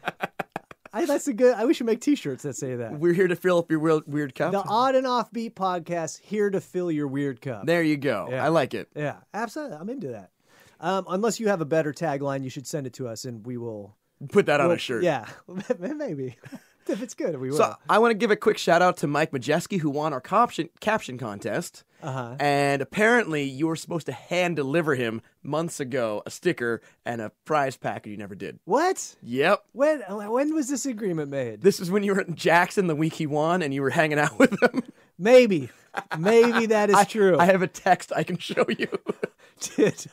I, 0.94 1.04
that's 1.04 1.28
a 1.28 1.34
good. 1.34 1.54
I 1.54 1.66
wish 1.66 1.78
we 1.78 1.84
make 1.84 2.00
T-shirts 2.00 2.44
that 2.44 2.56
say 2.56 2.76
that. 2.76 2.98
We're 2.98 3.12
here 3.12 3.28
to 3.28 3.36
fill 3.36 3.58
up 3.58 3.70
your 3.70 3.80
weird, 3.80 4.04
weird 4.06 4.34
cup. 4.34 4.52
The 4.52 4.62
odd 4.66 4.94
and 4.94 5.06
offbeat 5.06 5.52
podcast 5.52 6.20
here 6.22 6.48
to 6.48 6.62
fill 6.62 6.90
your 6.90 7.06
weird 7.06 7.42
cup. 7.42 7.66
there 7.66 7.82
you 7.82 7.98
go. 7.98 8.28
Yeah. 8.30 8.42
I 8.42 8.48
like 8.48 8.72
it. 8.72 8.88
Yeah, 8.96 9.16
absolutely. 9.34 9.76
I'm 9.76 9.90
into 9.90 10.08
that. 10.08 10.30
Um, 10.80 11.04
unless 11.10 11.38
you 11.38 11.48
have 11.48 11.60
a 11.60 11.66
better 11.66 11.92
tagline, 11.92 12.42
you 12.42 12.48
should 12.48 12.66
send 12.66 12.86
it 12.86 12.94
to 12.94 13.06
us, 13.06 13.26
and 13.26 13.44
we 13.44 13.58
will. 13.58 13.94
Put 14.30 14.46
that 14.46 14.60
on 14.62 14.68
we'll- 14.68 14.76
a 14.76 14.78
shirt. 14.78 15.02
Yeah, 15.02 15.26
maybe 15.78 16.36
if 16.90 17.02
it's 17.02 17.14
good, 17.14 17.38
we 17.38 17.50
will. 17.50 17.56
So 17.56 17.74
I 17.88 17.98
want 17.98 18.10
to 18.10 18.14
give 18.16 18.30
a 18.30 18.36
quick 18.36 18.58
shout 18.58 18.82
out 18.82 18.96
to 18.98 19.06
Mike 19.06 19.32
Majeski 19.32 19.80
who 19.80 19.90
won 19.90 20.12
our 20.12 20.20
caption 20.20 20.68
caption 20.80 21.18
contest. 21.18 21.84
Uh-huh. 22.02 22.36
And 22.38 22.82
apparently 22.82 23.42
you 23.44 23.66
were 23.66 23.74
supposed 23.76 24.06
to 24.06 24.12
hand 24.12 24.56
deliver 24.56 24.94
him 24.94 25.22
months 25.42 25.80
ago 25.80 26.22
a 26.26 26.30
sticker 26.30 26.82
and 27.06 27.20
a 27.20 27.32
prize 27.46 27.76
pack 27.76 28.04
and 28.04 28.12
you 28.12 28.18
never 28.18 28.34
did. 28.34 28.58
what? 28.64 29.16
Yep. 29.22 29.64
When 29.72 30.00
when 30.00 30.54
was 30.54 30.68
this 30.68 30.86
agreement 30.86 31.30
made? 31.30 31.62
This 31.62 31.80
is 31.80 31.90
when 31.90 32.02
you 32.02 32.14
were 32.14 32.20
in 32.20 32.34
Jackson 32.34 32.86
the 32.86 32.94
week 32.94 33.14
he 33.14 33.26
won 33.26 33.62
and 33.62 33.72
you 33.72 33.82
were 33.82 33.90
hanging 33.90 34.18
out 34.18 34.38
with 34.38 34.62
him. 34.62 34.82
Maybe, 35.18 35.70
maybe 36.18 36.66
that 36.66 36.90
is 36.90 36.96
I, 36.98 37.04
true. 37.04 37.38
I 37.38 37.46
have 37.46 37.62
a 37.62 37.66
text 37.66 38.12
I 38.14 38.22
can 38.22 38.36
show 38.38 38.66
you. 38.68 38.88
did 39.76 40.06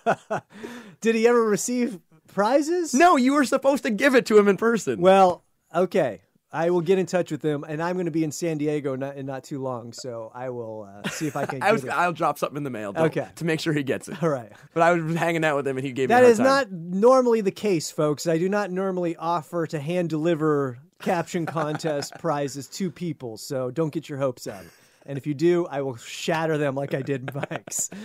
did 1.02 1.16
he 1.16 1.28
ever 1.28 1.44
receive 1.44 2.00
prizes? 2.28 2.94
no, 2.94 3.18
you 3.18 3.34
were 3.34 3.44
supposed 3.44 3.84
to 3.84 3.90
give 3.92 4.16
it 4.16 4.26
to 4.28 4.38
him 4.38 4.48
in 4.48 4.56
person. 4.58 5.02
Well, 5.02 5.44
okay. 5.76 6.22
I 6.54 6.70
will 6.70 6.82
get 6.82 7.00
in 7.00 7.08
touch 7.08 7.32
with 7.32 7.42
him, 7.42 7.66
and 7.68 7.82
I'm 7.82 7.96
going 7.96 8.06
to 8.06 8.12
be 8.12 8.24
in 8.24 8.32
San 8.32 8.60
Diego 8.60 8.96
not, 8.96 9.18
in 9.18 9.26
not 9.26 9.44
too 9.44 9.60
long, 9.60 9.92
so 9.92 10.32
I 10.36 10.52
will 10.52 10.88
uh, 10.88 11.10
see 11.10 11.26
if 11.26 11.36
I 11.36 11.48
can. 11.48 11.64
I 11.64 11.72
was. 11.72 11.84
I'll 11.86 12.14
drop 12.14 12.38
something 12.38 12.58
in 12.58 12.64
the 12.64 12.70
mail 12.70 12.94
Okay. 12.96 13.28
to 13.38 13.46
make 13.46 13.60
sure 13.60 13.74
he 13.74 13.82
gets 13.82 14.08
it. 14.08 14.22
All 14.22 14.30
right. 14.30 14.52
But 14.76 14.84
I 14.84 14.94
was 14.94 15.16
hanging 15.16 15.44
out 15.44 15.56
with 15.56 15.68
him 15.68 15.78
and 15.78 15.86
he 15.86 15.92
gave 15.92 16.10
me 16.10 16.16
a 16.16 16.20
That 16.20 16.26
is 16.26 16.40
not 16.40 16.72
normally 16.72 17.42
the 17.42 17.52
case, 17.52 17.90
folks. 17.90 18.28
I 18.28 18.38
do 18.38 18.48
not 18.48 18.70
normally 18.70 19.16
offer 19.16 19.66
to 19.66 19.80
hand 19.80 20.10
deliver 20.12 20.78
caption 21.02 21.48
contest 21.48 22.14
prizes 22.20 22.68
to 22.68 22.92
people, 22.92 23.38
so 23.38 23.72
don't 23.72 23.92
get 23.92 24.08
your 24.08 24.20
hopes 24.20 24.46
up. 24.46 24.64
And 25.08 25.18
if 25.18 25.26
you 25.26 25.34
do, 25.34 25.66
I 25.66 25.82
will 25.82 25.96
shatter 25.98 26.58
them 26.60 26.76
like 26.76 26.94
I 26.94 27.02
did 27.02 27.34
Mike's. 27.34 27.90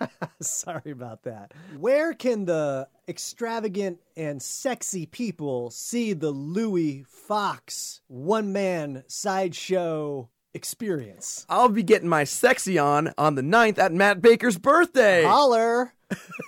Sorry 0.40 0.90
about 0.90 1.22
that. 1.24 1.52
Where 1.78 2.12
can 2.14 2.44
the 2.44 2.88
extravagant 3.08 3.98
and 4.16 4.40
sexy 4.42 5.06
people 5.06 5.70
see 5.70 6.12
the 6.12 6.30
Louis 6.30 7.04
Fox 7.08 8.00
one 8.08 8.52
man 8.52 9.04
sideshow 9.08 10.28
experience? 10.54 11.46
I'll 11.48 11.68
be 11.68 11.82
getting 11.82 12.08
my 12.08 12.24
sexy 12.24 12.78
on 12.78 13.12
on 13.16 13.34
the 13.34 13.42
9th 13.42 13.78
at 13.78 13.92
Matt 13.92 14.20
Baker's 14.20 14.58
birthday. 14.58 15.24
Holler! 15.24 15.92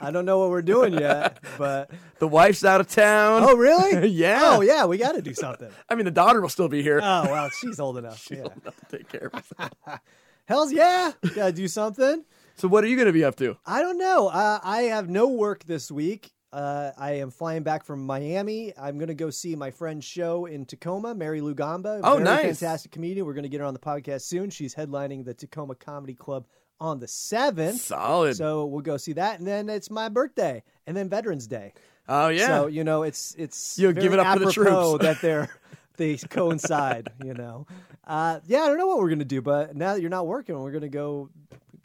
I 0.01 0.13
don't 0.13 0.25
know 0.25 0.39
what 0.39 0.51
we're 0.51 0.63
doing 0.63 0.93
yet, 0.95 1.43
but 1.59 1.91
The 2.21 2.29
wife's 2.29 2.65
out 2.65 2.81
of 2.81 2.89
town. 2.89 3.43
oh, 3.45 3.57
really? 3.57 4.09
Yeah. 4.11 4.41
Oh, 4.45 4.61
yeah. 4.61 4.85
We 4.87 4.99
got 4.99 5.13
to 5.17 5.23
do 5.23 5.35
something. 5.35 5.69
I 5.89 5.95
mean, 5.97 6.05
the 6.05 6.11
daughter 6.13 6.41
will 6.41 6.49
still 6.49 6.69
be 6.69 6.83
here. 6.83 7.01
Oh 7.03 7.25
well, 7.31 7.49
she's 7.51 7.81
old 7.81 7.99
enough. 7.99 8.29
yeah. 8.31 8.39
Enough 8.41 8.77
to 8.89 8.99
take 8.99 9.09
care 9.09 9.31
of 9.33 9.53
us. 9.59 9.99
Hell's 10.47 10.73
yeah, 10.73 11.13
gotta 11.35 11.53
do 11.53 11.69
something. 11.69 12.25
So, 12.59 12.67
what 12.67 12.83
are 12.83 12.89
you 12.89 12.97
going 12.97 13.07
to 13.07 13.13
be 13.13 13.25
up 13.25 13.37
to? 13.37 13.57
I 13.65 13.81
don't 13.81 13.99
know. 13.99 14.29
Uh, 14.29 14.59
I 14.63 14.83
have 14.83 15.09
no 15.09 15.29
work 15.29 15.65
this 15.65 15.93
week. 15.93 16.33
Uh, 16.53 16.91
I 16.99 17.13
am 17.13 17.31
flying 17.31 17.63
back 17.63 17.85
from 17.85 18.05
Miami. 18.05 18.73
I'm 18.77 18.99
gonna 18.99 19.13
go 19.13 19.29
see 19.29 19.55
my 19.55 19.71
friend's 19.71 20.07
show 20.07 20.47
in 20.47 20.65
Tacoma, 20.65 21.15
Mary 21.15 21.43
Lou 21.43 21.55
Gamba. 21.55 22.01
Oh, 22.03 22.19
nice. 22.19 22.59
fantastic 22.59 22.91
comedian. 22.91 23.27
We're 23.27 23.35
gonna 23.35 23.49
get 23.49 23.61
her 23.61 23.67
on 23.67 23.75
the 23.75 23.81
podcast 23.81 24.23
soon. 24.23 24.49
She's 24.49 24.75
headlining 24.75 25.27
the 25.27 25.35
Tacoma 25.35 25.75
Comedy 25.75 26.15
Club 26.15 26.47
on 26.81 27.01
the 27.01 27.07
seventh. 27.07 27.83
Solid. 27.83 28.35
So 28.37 28.65
we'll 28.65 28.81
go 28.81 28.97
see 28.97 29.13
that, 29.13 29.39
and 29.39 29.47
then 29.47 29.69
it's 29.69 29.91
my 29.91 30.09
birthday, 30.09 30.63
and 30.87 30.97
then 30.97 31.11
Veterans 31.11 31.47
Day. 31.47 31.75
oh, 32.09 32.29
yeah. 32.29 32.47
So 32.47 32.67
you 32.69 32.83
know, 32.83 33.03
it's 33.03 33.35
it's 33.37 33.79
You'll 33.79 33.93
give 33.93 34.15
it 34.15 34.19
up 34.19 34.39
for 34.39 34.47
the 34.47 34.51
troops. 34.51 35.05
that 35.05 35.19
they're 35.23 35.51
they 35.99 36.17
coincide. 36.17 37.11
You 37.23 37.35
know, 37.35 37.67
uh, 38.07 38.41
yeah, 38.47 38.63
I 38.63 38.69
don't 38.69 38.79
know 38.79 38.87
what 38.87 38.99
we're 38.99 39.11
gonna 39.11 39.27
do, 39.27 39.43
but 39.43 39.77
now 39.77 39.93
that 39.93 40.01
you're 40.01 40.09
not 40.09 40.27
working, 40.27 40.59
we're 40.59 40.73
gonna 40.73 40.89
go. 40.89 41.29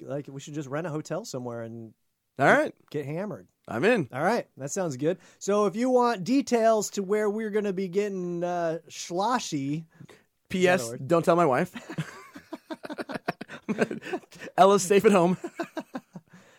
Like 0.02 0.28
we 0.28 0.40
should 0.40 0.54
just 0.54 0.70
rent 0.70 0.88
a 0.88 0.90
hotel 0.90 1.26
somewhere 1.26 1.62
and 1.62 1.94
All 2.40 2.48
right. 2.48 2.74
get 2.92 3.06
hammered. 3.06 3.48
I'm 3.68 3.86
in. 3.86 4.10
All 4.12 4.24
right, 4.24 4.48
that 4.58 4.72
sounds 4.72 4.98
good. 4.98 5.18
So 5.40 5.66
if 5.68 5.76
you 5.76 5.90
want 5.90 6.24
details 6.24 6.90
to 6.92 7.04
where 7.04 7.30
we're 7.30 7.50
gonna 7.50 7.74
be 7.74 7.88
getting 7.88 8.44
uh, 8.44 8.80
sloshy, 8.90 9.86
P.S. 10.50 10.94
Don't 11.06 11.24
tell 11.24 11.36
my 11.36 11.46
wife. 11.46 11.74
Ella's 14.58 14.84
safe 14.84 15.06
at 15.06 15.12
home. 15.12 15.38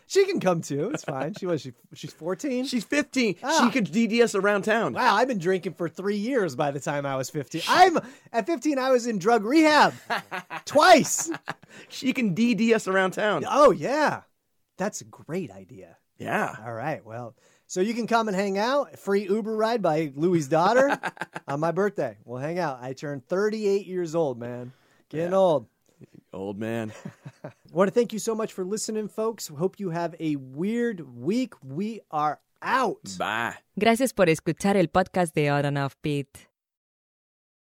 she 0.07 0.25
can 0.25 0.39
come 0.39 0.61
too. 0.61 0.91
It's 0.93 1.03
fine. 1.03 1.33
She 1.33 1.45
was 1.45 1.61
she 1.61 1.73
she's 1.93 2.13
14. 2.13 2.65
She's 2.65 2.83
15. 2.83 3.37
Ah. 3.43 3.63
She 3.63 3.71
could 3.71 3.91
DDS 3.91 4.39
around 4.39 4.63
town. 4.63 4.93
Wow, 4.93 5.15
I've 5.15 5.27
been 5.27 5.39
drinking 5.39 5.73
for 5.73 5.89
three 5.89 6.17
years 6.17 6.55
by 6.55 6.71
the 6.71 6.79
time 6.79 7.05
I 7.05 7.15
was 7.15 7.29
15. 7.29 7.61
I'm 7.67 7.99
at 8.31 8.45
15. 8.45 8.77
I 8.79 8.91
was 8.91 9.07
in 9.07 9.17
drug 9.19 9.43
rehab 9.43 9.93
twice. 10.65 11.31
She 11.89 12.13
can 12.13 12.35
DDS 12.35 12.87
around 12.91 13.11
town. 13.11 13.43
Oh 13.49 13.71
yeah, 13.71 14.21
that's 14.77 15.01
a 15.01 15.05
great 15.05 15.51
idea. 15.51 15.97
Yeah. 16.17 16.55
All 16.65 16.73
right, 16.73 17.03
well, 17.05 17.35
So 17.67 17.81
you 17.81 17.93
can 17.93 18.07
come 18.07 18.27
and 18.27 18.37
hang 18.37 18.57
out. 18.57 18.97
Free 18.99 19.27
Uber 19.27 19.55
ride 19.55 19.81
by 19.81 20.13
Louie's 20.15 20.47
daughter 20.47 20.97
on 21.47 21.59
my 21.59 21.71
birthday. 21.71 22.17
We'll 22.23 22.39
hang 22.39 22.57
out. 22.59 22.79
I 22.81 22.93
turned 22.93 23.27
38 23.27 23.85
years 23.85 24.15
old, 24.15 24.39
man. 24.39 24.71
Getting 25.09 25.33
old. 25.33 25.67
Old 26.35 26.59
man. 26.59 26.91
I 27.43 27.49
want 27.71 27.87
to 27.87 27.93
thank 27.93 28.11
you 28.11 28.19
so 28.19 28.35
much 28.35 28.51
for 28.51 28.65
listening, 28.65 29.07
folks. 29.07 29.47
Hope 29.47 29.79
you 29.79 29.89
have 29.91 30.15
a 30.19 30.35
weird 30.35 30.99
week. 31.15 31.53
We 31.63 32.01
are 32.11 32.39
out. 32.61 33.17
Bye. 33.17 33.55
Gracias 33.77 34.13
por 34.13 34.29
escuchar 34.29 34.75
el 34.75 34.89
podcast 34.89 35.33
de 35.33 35.49
Odd 35.49 35.65
and 35.65 35.77
Offbeat. 35.77 36.27